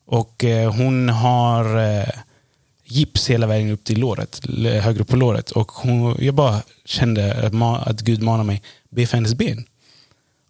Och 0.07 0.45
eh, 0.45 0.73
hon 0.73 1.09
har 1.09 1.79
eh, 1.79 2.09
gips 2.93 3.31
hela 3.31 3.47
vägen 3.47 3.71
upp 3.71 3.85
till 3.85 4.01
låret, 4.01 4.41
högre 4.65 5.03
upp 5.03 5.09
på 5.09 5.17
låret. 5.17 5.51
Och 5.51 5.73
hon, 5.73 6.17
jag 6.19 6.35
bara 6.35 6.63
kände 6.85 7.47
att, 7.47 7.53
ma- 7.53 7.89
att 7.89 8.01
Gud 8.01 8.23
manade 8.23 8.45
mig, 8.45 8.63
be 8.91 9.07
för 9.07 9.17
hennes 9.17 9.35
ben. 9.35 9.65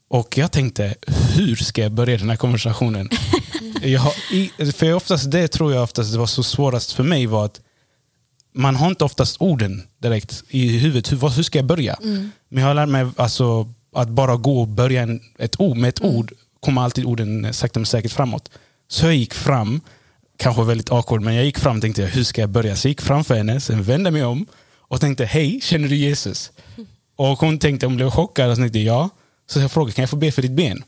Och 0.09 0.39
jag 0.39 0.53
tänkte, 0.53 0.95
hur 1.35 1.57
ska 1.57 1.83
jag 1.83 1.93
börja 1.93 2.19
den 2.19 2.31
här 2.31 2.37
konversationen? 2.37 3.09
jag 3.83 4.01
har, 4.01 4.73
för 4.73 4.95
oftast, 4.95 5.31
det 5.31 5.49
tror 5.49 5.73
jag 5.73 5.83
oftast 5.83 6.13
det 6.13 6.19
var 6.19 6.27
så 6.27 6.43
svårast 6.43 6.93
för 6.93 7.03
mig 7.03 7.27
var 7.27 7.45
att 7.45 7.61
man 8.55 8.77
har 8.77 8.89
inte 8.89 9.05
oftast 9.05 9.37
orden 9.41 9.83
direkt 9.99 10.45
i 10.49 10.79
huvudet. 10.79 11.13
Hur, 11.13 11.29
hur 11.29 11.43
ska 11.43 11.59
jag 11.59 11.67
börja? 11.67 11.97
Men 12.49 12.63
jag 12.63 12.67
har 12.67 12.75
lärt 12.75 12.89
mig 12.89 13.07
alltså, 13.17 13.73
att 13.95 14.09
bara 14.09 14.37
gå 14.37 14.61
och 14.61 14.69
börja 14.69 15.03
en, 15.03 15.21
ett 15.39 15.61
ord, 15.61 15.77
med 15.77 15.89
ett 15.89 16.03
ord 16.03 16.33
kommer 16.61 16.83
alltid 16.83 17.05
orden 17.05 17.55
sakta 17.55 17.79
men 17.79 17.87
säkert 17.87 18.13
framåt. 18.13 18.51
Så 18.89 19.07
jag 19.07 19.15
gick 19.15 19.35
fram, 19.35 19.81
kanske 20.43 20.65
väldigt 20.65 20.93
awkward, 20.93 21.23
men 21.23 21.35
jag 21.35 21.45
gick 21.45 21.59
fram 21.59 21.77
och 21.77 21.83
tänkte 21.83 22.03
hur 22.03 22.25
ska 22.25 22.41
jag 22.41 22.51
börja? 22.51 22.77
Så 22.77 22.87
jag 22.87 22.91
gick 22.91 23.01
framför 23.01 23.35
henne, 23.35 23.61
sen 23.61 23.83
vände 23.83 24.11
mig 24.11 24.25
om 24.25 24.47
och 24.79 25.01
tänkte 25.01 25.25
hej, 25.25 25.61
känner 25.63 25.89
du 25.89 25.97
Jesus? 25.97 26.51
Och 27.17 27.39
hon 27.39 27.59
tänkte, 27.59 27.87
hon 27.87 27.97
blev 27.97 28.11
chockad 28.11 28.51
och 28.51 28.57
så 28.57 28.63
tänkte 28.63 28.79
ja. 28.79 29.11
Så 29.47 29.61
jag 29.61 29.73
frågade, 29.73 29.93
kan 29.93 30.03
jag 30.03 30.11
få 30.11 30.17
be 30.17 30.33
för 30.33 30.43
ditt 30.43 30.53
ben? 30.53 30.85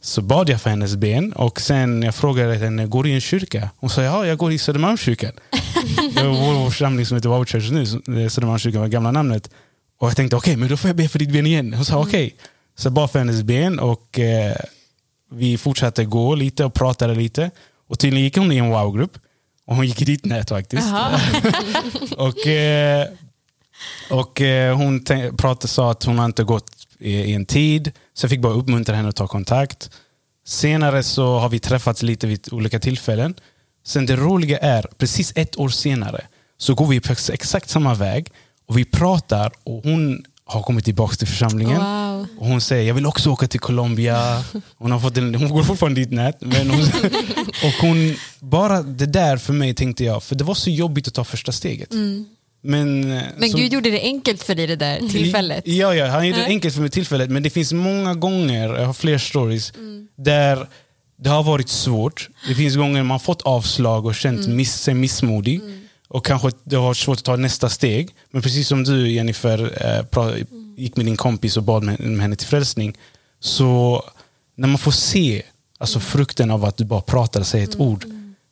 Så 0.00 0.22
bad 0.22 0.48
jag 0.48 0.60
för 0.60 0.70
hennes 0.70 0.96
ben 0.96 1.32
och 1.32 1.60
sen 1.60 2.02
jag 2.02 2.14
frågade 2.14 2.54
henne, 2.54 2.86
går 2.86 3.02
du 3.02 3.10
i 3.10 3.14
en 3.14 3.20
kyrka? 3.20 3.70
Hon 3.76 3.90
sa, 3.90 4.02
ja 4.02 4.26
jag 4.26 4.38
går 4.38 4.52
i 4.52 4.58
Södermalmskyrkan. 4.58 5.32
Det 6.14 6.22
var 6.22 6.54
vår, 6.54 6.70
församling 6.70 7.06
som 7.06 7.16
heter 7.16 7.28
Wow 7.28 7.44
Church 7.44 7.70
nu, 7.70 7.82
eh, 7.82 8.28
Södermalmskyrkan 8.28 8.80
var 8.80 8.88
gamla 8.88 9.10
namnet. 9.10 9.50
Och 10.00 10.08
jag 10.08 10.16
tänkte, 10.16 10.36
okej, 10.36 10.56
men 10.56 10.68
då 10.68 10.76
får 10.76 10.88
jag 10.88 10.96
be 10.96 11.08
för 11.08 11.18
ditt 11.18 11.32
ben 11.32 11.46
igen. 11.46 11.74
Hon 11.74 11.84
sa, 11.84 11.98
okej. 11.98 12.36
Så 12.78 12.86
jag 12.86 12.92
bad 12.92 13.10
för 13.10 13.18
hennes 13.18 13.42
ben 13.42 13.78
och 13.78 14.18
eh, 14.18 14.56
vi 15.30 15.58
fortsatte 15.58 16.04
gå 16.04 16.34
lite 16.34 16.64
och 16.64 16.74
pratade 16.74 17.14
lite. 17.14 17.50
Och 17.88 17.98
tydligen 17.98 18.24
gick 18.24 18.36
hon 18.36 18.52
i 18.52 18.56
en 18.56 18.70
wow-grupp. 18.70 19.18
Och 19.66 19.76
hon 19.76 19.86
gick 19.86 20.02
i 20.02 20.04
ditt 20.04 20.24
nät 20.24 20.48
faktiskt. 20.48 20.88
Och 22.16 22.46
eh, 22.46 23.06
och 24.10 24.40
eh, 24.40 24.76
hon 24.76 25.04
pratade, 25.38 25.68
sa 25.68 25.90
att 25.90 26.04
hon 26.04 26.18
har 26.18 26.24
inte 26.24 26.44
gått 26.44 26.70
i, 26.98 27.12
i 27.14 27.34
en 27.34 27.46
tid. 27.46 27.92
Så 28.14 28.24
jag 28.24 28.30
fick 28.30 28.40
bara 28.40 28.52
uppmuntra 28.52 28.96
henne 28.96 29.08
att 29.08 29.16
ta 29.16 29.26
kontakt. 29.26 29.90
Senare 30.46 31.02
så 31.02 31.38
har 31.38 31.48
vi 31.48 31.58
träffats 31.58 32.02
lite 32.02 32.26
vid 32.26 32.48
olika 32.52 32.78
tillfällen. 32.80 33.34
Sen 33.86 34.06
det 34.06 34.16
roliga 34.16 34.58
är, 34.58 34.86
precis 34.98 35.32
ett 35.36 35.58
år 35.58 35.68
senare 35.68 36.26
så 36.58 36.74
går 36.74 36.86
vi 36.86 37.00
på 37.00 37.12
ex- 37.12 37.30
exakt 37.30 37.70
samma 37.70 37.94
väg 37.94 38.28
och 38.66 38.78
vi 38.78 38.84
pratar 38.84 39.52
och 39.64 39.82
hon 39.84 40.24
har 40.48 40.62
kommit 40.62 40.84
tillbaka 40.84 41.16
till 41.16 41.26
församlingen. 41.28 41.76
Wow. 41.80 42.26
Och 42.38 42.46
hon 42.46 42.60
säger, 42.60 42.88
jag 42.88 42.94
vill 42.94 43.06
också 43.06 43.30
åka 43.30 43.48
till 43.48 43.60
Colombia. 43.60 44.44
Hon, 44.76 44.90
har 44.90 45.00
fått 45.00 45.16
en, 45.16 45.34
hon 45.34 45.48
går 45.48 45.62
fortfarande 45.62 46.00
dit 46.00 46.10
nät. 46.10 46.36
Men 46.40 46.70
hon, 46.70 46.80
och 47.64 47.72
hon, 47.80 48.14
bara 48.40 48.82
det 48.82 49.06
där 49.06 49.36
för 49.36 49.52
mig 49.52 49.74
tänkte 49.74 50.04
jag, 50.04 50.22
för 50.22 50.34
det 50.34 50.44
var 50.44 50.54
så 50.54 50.70
jobbigt 50.70 51.08
att 51.08 51.14
ta 51.14 51.24
första 51.24 51.52
steget. 51.52 51.88
Men, 52.62 53.12
eh, 53.12 53.22
Men 53.38 53.50
som- 53.50 53.60
Gud 53.60 53.72
gjorde 53.72 53.90
det 53.90 54.00
enkelt 54.00 54.42
för 54.42 54.54
dig 54.54 54.66
det 54.66 54.76
där 54.76 55.08
tillfället. 55.08 55.66
Ja, 55.66 55.94
ja, 55.94 56.06
han 56.06 56.26
gjorde 56.28 56.40
det 56.40 56.46
enkelt 56.46 56.74
för 56.74 56.80
mig 56.80 56.90
tillfället. 56.90 57.30
Men 57.30 57.42
det 57.42 57.50
finns 57.50 57.72
många 57.72 58.14
gånger, 58.14 58.68
jag 58.74 58.86
har 58.86 58.92
fler 58.92 59.18
stories, 59.18 59.72
Mm. 59.76 60.08
där 60.16 60.68
det 61.22 61.30
har 61.30 61.42
varit 61.42 61.68
svårt. 61.68 62.28
Det 62.48 62.54
finns 62.54 62.76
gånger 62.76 63.02
man 63.02 63.20
fått 63.20 63.42
avslag 63.42 64.06
och 64.06 64.14
känt 64.14 64.44
Mm. 64.44 64.56
miss, 64.56 64.74
sig 64.80 64.94
missmodig. 64.94 65.60
Och 66.08 66.26
kanske 66.26 66.50
det 66.64 66.76
har 66.76 66.94
svårt 66.94 67.18
att 67.18 67.24
ta 67.24 67.36
nästa 67.36 67.68
steg. 67.68 68.10
Men 68.30 68.42
precis 68.42 68.68
som 68.68 68.84
du 68.84 69.10
Jennifer 69.10 69.86
eh, 69.86 70.36
gick 70.76 70.96
med 70.96 71.06
din 71.06 71.16
kompis 71.16 71.56
och 71.56 71.62
bad 71.62 71.82
med, 71.82 72.20
henne 72.20 72.36
till 72.36 72.46
frälsning. 72.46 72.94
Så 73.40 74.02
när 74.56 74.68
man 74.68 74.78
får 74.78 74.90
se 74.90 75.42
alltså, 75.78 76.00
frukten 76.00 76.50
av 76.50 76.64
att 76.64 76.76
du 76.76 76.84
bara 76.84 77.00
pratar 77.00 77.40
och 77.40 77.46
säger 77.46 77.68
ett 77.68 77.80
ord. 77.80 78.04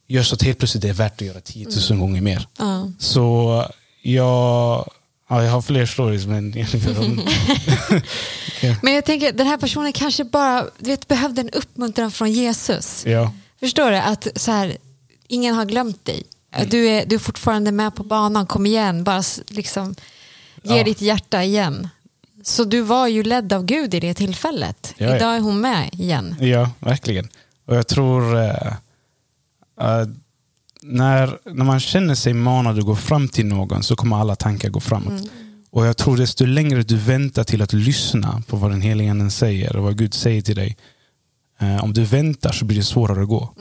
Gör 0.09 0.23
så 0.23 0.35
att 0.35 0.42
helt 0.42 0.59
plötsligt 0.59 0.83
det 0.83 0.88
är 0.88 0.92
värt 0.92 1.21
att 1.21 1.27
göra 1.27 1.40
10 1.40 1.66
000 1.90 1.99
gånger 1.99 2.21
mer. 2.21 2.47
Ja. 2.59 2.92
Så 2.99 3.64
jag, 4.03 4.90
ja, 5.29 5.42
jag 5.45 5.51
har 5.51 5.62
fler 5.62 5.87
stories 5.87 6.27
men 6.27 6.53
hon- 6.97 7.21
Men 8.83 8.92
jag 8.95 9.05
tänker, 9.05 9.33
den 9.33 9.47
här 9.47 9.57
personen 9.57 9.92
kanske 9.92 10.25
bara 10.25 10.64
du 10.79 10.90
vet, 10.90 11.09
behövde 11.09 11.40
en 11.40 11.51
uppmuntran 11.51 12.11
från 12.11 12.33
Jesus. 12.33 13.03
ja. 13.07 13.33
Förstår 13.61 13.90
du? 13.90 13.97
Att 13.97 14.27
så 14.37 14.51
här, 14.51 14.77
ingen 15.29 15.55
har 15.55 15.64
glömt 15.64 16.05
dig. 16.05 16.23
Du, 16.64 16.88
är, 16.88 17.07
du 17.07 17.14
är 17.14 17.19
fortfarande 17.19 17.73
med 17.73 17.95
på 17.95 18.05
banan, 18.05 18.46
kom 18.46 18.67
igen. 18.67 19.04
Bara 19.04 19.23
liksom, 19.48 19.94
ge 20.63 20.77
Ja. 20.79 20.85
ditt 20.85 21.00
hjärta 21.00 21.44
igen. 21.44 21.88
Så 22.42 22.65
du 22.65 22.81
var 22.81 23.07
ju 23.07 23.23
ledd 23.23 23.52
av 23.52 23.65
Gud 23.65 23.94
i 23.94 24.00
det 24.00 24.15
tillfället. 24.15 24.94
Ja, 24.96 25.07
ja. 25.07 25.17
Idag 25.17 25.37
är 25.37 25.40
hon 25.40 25.61
med 25.61 25.88
igen. 25.94 26.37
ja, 26.40 26.71
verkligen. 26.81 27.29
Och 27.67 27.77
jag 27.77 27.87
tror 27.87 28.37
eh, 28.37 28.67
eh, 29.81 30.07
när, 30.83 31.38
när 31.44 31.65
man 31.65 31.81
känner 31.81 32.15
sig 32.15 32.33
manad 32.35 32.79
att 32.79 32.85
gå 32.85 32.96
fram 32.96 33.29
till 33.29 33.46
någon 33.46 33.83
så 33.83 33.96
kommer 33.96 34.17
alla 34.17 34.37
tankar 34.37 34.69
gå 34.69 34.81
framåt. 34.81 35.23
Och 35.71 35.87
jag 35.87 35.96
tror 35.96 36.17
desto 36.17 36.44
längre 36.44 36.83
du 36.83 36.96
väntar 36.96 37.44
till 37.44 37.63
att 37.63 37.73
lyssna 37.73 38.42
på 38.46 38.57
vad 38.57 38.71
den 38.71 38.81
helige 38.81 39.11
anden 39.11 39.31
säger 39.31 39.77
och 39.77 39.83
vad 39.85 39.98
Gud 39.98 40.15
säger 40.15 40.42
till 40.42 40.57
dig. 40.57 40.77
Eh, 41.59 41.85
om 41.85 41.92
du 41.92 42.04
väntar 42.04 42.52
så 42.52 42.65
blir 42.65 42.77
det 42.79 42.85
svårare 42.85 43.23
att 43.23 43.29
gå. 43.29 43.54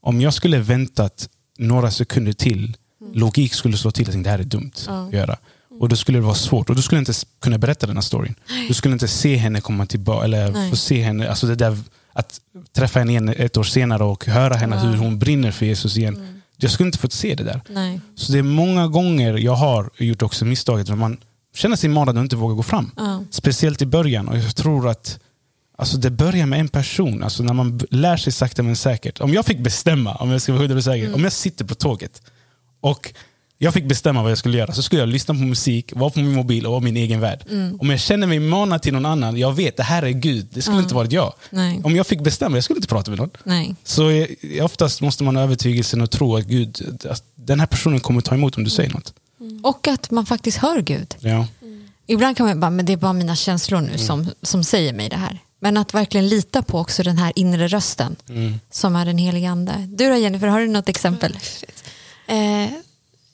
Om 0.00 0.20
jag 0.20 0.34
skulle 0.34 0.58
väntat 0.58 1.28
några 1.62 1.90
sekunder 1.90 2.32
till, 2.32 2.76
logik 3.14 3.54
skulle 3.54 3.76
slå 3.76 3.90
till 3.90 4.06
och 4.06 4.12
tänkte 4.12 4.28
det 4.28 4.32
här 4.32 4.38
är 4.38 4.44
dumt 4.44 4.72
att 4.86 5.12
göra. 5.12 5.36
Och 5.80 5.88
då 5.88 5.96
skulle 5.96 6.18
det 6.18 6.22
vara 6.22 6.34
svårt. 6.34 6.70
Och 6.70 6.76
då 6.76 6.82
skulle 6.82 6.96
jag 6.96 7.02
inte 7.02 7.26
kunna 7.40 7.58
berätta 7.58 7.86
den 7.86 7.96
här 7.96 8.02
storyn. 8.02 8.34
Du 8.68 8.74
skulle 8.74 8.92
inte 8.92 9.08
se 9.08 9.36
henne 9.36 9.60
komma 9.60 9.86
tillbaka, 9.86 10.24
eller 10.24 10.52
Nej. 10.52 10.70
få 10.70 10.76
se 10.76 11.02
henne, 11.02 11.28
alltså 11.28 11.46
det 11.46 11.54
där, 11.54 11.78
att 12.12 12.40
träffa 12.72 12.98
henne 12.98 13.10
igen 13.12 13.28
ett 13.28 13.56
år 13.56 13.62
senare 13.62 14.04
och 14.04 14.26
höra 14.26 14.54
henne 14.54 14.78
hur 14.78 14.96
hon 14.96 15.18
brinner 15.18 15.50
för 15.50 15.66
Jesus 15.66 15.96
igen. 15.96 16.42
jag 16.56 16.70
skulle 16.70 16.86
inte 16.86 16.98
fått 16.98 17.12
se 17.12 17.34
det 17.34 17.44
där. 17.44 17.60
Nej. 17.68 18.00
Så 18.14 18.32
det 18.32 18.38
är 18.38 18.42
många 18.42 18.86
gånger 18.86 19.38
jag 19.38 19.54
har 19.54 19.90
gjort 19.98 20.22
också 20.22 20.44
misstaget 20.44 20.88
när 20.88 20.96
man 20.96 21.16
känner 21.54 21.76
sig 21.76 21.90
manad 21.90 22.16
och 22.16 22.22
inte 22.22 22.36
vågar 22.36 22.54
gå 22.54 22.62
fram. 22.62 22.90
Ja. 22.96 23.24
Speciellt 23.30 23.82
i 23.82 23.86
början. 23.86 24.28
Och 24.28 24.38
jag 24.38 24.56
tror 24.56 24.88
att 24.88 25.18
alltså 25.76 25.96
det 25.96 26.10
börjar 26.10 26.46
med 26.46 26.60
en 26.60 26.68
person. 26.68 27.22
Alltså 27.22 27.42
när 27.42 27.54
man 27.54 27.80
lär 27.90 28.16
sig 28.16 28.32
sakta 28.32 28.62
men 28.62 28.76
säkert. 28.76 29.20
Om 29.20 29.32
jag 29.32 29.46
fick 29.46 29.58
bestämma, 29.58 30.14
om 30.14 30.30
jag 30.30 30.42
ska 30.42 30.52
vara 30.52 30.66
100% 30.66 30.80
säker, 30.80 31.14
om 31.14 31.22
jag 31.24 31.32
sitter 31.32 31.64
på 31.64 31.74
tåget 31.74 32.22
och 32.80 33.14
jag 33.58 33.74
fick 33.74 33.88
bestämma 33.88 34.22
vad 34.22 34.30
jag 34.30 34.38
skulle 34.38 34.58
göra 34.58 34.72
så 34.72 34.82
skulle 34.82 35.02
jag 35.02 35.08
lyssna 35.08 35.34
på 35.34 35.40
musik, 35.40 35.92
vara 35.96 36.10
på 36.10 36.20
min 36.20 36.32
mobil 36.34 36.66
och 36.66 36.72
vara 36.72 36.80
min 36.80 36.96
egen 36.96 37.20
värld. 37.20 37.44
Om 37.78 37.90
jag 37.90 38.00
känner 38.00 38.26
mig 38.26 38.40
manad 38.40 38.82
till 38.82 38.92
någon 38.92 39.06
annan, 39.06 39.36
jag 39.36 39.52
vet 39.52 39.76
det 39.76 39.82
här 39.82 40.02
är 40.02 40.10
Gud, 40.10 40.46
det 40.50 40.62
skulle 40.62 40.78
inte 40.78 40.94
varit 40.94 41.12
jag. 41.12 41.32
Nej. 41.50 41.80
Om 41.84 41.96
jag 41.96 42.06
fick 42.06 42.20
bestämma, 42.20 42.56
jag 42.56 42.64
skulle 42.64 42.76
inte 42.76 42.88
prata 42.88 43.10
med 43.10 43.18
någon. 43.18 43.30
Nej. 43.44 43.74
Så 43.84 44.10
eh, 44.10 44.26
oftast 44.64 45.00
måste 45.00 45.24
man 45.24 45.36
ha 45.36 45.42
övertygelsen 45.42 46.00
och 46.00 46.10
tro 46.10 46.36
att 46.36 46.44
Gud, 46.44 47.00
att 47.10 47.24
den 47.34 47.60
här 47.60 47.66
personen 47.66 48.00
kommer 48.00 48.20
ta 48.20 48.34
emot 48.34 48.56
om 48.56 48.64
du 48.64 48.70
säger 48.70 48.90
något. 48.90 49.14
Och 49.62 49.88
att 49.88 50.10
man 50.10 50.26
faktiskt 50.26 50.58
hör 50.58 50.80
Gud. 50.80 51.14
Ja. 51.20 51.46
Ibland 52.06 52.36
kan 52.36 52.46
man 52.46 52.60
bara, 52.60 52.70
men 52.70 52.86
det 52.86 52.92
är 52.92 52.96
bara 52.96 53.12
mina 53.12 53.36
känslor 53.36 53.80
nu 53.80 53.98
som, 53.98 54.30
som 54.42 54.64
säger 54.64 54.92
mig 54.92 55.08
det 55.08 55.16
här. 55.16 55.38
Men 55.62 55.76
att 55.76 55.94
verkligen 55.94 56.28
lita 56.28 56.62
på 56.62 56.78
också 56.78 57.02
den 57.02 57.18
här 57.18 57.32
inre 57.36 57.68
rösten 57.68 58.16
som 58.70 58.96
är 58.96 59.04
den 59.04 59.18
helige 59.18 59.50
ande. 59.50 59.72
Du 59.88 60.08
då 60.08 60.16
Jennifer, 60.16 60.46
har 60.46 60.60
du 60.60 60.66
något 60.66 60.88
exempel? 60.88 61.38
Eh, 62.26 62.70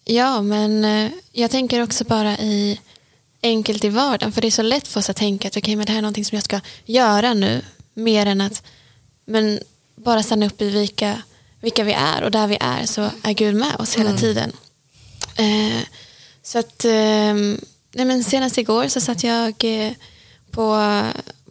ja, 0.05 0.43
men 0.43 0.85
eh, 0.85 1.11
jag 1.33 1.51
tänker 1.51 1.83
också 1.83 2.05
bara 2.05 2.39
i 2.39 2.81
enkelt 3.43 3.85
i 3.85 3.89
vardagen. 3.89 4.33
För 4.33 4.41
det 4.41 4.47
är 4.47 4.51
så 4.51 4.63
lätt 4.63 4.89
för 4.89 5.01
oss 5.01 5.11
att 5.11 5.17
tänka 5.17 5.49
att 5.49 5.57
okay, 5.57 5.77
men 5.77 5.87
det 5.87 5.93
här 5.93 5.99
är 5.99 6.03
någonting 6.03 6.25
som 6.25 6.37
jag 6.37 6.45
ska 6.45 6.61
göra 6.85 7.35
nu. 7.35 7.63
Mer 7.95 8.27
än 8.27 8.41
att 8.41 8.63
men 9.25 9.61
bara 9.97 10.23
stanna 10.23 10.47
upp 10.47 10.63
i 10.63 10.71
vilka, 10.71 11.23
vilka 11.61 11.85
vi 11.85 11.93
är. 11.93 12.23
Och 12.23 12.31
där 12.31 12.47
vi 12.47 12.57
är 12.61 12.87
så 12.87 13.11
är 13.23 13.33
Gud 13.33 13.55
med 13.55 13.75
oss 13.79 13.95
hela 13.95 14.17
tiden. 14.17 14.53
Eh, 15.37 15.83
så 16.43 16.59
att 16.59 16.85
eh, 16.85 17.35
nej 17.93 18.05
men 18.05 18.25
senast 18.25 18.59
igår 18.59 18.89
så 18.89 19.01
satt 19.01 19.25
jag 19.25 19.55
eh, 19.65 19.93
på, 20.51 21.03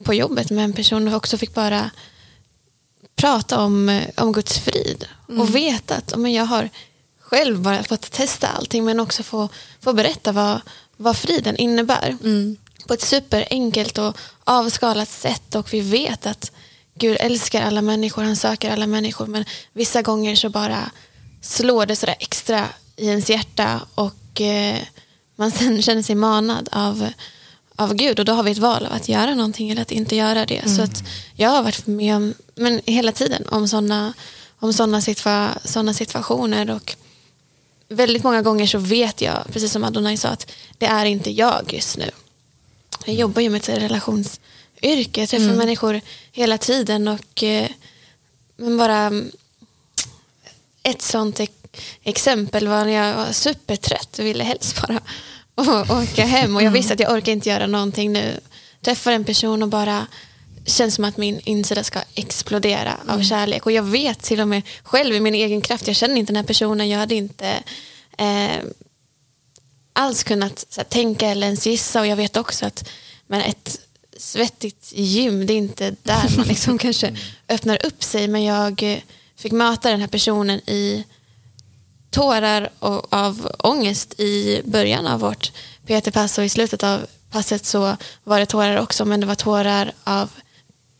på 0.03 0.13
jobbet 0.13 0.49
med 0.49 0.63
en 0.63 0.73
person 0.73 1.07
och 1.07 1.13
också 1.13 1.37
fick 1.37 1.53
bara 1.53 1.89
prata 3.15 3.59
om, 3.59 3.89
eh, 3.89 4.09
om 4.17 4.31
Guds 4.31 4.59
frid 4.59 5.05
och 5.27 5.55
veta 5.55 5.95
att 5.95 6.17
men 6.17 6.33
jag 6.33 6.45
har 6.45 6.69
själv 7.19 7.59
bara 7.61 7.83
fått 7.83 8.11
testa 8.11 8.47
allting 8.47 8.85
men 8.85 8.99
också 8.99 9.23
få, 9.23 9.49
få 9.81 9.93
berätta 9.93 10.31
vad, 10.31 10.61
vad 10.97 11.17
friden 11.17 11.55
innebär. 11.55 12.17
På 12.87 12.93
ett 12.93 13.01
superenkelt 13.01 13.97
och 13.97 14.17
avskalat 14.43 15.09
sätt 15.09 15.55
och 15.55 15.73
vi 15.73 15.81
vet 15.81 16.25
att 16.25 16.51
Gud 16.93 17.17
älskar 17.19 17.61
alla 17.61 17.81
människor, 17.81 18.23
han 18.23 18.35
söker 18.35 18.71
alla 18.71 18.87
människor 18.87 19.27
men 19.27 19.45
vissa 19.73 20.01
gånger 20.01 20.35
så 20.35 20.49
bara 20.49 20.91
slår 21.41 21.85
det 21.85 21.95
sådär 21.95 22.15
extra 22.19 22.67
i 22.95 23.07
ens 23.07 23.29
hjärta 23.29 23.81
och 23.95 24.41
eh, 24.41 24.77
man 25.35 25.51
sen 25.57 25.81
känner 25.81 26.01
sig 26.01 26.15
manad 26.15 26.69
av, 26.71 27.09
av 27.77 27.93
Gud 27.93 28.19
och 28.19 28.25
då 28.25 28.33
har 28.33 28.43
vi 28.43 28.51
ett 28.51 28.57
val 28.57 28.85
av 28.85 28.93
att 28.93 29.09
göra 29.09 29.35
någonting 29.35 29.69
eller 29.69 29.81
att 29.81 29.91
inte 29.91 30.15
göra 30.15 30.45
det. 30.45 30.69
Så 30.69 30.81
att 30.81 31.03
jag 31.35 31.49
har 31.49 31.63
varit 31.63 31.87
med 31.87 32.15
om, 32.15 32.33
men 32.55 32.81
hela 32.85 33.11
tiden 33.11 33.47
om 33.49 33.67
sådana 33.67 34.13
om 34.59 34.73
såna 34.73 35.01
situa, 35.01 35.57
såna 35.63 35.93
situationer. 35.93 36.69
Och 36.69 36.95
väldigt 37.89 38.23
många 38.23 38.41
gånger 38.41 38.67
så 38.67 38.77
vet 38.77 39.21
jag, 39.21 39.43
precis 39.51 39.71
som 39.71 39.83
Adonai 39.83 40.17
sa, 40.17 40.29
att 40.29 40.51
det 40.77 40.85
är 40.85 41.05
inte 41.05 41.31
jag 41.31 41.73
just 41.73 41.97
nu. 41.97 42.09
Jag 43.05 43.15
jobbar 43.15 43.41
ju 43.41 43.49
med 43.49 43.61
ett 43.61 43.69
relationsyrke, 43.69 45.21
jag 45.21 45.29
träffar 45.29 45.55
människor 45.55 46.01
hela 46.31 46.57
tiden. 46.57 47.07
Och 47.07 47.43
eh, 47.43 47.69
men 48.57 48.77
bara 48.77 48.97
mm, 48.97 49.31
ett 50.83 51.01
sånt 51.01 51.39
exempel 52.03 52.67
var 52.67 52.85
när 52.85 52.91
jag 52.91 53.15
var 53.15 53.31
supertrött 53.31 54.19
och 54.19 54.25
ville 54.25 54.43
helst 54.43 54.81
bara 54.81 54.99
å- 55.57 56.01
åka 56.03 56.25
hem. 56.25 56.55
Och 56.55 56.63
jag 56.63 56.71
visste 56.71 56.93
att 56.93 56.99
jag 56.99 57.11
orkar 57.13 57.31
inte 57.31 57.49
göra 57.49 57.67
någonting 57.67 58.13
nu. 58.13 58.39
Träffar 58.81 59.11
en 59.11 59.23
person 59.25 59.63
och 59.63 59.69
bara 59.69 60.07
känns 60.65 60.95
som 60.95 61.03
att 61.05 61.17
min 61.17 61.39
insida 61.43 61.83
ska 61.83 61.99
explodera 62.15 62.97
av 63.07 63.23
kärlek. 63.23 63.65
Och 63.65 63.71
jag 63.71 63.83
vet 63.83 64.19
till 64.19 64.41
och 64.41 64.47
med 64.47 64.61
själv 64.83 65.15
i 65.15 65.19
min 65.19 65.35
egen 65.35 65.61
kraft, 65.61 65.87
jag 65.87 65.95
känner 65.95 66.15
inte 66.15 66.29
den 66.33 66.35
här 66.35 66.47
personen, 66.47 66.89
jag 66.89 66.99
hade 66.99 67.15
inte 67.15 67.47
eh, 68.17 68.57
alls 69.93 70.23
kunnat 70.23 70.65
här, 70.77 70.83
tänka 70.83 71.27
eller 71.27 71.47
ens 71.47 71.67
gissa. 71.67 71.99
Och 71.99 72.07
jag 72.07 72.15
vet 72.15 72.37
också 72.37 72.65
att 72.65 72.89
men 73.27 73.41
ett 73.41 73.79
svettigt 74.17 74.91
gym, 74.95 75.45
det 75.45 75.53
är 75.53 75.57
inte 75.57 75.95
där 76.03 76.37
man 76.37 76.47
liksom 76.47 76.77
kanske 76.85 77.15
öppnar 77.49 77.85
upp 77.85 78.03
sig. 78.03 78.27
Men 78.27 78.43
jag 78.43 79.01
fick 79.37 79.51
möta 79.51 79.89
den 79.91 79.99
här 80.01 80.07
personen 80.07 80.59
i 80.69 81.03
tårar 82.17 82.69
och, 82.79 83.13
av 83.13 83.51
ångest 83.59 84.19
i 84.19 84.61
början 84.65 85.07
av 85.07 85.19
vårt 85.19 85.51
PT-pass 85.85 86.37
och 86.37 86.45
i 86.45 86.49
slutet 86.49 86.83
av 86.83 87.05
passet 87.31 87.65
så 87.65 87.97
var 88.23 88.39
det 88.39 88.45
tårar 88.45 88.77
också 88.77 89.05
men 89.05 89.19
det 89.19 89.25
var 89.25 89.35
tårar 89.35 89.91
av 90.03 90.29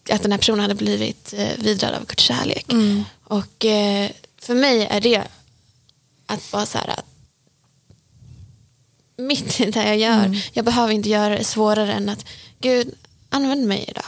att 0.10 0.22
den 0.22 0.32
här 0.32 0.40
personen 0.40 0.60
hade 0.60 0.76
blivit 0.76 1.34
eh, 1.38 1.48
vidrad 1.58 1.94
av 1.94 2.06
Guds 2.06 2.24
kärlek. 2.24 2.66
Och 3.24 3.66
eh, 3.66 4.10
för 4.42 4.56
mig 4.56 4.86
är 4.86 5.02
det 5.02 5.24
att 6.26 6.52
bara 6.52 6.66
så 6.66 6.78
här 6.78 6.90
att 6.90 7.06
mitt 9.18 9.60
i 9.60 9.72
det 9.72 9.88
jag 9.88 9.98
gör, 9.98 10.42
jag 10.54 10.66
behöver 10.66 10.94
inte 10.94 11.10
göra 11.10 11.38
det 11.38 11.44
svårare 11.44 11.94
än 11.94 12.10
att 12.10 12.26
Gud, 12.60 12.94
använd 13.30 13.68
mig 13.68 13.86
idag. 13.88 14.06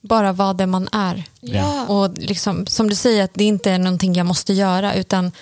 Bara 0.00 0.32
vara 0.32 0.52
det 0.52 0.66
man 0.66 0.88
är. 0.92 1.24
Ja. 1.40 1.86
Och 1.86 2.18
liksom, 2.18 2.66
som 2.66 2.88
du 2.88 2.94
säger, 2.94 3.24
att 3.24 3.34
det 3.34 3.44
inte 3.44 3.70
är 3.70 3.78
någonting 3.78 4.14
jag 4.14 4.26
måste 4.26 4.52
göra 4.52 4.94
utan 4.94 5.32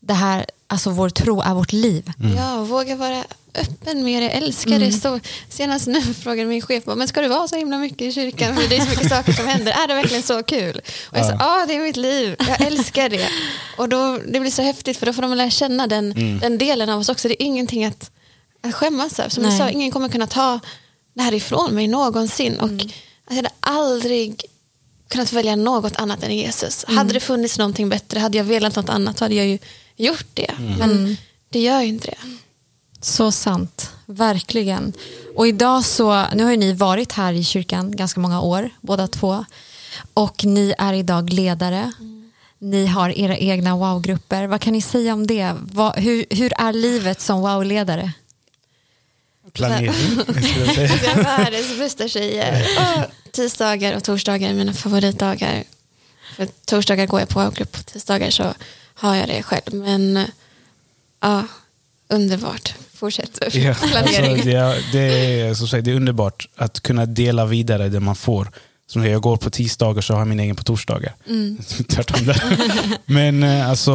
det 0.00 0.14
här, 0.14 0.46
alltså 0.66 0.90
vår 0.90 1.08
tro 1.08 1.40
är 1.40 1.54
vårt 1.54 1.72
liv. 1.72 2.12
Ja, 2.36 2.58
och 2.60 2.68
våga 2.68 2.96
vara 2.96 3.24
öppen 3.54 4.04
med 4.04 4.22
det, 4.22 4.30
älska 4.30 4.78
det. 4.78 4.92
Så, 4.92 5.20
senast 5.48 5.86
nu 5.86 6.00
frågade 6.00 6.48
min 6.48 6.62
chef, 6.62 6.84
men 6.86 7.08
ska 7.08 7.20
du 7.20 7.28
vara 7.28 7.48
så 7.48 7.56
himla 7.56 7.78
mycket 7.78 8.02
i 8.02 8.12
kyrkan? 8.12 8.56
För 8.56 8.68
det 8.68 8.76
är 8.76 8.80
så 8.80 8.90
mycket 8.90 9.08
saker 9.08 9.32
som 9.32 9.46
händer. 9.46 9.72
Är 9.72 9.88
det 9.88 9.94
verkligen 9.94 10.22
så 10.22 10.42
kul? 10.42 10.80
Och 11.04 11.18
jag 11.18 11.26
sa, 11.26 11.36
ja 11.38 11.64
det 11.68 11.74
är 11.74 11.80
mitt 11.80 11.96
liv, 11.96 12.36
jag 12.38 12.60
älskar 12.60 13.08
det. 13.08 13.28
Och 13.76 13.88
då, 13.88 14.18
det 14.28 14.40
blir 14.40 14.50
så 14.50 14.62
häftigt 14.62 14.96
för 14.96 15.06
då 15.06 15.12
får 15.12 15.22
de 15.22 15.34
lära 15.34 15.50
känna 15.50 15.86
den, 15.86 16.38
den 16.40 16.58
delen 16.58 16.90
av 16.90 17.00
oss 17.00 17.08
också. 17.08 17.28
Det 17.28 17.42
är 17.42 17.46
ingenting 17.46 17.84
att, 17.84 18.10
att 18.62 18.74
skämmas 18.74 19.18
över. 19.18 19.30
Som 19.30 19.42
Nej. 19.42 19.52
jag 19.52 19.58
sa, 19.58 19.70
ingen 19.70 19.90
kommer 19.90 20.08
kunna 20.08 20.26
ta 20.26 20.60
det 21.14 21.22
här 21.22 21.34
ifrån 21.34 21.74
mig 21.74 21.88
någonsin. 21.88 22.56
Och 22.56 22.70
alltså, 22.70 22.88
jag 23.28 23.36
hade 23.36 23.50
aldrig 23.60 24.44
kunnat 25.08 25.32
välja 25.32 25.56
något 25.56 25.96
annat 25.96 26.22
än 26.22 26.36
Jesus. 26.36 26.84
Hade 26.88 27.12
det 27.12 27.20
funnits 27.20 27.58
någonting 27.58 27.88
bättre, 27.88 28.20
hade 28.20 28.38
jag 28.38 28.44
velat 28.44 28.76
något 28.76 28.88
annat 28.88 29.20
hade 29.20 29.34
jag 29.34 29.46
ju 29.46 29.58
gjort 30.04 30.26
det. 30.34 30.54
Men 30.78 31.16
det 31.48 31.60
gör 31.60 31.80
ju 31.80 31.88
inte 31.88 32.06
det. 32.06 32.38
Så 33.00 33.32
sant, 33.32 33.90
verkligen. 34.06 34.92
Och 35.36 35.48
idag 35.48 35.84
så, 35.84 36.26
nu 36.34 36.44
har 36.44 36.50
ju 36.50 36.56
ni 36.56 36.72
varit 36.72 37.12
här 37.12 37.32
i 37.32 37.44
kyrkan 37.44 37.96
ganska 37.96 38.20
många 38.20 38.40
år, 38.40 38.70
båda 38.80 39.08
två. 39.08 39.44
Och 40.14 40.44
ni 40.44 40.74
är 40.78 40.92
idag 40.92 41.32
ledare. 41.32 41.92
Ni 42.58 42.86
har 42.86 43.18
era 43.18 43.36
egna 43.36 43.76
wow-grupper. 43.76 44.46
Vad 44.46 44.60
kan 44.60 44.72
ni 44.72 44.82
säga 44.82 45.14
om 45.14 45.26
det? 45.26 45.54
Vad, 45.60 45.98
hur, 45.98 46.24
hur 46.30 46.52
är 46.58 46.72
livet 46.72 47.20
som 47.20 47.40
wow-ledare? 47.40 48.12
Planering, 49.52 49.92
skulle 50.22 50.64
jag 50.64 50.74
säga. 50.74 50.98
Jag 51.04 51.24
världens 51.24 51.78
bästa 51.78 52.08
tjejer. 52.08 52.66
Och 52.78 53.32
tisdagar 53.32 53.96
och 53.96 54.04
torsdagar 54.04 54.50
är 54.50 54.54
mina 54.54 54.72
favoritdagar. 54.72 55.64
För 56.36 56.46
torsdagar 56.46 57.06
går 57.06 57.20
jag 57.20 57.28
på 57.28 57.50
grupp, 57.50 57.72
på 57.72 57.82
tisdagar 57.82 58.30
så 58.30 58.54
har 59.00 59.16
jag 59.16 59.28
det 59.28 59.42
själv. 59.42 59.74
Men 59.74 60.26
ja, 61.20 61.44
underbart. 62.08 62.74
Fortsätt. 62.94 63.38
Ja, 63.54 63.68
alltså, 63.80 63.98
det, 64.44 64.52
är, 64.52 64.92
det, 64.92 65.40
är, 65.40 65.54
som 65.54 65.68
sagt, 65.68 65.84
det 65.84 65.90
är 65.90 65.94
underbart 65.94 66.48
att 66.56 66.80
kunna 66.80 67.06
dela 67.06 67.46
vidare 67.46 67.88
det 67.88 68.00
man 68.00 68.16
får. 68.16 68.50
Som 68.86 69.06
jag 69.06 69.22
går 69.22 69.36
på 69.36 69.50
tisdagar 69.50 70.02
så 70.02 70.12
har 70.12 70.20
jag 70.20 70.28
min 70.28 70.40
egen 70.40 70.56
på 70.56 70.62
torsdagar. 70.62 71.14
Tvärtom 71.88 72.26
där. 72.26 72.42
Men 73.12 73.42
eh, 73.42 73.70
alltså, 73.70 73.92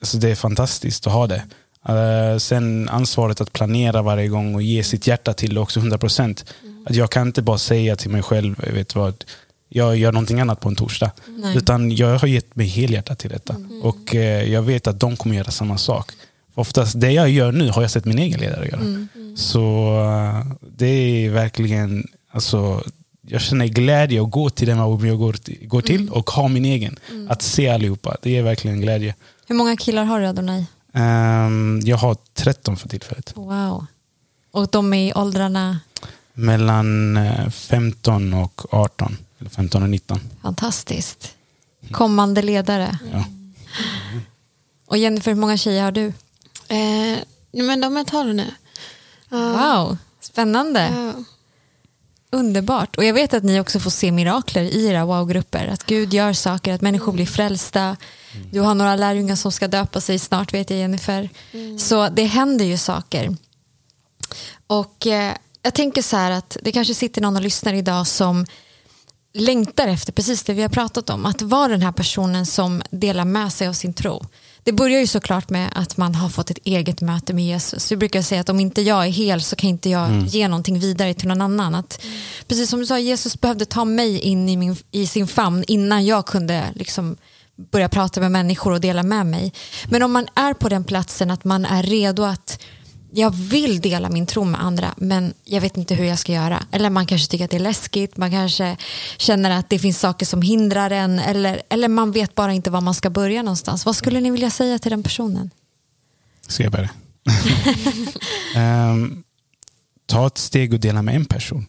alltså, 0.00 0.16
det 0.18 0.30
är 0.30 0.34
fantastiskt 0.34 1.06
att 1.06 1.12
ha 1.12 1.26
det. 1.26 1.42
Eh, 1.88 2.38
sen 2.38 2.88
ansvaret 2.88 3.40
att 3.40 3.52
planera 3.52 4.02
varje 4.02 4.28
gång 4.28 4.54
och 4.54 4.62
ge 4.62 4.84
sitt 4.84 5.06
hjärta 5.06 5.34
till 5.34 5.54
det 5.54 5.60
också 5.60 5.80
100%. 5.80 6.44
Att 6.86 6.96
jag 6.96 7.10
kan 7.10 7.26
inte 7.26 7.42
bara 7.42 7.58
säga 7.58 7.96
till 7.96 8.10
mig 8.10 8.22
själv, 8.22 8.56
jag 8.66 8.72
vet 8.72 8.94
vad, 8.94 9.24
jag 9.72 9.96
gör 9.96 10.12
någonting 10.12 10.40
annat 10.40 10.60
på 10.60 10.68
en 10.68 10.76
torsdag. 10.76 11.10
Nej. 11.28 11.56
Utan 11.56 11.90
jag 11.90 12.18
har 12.18 12.28
gett 12.28 12.56
mig 12.56 12.66
helhjärtat 12.66 13.18
till 13.18 13.30
detta. 13.30 13.56
Och 13.82 14.14
eh, 14.14 14.52
jag 14.52 14.62
vet 14.62 14.86
att 14.86 15.00
de 15.00 15.16
kommer 15.16 15.36
göra 15.36 15.50
samma 15.50 15.78
sak. 15.78 16.12
Oftast 16.54 17.00
det 17.00 17.12
jag 17.12 17.30
gör 17.30 17.52
nu 17.52 17.70
har 17.70 17.82
jag 17.82 17.90
sett 17.90 18.04
min 18.04 18.18
egen 18.18 18.40
ledare 18.40 18.68
göra. 18.68 19.06
Så 19.36 19.94
eh, 20.00 20.52
det 20.76 20.86
är 20.86 21.30
verkligen, 21.30 22.06
alltså, 22.30 22.82
jag 23.26 23.40
känner 23.40 23.66
glädje 23.66 24.22
att 24.22 24.30
gå 24.30 24.50
till 24.50 24.68
den 24.68 24.78
här 24.78 25.06
jag 25.06 25.18
går 25.18 25.32
till, 25.32 25.68
går 25.68 25.82
till 25.82 26.10
och 26.10 26.30
ha 26.30 26.48
min 26.48 26.64
egen. 26.64 26.98
Att 27.28 27.42
se 27.42 27.68
allihopa, 27.68 28.16
det 28.22 28.36
är 28.36 28.42
verkligen 28.42 28.80
glädje. 28.80 29.14
Hur 29.46 29.54
många 29.54 29.76
killar 29.76 30.04
har 30.04 30.20
du 30.20 30.26
Adonai? 30.26 30.64
Ehm, 30.92 31.80
jag 31.84 31.96
har 31.96 32.16
13 32.34 32.76
för 32.76 32.88
tillfället. 32.88 33.32
Wow. 33.36 33.86
Och 34.50 34.68
de 34.70 34.94
är 34.94 35.08
i 35.08 35.12
åldrarna 35.14 35.78
Mellan 36.34 37.16
eh, 37.16 37.50
15 37.50 38.34
och 38.34 38.74
18. 38.74 39.16
Eller 39.40 39.50
15 39.50 39.82
och 39.82 39.90
19. 39.90 40.20
fantastiskt. 40.42 41.34
Kommande 41.90 42.42
ledare. 42.42 42.98
Ja. 43.12 43.24
Och 44.86 44.98
Jennifer, 44.98 45.30
hur 45.30 45.40
många 45.40 45.56
tjejer 45.56 45.82
har 45.82 45.92
du? 45.92 46.06
Eh, 46.68 47.18
men 47.50 47.80
de 47.80 47.96
är 47.96 48.04
tolv 48.04 48.34
nu. 48.34 48.46
Ja. 49.28 49.38
Wow, 49.38 49.98
spännande. 50.20 50.88
Ja. 50.94 51.24
Underbart. 52.32 52.96
Och 52.96 53.04
jag 53.04 53.14
vet 53.14 53.34
att 53.34 53.44
ni 53.44 53.60
också 53.60 53.80
får 53.80 53.90
se 53.90 54.12
mirakler 54.12 54.62
i 54.62 54.86
era 54.86 55.04
wow-grupper. 55.04 55.66
Att 55.66 55.86
Gud 55.86 56.14
gör 56.14 56.32
saker, 56.32 56.74
att 56.74 56.80
människor 56.80 57.12
blir 57.12 57.26
frälsta. 57.26 57.96
Du 58.52 58.60
har 58.60 58.74
några 58.74 58.96
lärjungar 58.96 59.36
som 59.36 59.52
ska 59.52 59.68
döpa 59.68 60.00
sig 60.00 60.18
snart 60.18 60.54
vet 60.54 60.70
jag 60.70 60.78
Jennifer. 60.78 61.28
Så 61.78 62.08
det 62.08 62.24
händer 62.24 62.64
ju 62.64 62.78
saker. 62.78 63.36
Och 64.66 65.06
eh, 65.06 65.34
jag 65.62 65.74
tänker 65.74 66.02
så 66.02 66.16
här 66.16 66.30
att 66.30 66.56
det 66.62 66.72
kanske 66.72 66.94
sitter 66.94 67.22
någon 67.22 67.36
och 67.36 67.42
lyssnar 67.42 67.74
idag 67.74 68.06
som 68.06 68.46
längtar 69.32 69.88
efter 69.88 70.12
precis 70.12 70.42
det 70.42 70.52
vi 70.52 70.62
har 70.62 70.68
pratat 70.68 71.10
om. 71.10 71.26
Att 71.26 71.42
vara 71.42 71.68
den 71.68 71.82
här 71.82 71.92
personen 71.92 72.46
som 72.46 72.82
delar 72.90 73.24
med 73.24 73.52
sig 73.52 73.68
av 73.68 73.72
sin 73.72 73.94
tro. 73.94 74.26
Det 74.62 74.72
börjar 74.72 75.00
ju 75.00 75.06
såklart 75.06 75.50
med 75.50 75.68
att 75.74 75.96
man 75.96 76.14
har 76.14 76.28
fått 76.28 76.50
ett 76.50 76.58
eget 76.64 77.00
möte 77.00 77.34
med 77.34 77.44
Jesus. 77.44 77.92
Vi 77.92 77.96
brukar 77.96 78.22
säga 78.22 78.40
att 78.40 78.48
om 78.48 78.60
inte 78.60 78.82
jag 78.82 79.06
är 79.06 79.10
hel 79.10 79.42
så 79.42 79.56
kan 79.56 79.70
inte 79.70 79.90
jag 79.90 80.26
ge 80.26 80.48
någonting 80.48 80.78
vidare 80.78 81.14
till 81.14 81.28
någon 81.28 81.40
annan. 81.40 81.74
Att, 81.74 82.02
Precis 82.46 82.70
som 82.70 82.80
du 82.80 82.86
sa, 82.86 82.98
Jesus 82.98 83.40
behövde 83.40 83.64
ta 83.64 83.84
mig 83.84 84.18
in 84.18 84.48
i, 84.48 84.56
min, 84.56 84.76
i 84.90 85.06
sin 85.06 85.26
famn 85.26 85.64
innan 85.66 86.06
jag 86.06 86.26
kunde 86.26 86.64
liksom 86.74 87.16
börja 87.70 87.88
prata 87.88 88.20
med 88.20 88.32
människor 88.32 88.72
och 88.72 88.80
dela 88.80 89.02
med 89.02 89.26
mig. 89.26 89.52
Men 89.88 90.02
om 90.02 90.12
man 90.12 90.28
är 90.34 90.54
på 90.54 90.68
den 90.68 90.84
platsen 90.84 91.30
att 91.30 91.44
man 91.44 91.64
är 91.64 91.82
redo 91.82 92.22
att 92.22 92.62
jag 93.12 93.34
vill 93.34 93.80
dela 93.80 94.10
min 94.10 94.26
tro 94.26 94.44
med 94.44 94.62
andra 94.62 94.94
men 94.96 95.34
jag 95.44 95.60
vet 95.60 95.76
inte 95.76 95.94
hur 95.94 96.04
jag 96.04 96.18
ska 96.18 96.32
göra. 96.32 96.62
Eller 96.70 96.90
man 96.90 97.06
kanske 97.06 97.30
tycker 97.30 97.44
att 97.44 97.50
det 97.50 97.56
är 97.56 97.60
läskigt, 97.60 98.16
man 98.16 98.30
kanske 98.30 98.76
känner 99.16 99.50
att 99.50 99.70
det 99.70 99.78
finns 99.78 100.00
saker 100.00 100.26
som 100.26 100.42
hindrar 100.42 100.90
en 100.90 101.18
eller, 101.18 101.62
eller 101.68 101.88
man 101.88 102.12
vet 102.12 102.34
bara 102.34 102.52
inte 102.52 102.70
var 102.70 102.80
man 102.80 102.94
ska 102.94 103.10
börja 103.10 103.42
någonstans. 103.42 103.86
Vad 103.86 103.96
skulle 103.96 104.20
ni 104.20 104.30
vilja 104.30 104.50
säga 104.50 104.78
till 104.78 104.90
den 104.90 105.02
personen? 105.02 105.50
Ska 106.48 106.62
jag 106.62 106.72
börja? 106.72 106.90
Ehm, 108.56 109.22
ta 110.06 110.26
ett 110.26 110.38
steg 110.38 110.74
och 110.74 110.80
dela 110.80 111.02
med 111.02 111.16
en 111.16 111.24
person. 111.24 111.66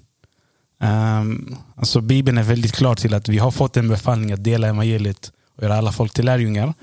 Um, 0.80 1.56
alltså 1.76 2.02
Bibeln 2.02 2.38
är 2.38 2.44
väldigt 2.44 2.72
klar 2.72 2.96
till 2.96 3.14
att 3.14 3.30
vi 3.30 3.38
har 3.38 3.52
fått 3.52 3.78
en 3.78 3.90
befallning 3.90 4.32
att 4.32 4.44
dela 4.44 4.68
evangeliet 4.68 5.32
och 5.58 5.64
göra 5.64 5.76
alla 5.78 5.92
folk 5.92 6.14
till 6.14 6.26
lärjungar. 6.26 6.74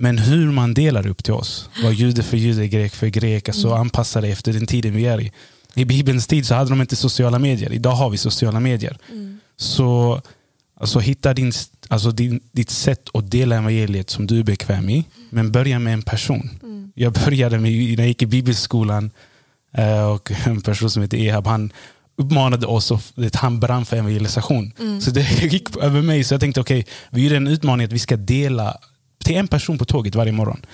Men 0.00 0.18
hur 0.18 0.52
man 0.52 0.74
delar 0.74 1.06
upp 1.06 1.24
till 1.24 1.32
oss, 1.32 1.68
vad 1.82 1.94
jude 1.94 2.22
för 2.22 2.36
jude, 2.36 2.68
grek 2.68 2.94
för 2.94 3.06
grek, 3.06 3.48
alltså 3.48 3.72
anpassa 3.72 4.20
det 4.20 4.28
efter 4.28 4.52
den 4.52 4.66
tiden 4.66 4.94
vi 4.94 5.06
är 5.06 5.20
i. 5.20 5.32
I 5.74 5.84
Bibelns 5.84 6.26
tid 6.26 6.46
så 6.46 6.54
hade 6.54 6.70
de 6.70 6.80
inte 6.80 6.96
sociala 6.96 7.38
medier, 7.38 7.72
idag 7.72 7.90
har 7.90 8.10
vi 8.10 8.16
sociala 8.16 8.60
medier. 8.60 8.98
Så 9.56 10.20
alltså, 10.80 10.98
hitta 10.98 11.34
din, 11.34 11.52
alltså, 11.88 12.10
din, 12.10 12.40
ditt 12.52 12.70
sätt 12.70 13.08
att 13.14 13.30
dela 13.30 13.56
evangeliet 13.56 14.10
som 14.10 14.26
du 14.26 14.38
är 14.38 14.42
bekväm 14.42 14.90
i, 14.90 15.04
men 15.30 15.52
börja 15.52 15.78
med 15.78 15.92
en 15.92 16.02
person. 16.02 16.50
Jag 16.94 17.12
började 17.12 17.58
med, 17.58 17.72
när 17.72 17.98
jag 17.98 18.08
gick 18.08 18.22
i 18.22 18.26
bibelskolan 18.26 19.10
eh, 19.72 20.10
och 20.10 20.32
en 20.46 20.60
person 20.60 20.90
som 20.90 21.02
heter 21.02 21.18
Ehab, 21.18 21.46
han 21.46 21.72
uppmanade 22.16 22.66
oss 22.66 22.90
och 22.90 23.00
han 23.34 23.60
brann 23.60 23.84
för 23.84 23.96
evangelisation. 23.96 24.72
Så 25.00 25.10
det 25.10 25.42
gick 25.52 25.76
över 25.76 26.02
mig, 26.02 26.24
så 26.24 26.34
jag 26.34 26.40
tänkte 26.40 26.60
okej, 26.60 26.86
vi 27.10 27.28
gör 27.28 27.36
en 27.36 27.46
utmaning 27.46 27.84
att 27.84 27.92
vi 27.92 27.98
ska 27.98 28.16
dela 28.16 28.78
till 29.24 29.36
en 29.36 29.48
person 29.48 29.78
på 29.78 29.84
tåget 29.84 30.14
varje 30.14 30.32
morgon. 30.32 30.66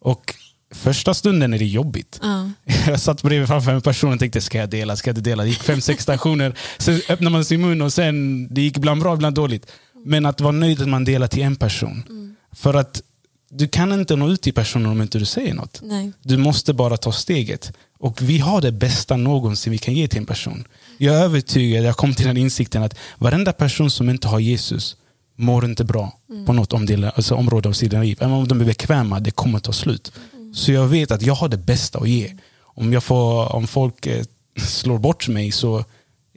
Och 0.00 0.34
första 0.74 1.14
stunden 1.14 1.54
är 1.54 1.58
det 1.58 1.64
jobbigt. 1.64 2.20
Ja. 2.22 2.50
Jag 2.86 3.00
satt 3.00 3.22
bredvid 3.22 3.48
framför 3.48 3.72
en 3.72 3.82
person 3.82 4.12
och 4.12 4.18
tänkte, 4.18 4.40
ska 4.40 4.58
jag 4.58 4.70
dela? 4.70 4.96
Ska 4.96 5.10
jag 5.10 5.18
inte 5.18 5.30
dela? 5.30 5.42
Det 5.42 5.48
gick 5.48 5.62
fem, 5.62 5.80
sex 5.80 6.02
stationer. 6.02 6.54
Sen 6.78 7.00
öppnar 7.08 7.30
man 7.30 7.44
sin 7.44 7.60
mun 7.60 7.82
och 7.82 7.92
sen, 7.92 8.48
det 8.54 8.60
gick 8.60 8.76
ibland 8.76 9.02
bra, 9.02 9.14
ibland 9.14 9.36
dåligt. 9.36 9.72
Men 10.04 10.26
att 10.26 10.40
vara 10.40 10.52
nöjd 10.52 10.82
att 10.82 10.88
man 10.88 11.04
delar 11.04 11.26
till 11.26 11.42
en 11.42 11.56
person. 11.56 12.04
För 12.52 12.74
att 12.74 13.02
du 13.50 13.68
kan 13.68 13.92
inte 13.92 14.16
nå 14.16 14.28
ut 14.28 14.42
till 14.42 14.54
personen 14.54 14.90
om 14.90 15.02
inte 15.02 15.18
du 15.18 15.24
säger 15.24 15.54
något. 15.54 15.80
Nej. 15.82 16.12
Du 16.22 16.36
måste 16.36 16.72
bara 16.72 16.96
ta 16.96 17.12
steget. 17.12 17.72
Och 17.98 18.22
vi 18.22 18.38
har 18.38 18.60
det 18.60 18.72
bästa 18.72 19.16
någonsin 19.16 19.70
vi 19.70 19.78
kan 19.78 19.94
ge 19.94 20.08
till 20.08 20.18
en 20.18 20.26
person. 20.26 20.64
Jag 20.98 21.14
är 21.16 21.24
övertygad, 21.24 21.84
jag 21.84 21.96
kom 21.96 22.14
till 22.14 22.26
den 22.26 22.36
insikten 22.36 22.82
att 22.82 22.98
varenda 23.18 23.52
person 23.52 23.90
som 23.90 24.10
inte 24.10 24.28
har 24.28 24.38
Jesus 24.38 24.96
mår 25.36 25.64
inte 25.64 25.84
bra 25.84 26.12
på 26.46 26.52
något 26.52 26.72
omdel, 26.72 27.04
alltså 27.04 27.34
område 27.34 27.68
av 27.68 27.72
sina 27.72 28.02
liv. 28.02 28.18
Även 28.20 28.32
om 28.32 28.48
de 28.48 28.60
är 28.60 28.64
bekväma, 28.64 29.20
det 29.20 29.30
kommer 29.30 29.58
ta 29.58 29.72
slut. 29.72 30.12
Så 30.54 30.72
jag 30.72 30.86
vet 30.86 31.10
att 31.10 31.22
jag 31.22 31.34
har 31.34 31.48
det 31.48 31.56
bästa 31.56 31.98
att 31.98 32.08
ge. 32.08 32.34
Om, 32.60 32.92
jag 32.92 33.04
får, 33.04 33.54
om 33.54 33.66
folk 33.66 34.06
eh, 34.06 34.24
slår 34.60 34.98
bort 34.98 35.28
mig 35.28 35.52
så 35.52 35.84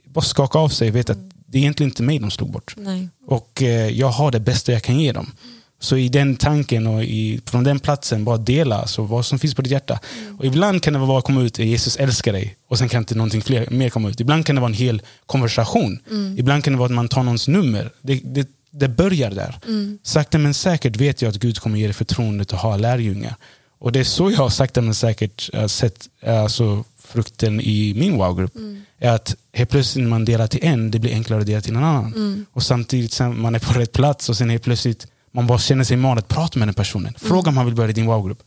bara 0.04 0.24
skaka 0.24 0.58
av 0.58 0.68
sig 0.68 0.88
och 0.88 0.96
veta 0.96 1.12
att 1.12 1.30
det 1.46 1.58
är 1.58 1.60
egentligen 1.60 1.90
inte 1.90 2.02
mig 2.02 2.18
de 2.18 2.30
slog 2.30 2.50
bort. 2.50 2.74
Nej. 2.76 3.08
Och 3.26 3.62
eh, 3.62 3.88
jag 3.88 4.08
har 4.08 4.30
det 4.30 4.40
bästa 4.40 4.72
jag 4.72 4.82
kan 4.82 5.00
ge 5.00 5.12
dem. 5.12 5.32
Så 5.78 5.96
i 5.96 6.08
den 6.08 6.36
tanken 6.36 6.86
och 6.86 7.04
i, 7.04 7.40
från 7.46 7.64
den 7.64 7.78
platsen, 7.78 8.24
bara 8.24 8.36
dela 8.36 8.78
alltså, 8.78 9.02
vad 9.02 9.26
som 9.26 9.38
finns 9.38 9.54
på 9.54 9.62
ditt 9.62 9.72
hjärta. 9.72 10.00
Och 10.38 10.44
ibland 10.44 10.82
kan 10.82 10.92
det 10.92 10.98
bara 10.98 11.22
komma 11.22 11.42
ut 11.42 11.58
Jesus 11.58 11.96
älskar 11.96 12.32
dig 12.32 12.56
och 12.68 12.78
sen 12.78 12.88
kan 12.88 12.98
inte 12.98 13.14
någonting 13.14 13.42
fler, 13.42 13.70
mer 13.70 13.90
komma 13.90 14.08
ut. 14.08 14.20
Ibland 14.20 14.46
kan 14.46 14.54
det 14.54 14.60
vara 14.60 14.68
en 14.68 14.74
hel 14.74 15.02
konversation. 15.26 15.98
Ibland 16.38 16.64
kan 16.64 16.72
det 16.72 16.78
vara 16.78 16.86
att 16.86 16.94
man 16.94 17.08
tar 17.08 17.22
någons 17.22 17.48
nummer. 17.48 17.90
Det, 18.02 18.20
det, 18.24 18.48
det 18.78 18.88
börjar 18.88 19.30
där. 19.30 19.58
Sakta 20.02 20.38
men 20.38 20.54
säkert 20.54 20.96
vet 20.96 21.22
jag 21.22 21.28
att 21.28 21.36
Gud 21.36 21.58
kommer 21.58 21.78
ge 21.78 21.86
dig 21.86 21.94
förtroendet 21.94 22.52
att 22.52 22.60
ha 22.60 22.76
lärjungar. 22.76 23.34
Och 23.78 23.92
det 23.92 24.00
är 24.00 24.04
så 24.04 24.30
jag 24.30 24.38
har 24.38 24.48
sakta 24.48 24.80
men 24.80 24.94
säkert 24.94 25.50
äh, 25.52 25.66
sett 25.66 26.08
alltså, 26.26 26.84
frukten 26.98 27.60
i 27.60 27.94
min 27.96 28.16
wow-grupp. 28.16 28.52
Är 28.98 29.10
att 29.10 29.36
helt 29.52 29.70
plötsligt 29.70 30.02
när 30.02 30.10
man 30.10 30.24
delar 30.24 30.46
till 30.46 30.60
en, 30.62 30.90
det 30.90 30.98
blir 30.98 31.12
enklare 31.12 31.40
att 31.40 31.46
dela 31.46 31.60
till 31.60 31.76
en 31.76 31.84
annan. 31.84 32.46
Och 32.52 32.62
samtidigt 32.62 33.12
sen 33.12 33.40
man 33.40 33.54
är 33.54 33.58
på 33.58 33.78
rätt 33.78 33.92
plats 33.92 34.28
och 34.28 34.36
sen 34.36 34.50
helt 34.50 34.62
plötsligt 34.62 35.06
man 35.32 35.46
bara 35.46 35.58
känner 35.58 35.84
sig 35.84 36.00
i 36.00 36.04
att 36.04 36.28
prata 36.28 36.58
med 36.58 36.68
den 36.68 36.74
personen. 36.74 37.14
Fråga 37.18 37.48
om 37.48 37.56
han 37.56 37.66
vill 37.66 37.74
börja 37.74 37.90
i 37.90 37.92
din 37.92 38.06
wow-grupp. 38.06 38.42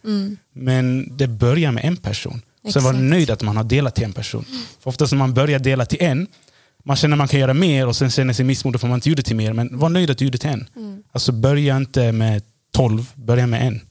Men 0.54 1.18
det 1.18 1.28
börjar 1.28 1.72
med 1.72 1.86
en 1.86 1.98
person. 1.98 2.42
Sen 2.74 2.84
var 2.84 2.94
nöjd 2.94 3.30
att 3.30 3.42
man 3.42 3.58
har 3.58 3.64
delat 3.64 3.96
till 3.96 4.04
en 4.04 4.14
person. 4.14 4.46
För 4.80 4.90
oftast 4.90 5.12
när 5.12 5.20
man 5.20 5.34
börjar 5.34 5.60
dela 5.60 5.86
till 5.86 5.98
en, 6.02 6.28
man 6.90 6.96
känner 6.96 7.16
att 7.16 7.18
man 7.18 7.28
kan 7.28 7.40
göra 7.40 7.54
mer 7.54 7.88
och 7.88 7.96
sen 7.96 8.12
känner 8.12 8.34
sig 8.34 8.46
missmodig 8.46 8.82
för 8.82 8.88
att 8.88 8.90
man 8.90 8.98
inte 8.98 9.10
gjorde 9.10 9.24
till 9.24 9.36
mer. 9.36 9.54
Men 9.54 9.78
var 9.78 9.90
nöjd 9.90 10.10
att 10.10 10.18
du 10.18 10.26
gjorde 10.26 10.38
till 10.38 10.50
en. 10.50 10.68
Alltså 11.12 11.32
börja 11.32 11.78
inte 11.78 12.12
med 12.12 12.44
tolv, 12.72 13.12
börja 13.16 13.48
med 13.48 13.68
en. 13.68 13.82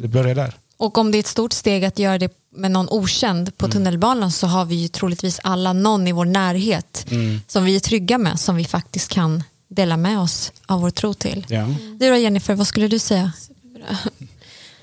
Det 0.00 0.08
börjar 0.08 0.34
där. 0.34 0.54
Och 0.76 0.98
om 0.98 1.10
det 1.10 1.18
är 1.18 1.20
ett 1.20 1.26
stort 1.26 1.52
steg 1.52 1.84
att 1.84 1.98
göra 1.98 2.18
det 2.18 2.32
med 2.56 2.70
någon 2.70 2.88
okänd 2.88 3.58
på 3.58 3.68
tunnelbanan 3.68 4.32
så 4.32 4.46
har 4.46 4.64
vi 4.64 4.74
ju 4.74 4.88
troligtvis 4.88 5.40
alla 5.42 5.72
någon 5.72 6.06
i 6.06 6.12
vår 6.12 6.24
närhet 6.24 7.06
som 7.46 7.64
vi 7.64 7.76
är 7.76 7.80
trygga 7.80 8.18
med 8.18 8.40
som 8.40 8.56
vi 8.56 8.64
faktiskt 8.64 9.10
kan 9.10 9.42
dela 9.68 9.96
med 9.96 10.18
oss 10.18 10.52
av 10.66 10.80
vår 10.80 10.90
tro 10.90 11.14
till. 11.14 11.46
Ja. 11.48 11.66
Du 11.98 12.10
då 12.10 12.16
Jennifer, 12.16 12.54
vad 12.54 12.66
skulle 12.66 12.88
du 12.88 12.98
säga? 12.98 13.32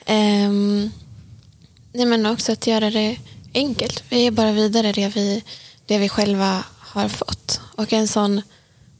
Ehm, 0.06 0.92
nej 1.94 2.06
men 2.06 2.26
också 2.26 2.52
att 2.52 2.68
göra 2.68 2.90
det 2.90 3.18
enkelt. 3.54 4.04
Vi 4.10 4.20
ger 4.22 4.32
bara 4.32 4.52
vidare 4.52 4.92
det 4.92 5.08
vi, 5.08 5.44
det 5.86 5.98
vi 5.98 6.10
själva 6.10 6.64
har 6.94 7.10
fått. 7.10 7.62
Och 7.76 7.94
en 7.94 8.08
sån 8.08 8.42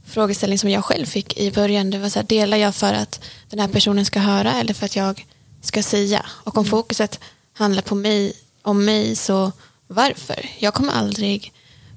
frågeställning 0.06 0.60
som 0.60 0.70
jag 0.70 0.86
själv 0.86 1.06
fick 1.06 1.38
i 1.38 1.52
början, 1.52 1.90
det 1.90 1.98
var 1.98 2.10
så 2.10 2.20
här, 2.20 2.28
delar 2.28 2.58
jag 2.58 2.76
för 2.76 2.94
att 2.94 3.24
den 3.50 3.60
här 3.60 3.68
personen 3.68 4.06
ska 4.06 4.20
höra 4.20 4.54
eller 4.54 4.74
för 4.74 4.86
att 4.86 4.96
jag 4.96 5.26
ska 5.62 5.84
säga? 5.84 6.26
Och 6.30 6.58
om 6.58 6.66
fokuset 6.66 7.20
handlar 7.54 7.82
på 7.82 7.96
mig, 7.96 8.34
om 8.62 8.86
mig, 8.86 9.16
så 9.16 9.52
varför? 9.88 10.50
Jag 10.60 10.74
kommer 10.74 10.94
aldrig 10.94 11.54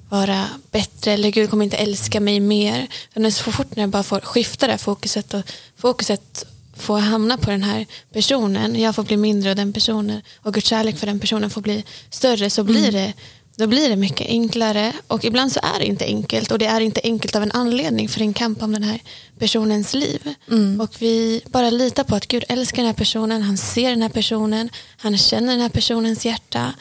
vara 0.09 0.45
bättre 0.71 1.11
eller 1.11 1.29
Gud 1.29 1.49
kommer 1.49 1.63
inte 1.63 1.77
älska 1.77 2.19
mig 2.19 2.39
mer. 2.39 2.87
Så 3.31 3.51
fort 3.51 3.75
när 3.75 3.83
jag 3.83 3.89
bara 3.89 4.03
får 4.03 4.19
skifta 4.19 4.65
det 4.65 4.73
här 4.73 4.77
fokuset 4.77 5.33
och 5.33 5.41
fokuset 5.75 6.45
får 6.75 6.99
hamna 6.99 7.37
på 7.37 7.51
den 7.51 7.63
här 7.63 7.85
personen, 8.13 8.79
jag 8.81 8.95
får 8.95 9.03
bli 9.03 9.17
mindre 9.17 9.49
av 9.49 9.55
den 9.55 9.73
personen 9.73 10.21
och 10.37 10.53
Guds 10.53 10.67
kärlek 10.67 10.97
för 10.97 11.07
den 11.07 11.19
personen 11.19 11.49
får 11.49 11.61
bli 11.61 11.83
större 12.09 12.49
så 12.49 12.63
blir 12.63 12.91
det 12.91 13.13
då 13.57 13.67
blir 13.67 13.89
det 13.89 13.95
mycket 13.95 14.27
enklare 14.27 14.93
och 15.07 15.25
ibland 15.25 15.51
så 15.51 15.59
är 15.63 15.79
det 15.79 15.85
inte 15.85 16.05
enkelt 16.05 16.51
och 16.51 16.59
det 16.59 16.65
är 16.65 16.81
inte 16.81 17.01
enkelt 17.03 17.35
av 17.35 17.43
en 17.43 17.51
anledning 17.51 18.09
för 18.09 18.21
en 18.21 18.33
kamp 18.33 18.63
om 18.63 18.71
den 18.71 18.83
här 18.83 18.99
personens 19.39 19.93
liv. 19.93 20.33
Och 20.81 20.95
vi 20.99 21.41
bara 21.45 21.69
litar 21.69 22.03
på 22.03 22.15
att 22.15 22.27
Gud 22.27 22.43
älskar 22.49 22.77
den 22.77 22.85
här 22.85 22.93
personen, 22.93 23.41
han 23.41 23.57
ser 23.57 23.89
den 23.89 24.01
här 24.01 24.09
personen, 24.09 24.69
han 24.97 25.17
känner 25.17 25.53
den 25.53 25.61
här 25.61 25.69
personens 25.69 26.25
hjärta 26.25 26.73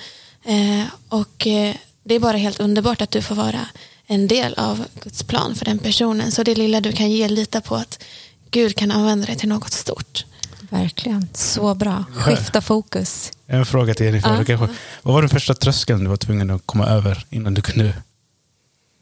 eh, 0.44 0.84
och 1.08 1.46
eh, 1.46 1.74
det 2.04 2.14
är 2.14 2.20
bara 2.20 2.36
helt 2.36 2.60
underbart 2.60 3.02
att 3.02 3.10
du 3.10 3.22
får 3.22 3.34
vara 3.34 3.68
en 4.06 4.28
del 4.28 4.54
av 4.54 4.84
Guds 5.02 5.22
plan 5.22 5.54
för 5.54 5.64
den 5.64 5.78
personen. 5.78 6.32
Så 6.32 6.42
det 6.42 6.54
lilla 6.54 6.80
du 6.80 6.92
kan 6.92 7.10
ge, 7.10 7.28
lita 7.28 7.60
på 7.60 7.76
att 7.76 8.04
Gud 8.50 8.76
kan 8.76 8.90
använda 8.90 9.26
det 9.26 9.36
till 9.36 9.48
något 9.48 9.72
stort. 9.72 10.24
Verkligen, 10.70 11.28
så 11.34 11.74
bra. 11.74 12.04
Skifta 12.14 12.60
fokus. 12.60 13.32
En 13.46 13.66
fråga 13.66 13.94
till 13.94 14.06
Jennifer. 14.06 14.28
Ja. 14.28 14.44
Kanske, 14.44 14.76
vad 15.02 15.14
var 15.14 15.22
den 15.22 15.28
första 15.28 15.54
tröskeln 15.54 16.04
du 16.04 16.10
var 16.10 16.16
tvungen 16.16 16.50
att 16.50 16.62
komma 16.66 16.86
över 16.86 17.26
innan 17.30 17.54
du 17.54 17.62
kunde 17.62 17.94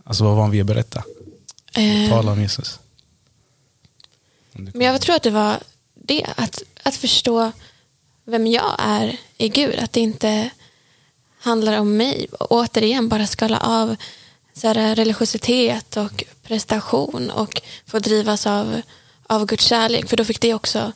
Alltså 0.04 0.24
vad 0.24 0.36
var 0.36 0.48
vi 0.48 0.60
att 0.60 0.66
berätta? 0.66 1.02
Eh, 1.74 2.10
Tala 2.10 2.32
om 2.32 2.40
Jesus. 2.40 2.78
Om 4.54 4.70
Men 4.74 4.86
jag 4.86 5.00
tror 5.00 5.16
att 5.16 5.22
det 5.22 5.30
var 5.30 5.58
det, 5.94 6.26
att, 6.36 6.62
att 6.82 6.94
förstå 6.94 7.52
vem 8.24 8.46
jag 8.46 8.76
är 8.78 9.16
i 9.36 9.48
Gud. 9.48 9.78
Att 9.78 9.92
det 9.92 10.00
inte 10.00 10.50
handlar 11.38 11.78
om 11.78 11.96
mig. 11.96 12.26
Och 12.40 12.52
återigen 12.52 13.08
bara 13.08 13.26
skala 13.26 13.58
av 13.58 13.96
så 14.54 14.68
här, 14.68 14.94
religiositet 14.94 15.96
och 15.96 16.24
prestation 16.42 17.30
och 17.30 17.62
få 17.86 17.98
drivas 17.98 18.46
av, 18.46 18.80
av 19.26 19.46
Guds 19.46 19.64
kärlek. 19.64 20.08
För 20.08 20.16
då 20.16 20.24
fick 20.24 20.40
det 20.40 20.54
också 20.54 20.92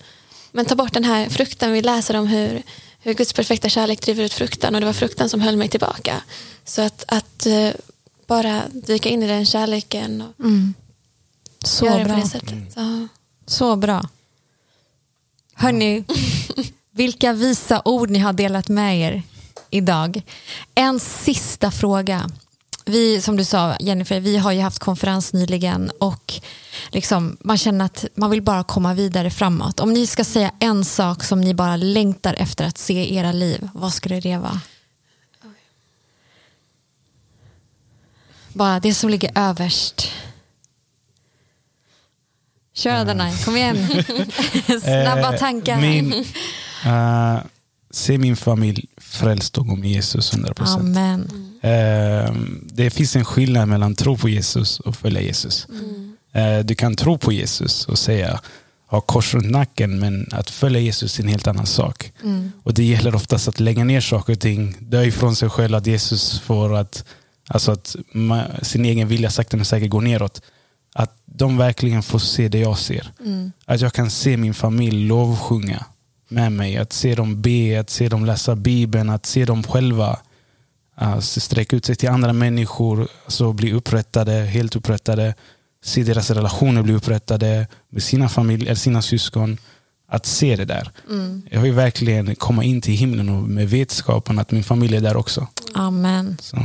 men 0.53 0.65
ta 0.65 0.75
bort 0.75 0.93
den 0.93 1.05
här 1.05 1.29
fruktan. 1.29 1.73
Vi 1.73 1.83
läser 1.83 2.17
om 2.17 2.27
hur, 2.27 2.63
hur 3.01 3.15
Guds 3.15 3.33
perfekta 3.33 3.69
kärlek 3.69 4.01
driver 4.01 4.25
ut 4.25 4.33
fruktan 4.35 4.75
och 4.75 4.81
det 4.81 4.87
var 4.87 4.93
fruktan 4.93 5.29
som 5.29 5.41
höll 5.41 5.57
mig 5.57 5.69
tillbaka. 5.69 6.23
Så 6.65 6.83
att, 6.83 7.05
att 7.09 7.47
eh, 7.47 7.71
bara 8.27 8.63
dyka 8.69 9.09
in 9.09 9.23
i 9.23 9.27
den 9.27 9.47
kärleken 9.47 10.23
och 10.23 10.41
Mm. 10.45 10.75
Så 11.65 11.85
göra 11.87 11.99
det 11.99 12.05
på 12.05 12.09
bra. 12.09 12.17
det 12.17 12.29
sättet. 12.29 12.73
Ja. 12.77 13.09
Så 13.47 13.77
bra. 13.77 14.09
Hörni, 15.55 16.05
vilka 16.91 17.33
visa 17.33 17.83
ord 17.85 18.11
ni 18.11 18.19
har 18.19 18.33
delat 18.33 18.69
med 18.69 19.01
er 19.01 19.23
idag. 19.71 20.23
En 20.75 21.01
sista 21.01 21.71
fråga. 21.71 22.31
Vi, 22.89 23.21
som 23.21 23.37
du 23.37 23.45
sa 23.45 23.77
Jennifer, 23.81 24.21
vi 24.21 24.37
har 24.37 24.53
ju 24.53 24.61
haft 24.61 24.79
konferens 24.79 25.33
nyligen 25.33 25.91
och 26.01 26.35
liksom, 26.91 27.37
man 27.41 27.59
känner 27.59 27.85
att 27.85 28.05
man 28.15 28.31
vill 28.31 28.43
bara 28.43 28.65
komma 28.65 28.95
vidare 28.95 29.31
framåt. 29.31 29.81
Om 29.81 29.93
ni 29.93 30.07
ska 30.07 30.25
säga 30.25 30.53
en 30.61 30.85
sak 30.85 31.25
som 31.25 31.41
ni 31.41 31.55
bara 31.55 31.77
längtar 31.77 32.35
efter 32.35 32.65
att 32.65 32.79
se 32.79 33.05
i 33.05 33.17
era 33.17 33.33
liv, 33.33 33.69
vad 33.75 33.93
skulle 33.93 34.21
det 34.21 34.37
vara? 34.37 34.61
Bara 38.53 38.81
det 38.81 38.95
som 38.95 39.11
ligger 39.11 39.31
överst. 39.35 40.13
Kör 42.73 42.95
Adonai, 42.95 43.45
kom 43.45 43.57
igen. 43.57 43.89
Snabba 44.81 45.33
Eh, 45.33 45.39
tankar. 45.39 45.81
Min, 45.81 46.13
eh, 46.85 47.39
se 47.91 48.19
min 48.19 48.37
familj 48.37 48.85
frälst 48.97 49.59
och 49.59 49.67
gå 49.67 49.77
med 49.77 49.91
Jesus 49.91 50.33
100%. 50.35 50.81
Amen. 50.81 51.31
Eh, 51.63 52.33
det 52.73 52.91
finns 52.91 53.17
en 53.17 53.25
skillnad 53.25 53.69
mellan 53.69 53.95
tro 53.95 54.17
på 54.17 54.29
Jesus 54.29 54.81
och 54.81 54.97
följa 54.97 55.21
Jesus. 55.21 55.67
Eh, 56.33 56.59
du 56.59 56.75
kan 56.75 56.97
tro 56.97 57.19
på 57.19 57.33
Jesus 57.33 57.87
och 57.89 57.99
säga 57.99 58.41
ha 58.87 59.01
kors 59.01 59.35
runt 59.35 59.51
nacken 59.51 59.99
men 59.99 60.29
att 60.33 60.51
följa 60.51 60.81
Jesus 60.81 61.19
är 61.19 61.23
en 61.23 61.29
helt 61.29 61.47
annan 61.47 61.67
sak. 61.67 62.13
Och 62.63 62.75
Det 62.75 62.85
gäller 62.85 63.15
oftast 63.15 63.49
att 63.49 63.61
lägga 63.61 63.85
ner 63.85 64.01
saker 64.01 64.33
och 64.33 64.41
ting, 64.41 64.77
dö 64.81 65.05
ifrån 65.05 65.37
sig 65.37 65.49
själv, 65.51 65.75
att 65.75 65.87
Jesus 65.87 66.41
får 66.41 66.75
att, 66.77 67.05
alltså 67.49 67.73
att 67.73 67.97
ma- 68.15 68.65
sin 68.65 68.85
egen 68.85 69.09
vilja 69.09 69.31
sakta 69.31 69.57
men 69.57 69.67
säkert 69.67 69.91
går 69.91 70.01
neråt. 70.01 70.43
Att 70.95 71.17
de 71.25 71.57
verkligen 71.57 72.03
får 72.03 72.19
se 72.19 72.49
det 72.49 72.59
jag 72.59 72.79
ser. 72.79 73.13
Att 73.67 73.81
jag 73.81 73.93
kan 73.93 74.11
se 74.11 74.37
min 74.37 74.55
familj 74.55 75.07
lovsjunga 75.07 75.85
med 76.29 76.53
mig. 76.53 76.77
Att 76.77 76.93
se 76.93 77.15
dem 77.15 77.43
be, 77.43 77.81
att 77.81 77.91
se 77.91 78.09
dem 78.09 78.25
läsa 78.25 78.57
Bibeln, 78.57 79.11
att 79.11 79.27
se 79.27 79.45
dem 79.45 79.63
själva 79.63 80.19
alltså, 80.95 81.41
sträcka 81.41 81.77
ut 81.77 81.85
sig 81.85 81.97
till 81.97 82.09
andra 82.09 82.33
människor, 82.33 83.09
alltså 83.25 83.53
bli 83.53 83.73
upprättade, 83.73 84.33
helt 84.33 84.77
upprättade. 84.77 85.35
Se 85.85 86.03
deras 86.03 86.31
relationer 86.31 86.83
bli 86.83 86.95
upprättade 86.95 87.67
med 87.89 88.03
sina 88.03 88.29
familjer, 88.29 88.67
eller 88.67 88.77
sina 88.77 89.03
syskon. 89.03 89.59
Att 90.11 90.27
se 90.27 90.57
det 90.57 90.65
där. 90.65 90.91
Jag 91.51 91.61
vill 91.61 91.73
verkligen 91.73 92.37
komma 92.37 92.65
in 92.65 92.81
till 92.81 92.95
himlen 92.95 93.29
och 93.29 93.43
med 93.43 93.71
vetskapen 93.71 94.39
att 94.39 94.51
min 94.51 94.65
familj 94.65 94.97
är 94.97 95.01
där 95.01 95.17
också. 95.17 95.47
Amen. 95.75 96.37
Så. 96.41 96.57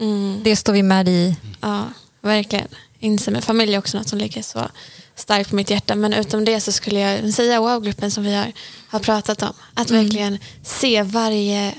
Mm. 0.00 0.40
Det 0.44 0.56
står 0.56 0.72
vi 0.72 0.82
med 0.82 1.08
i. 1.08 1.36
Ja, 1.60 1.84
verkligen. 2.20 2.68
Instämmer. 2.98 3.40
Familj 3.40 3.74
är 3.74 3.78
också 3.78 3.98
något 3.98 4.08
som 4.08 4.18
ligger 4.18 4.42
så 4.42 4.68
starkt 5.16 5.50
på 5.50 5.56
mitt 5.56 5.70
hjärta. 5.70 5.94
Men 5.94 6.12
utom 6.12 6.44
det 6.44 6.60
så 6.60 6.72
skulle 6.72 7.00
jag 7.00 7.34
säga 7.34 7.60
wow-gruppen 7.60 8.10
som 8.10 8.24
vi 8.24 8.34
har, 8.34 8.52
har 8.88 9.00
pratat 9.00 9.42
om. 9.42 9.52
Att 9.74 9.90
verkligen 9.90 10.38
se 10.62 11.02
varje, 11.02 11.74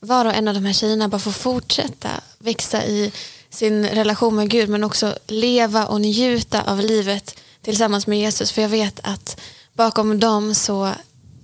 var 0.00 0.24
och 0.24 0.34
en 0.34 0.48
av 0.48 0.54
de 0.54 0.64
här 0.64 0.72
tjejerna 0.72 1.08
bara 1.08 1.18
få 1.18 1.32
fortsätta 1.32 2.08
växa 2.38 2.84
i 2.84 3.12
sin 3.50 3.86
relation 3.86 4.36
med 4.36 4.50
Gud 4.50 4.68
men 4.68 4.84
också 4.84 5.18
leva 5.26 5.86
och 5.86 6.00
njuta 6.00 6.62
av 6.62 6.80
livet 6.80 7.38
tillsammans 7.62 8.06
med 8.06 8.18
Jesus. 8.18 8.52
För 8.52 8.62
jag 8.62 8.68
vet 8.68 9.00
att 9.02 9.40
bakom 9.72 10.20
dem 10.20 10.54
så 10.54 10.90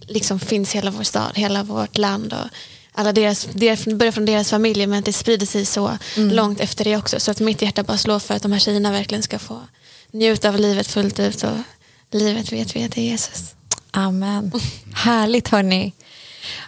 liksom 0.01 0.41
finns 0.41 0.73
hela 0.73 0.91
vår 0.91 1.03
stad, 1.03 1.33
hela 1.35 1.63
vårt 1.63 1.99
land 1.99 2.33
och 2.33 2.49
alla 2.93 3.13
deras, 3.13 3.49
deras, 3.53 3.85
börjar 3.87 4.13
från 4.13 4.27
deras 4.27 4.51
familjer 4.51 4.87
men 4.87 4.99
att 4.99 5.05
det 5.05 5.13
sprider 5.13 5.47
sig 5.47 5.65
så 5.65 5.99
långt 6.15 6.61
efter 6.61 6.85
det 6.85 6.97
också. 6.97 7.21
Så 7.21 7.31
att 7.31 7.41
mitt 7.41 7.63
hjärta 7.63 7.83
bara 7.83 7.99
slår 7.99 8.19
för 8.19 8.35
att 8.35 8.43
de 8.43 8.53
här 8.53 8.59
tjejerna 8.59 8.93
verkligen 8.93 9.23
ska 9.23 9.39
få 9.39 9.61
njuta 10.13 10.49
av 10.49 10.59
livet 10.59 10.87
fullt 10.87 11.21
ut 11.21 11.43
och 11.43 11.57
livet 12.11 12.53
vet 12.53 12.77
vi 12.77 12.85
att 12.85 12.93
det 12.93 13.01
är 13.01 13.11
Jesus. 13.11 13.55
Amen. 13.91 14.53
Härligt 14.95 15.49
hörni. 15.49 15.93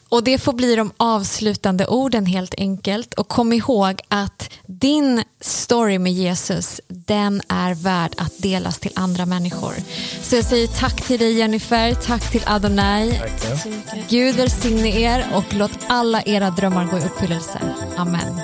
Och 0.09 0.24
det 0.24 0.38
får 0.38 0.53
bli 0.53 0.76
de 0.76 0.93
avslutande 0.97 1.86
orden 1.86 2.26
helt 2.26 2.55
enkelt. 2.59 3.14
Och 3.14 3.28
kom 3.28 3.53
ihåg 3.53 4.01
att 4.09 4.51
din 4.66 5.24
story 5.40 5.99
med 5.99 6.12
Jesus, 6.12 6.80
den 6.88 7.43
är 7.49 7.74
värd 7.74 8.14
att 8.16 8.32
delas 8.38 8.78
till 8.78 8.93
andra 8.95 9.26
människor. 9.26 9.74
Så 10.22 10.36
jag 10.36 10.45
säger 10.45 10.66
tack 10.66 11.07
till 11.07 11.18
dig 11.18 11.32
Jennifer, 11.32 11.95
tack 11.95 12.30
till 12.30 12.43
Adonai. 12.47 13.07
Mycket. 13.07 14.11
Gud 14.11 14.36
välsigne 14.36 15.01
er 15.01 15.26
och 15.34 15.55
låt 15.55 15.78
alla 15.86 16.22
era 16.22 16.51
drömmar 16.51 16.84
gå 16.84 16.99
i 16.99 17.01
uppfyllelse. 17.01 17.61
Amen. 17.97 18.40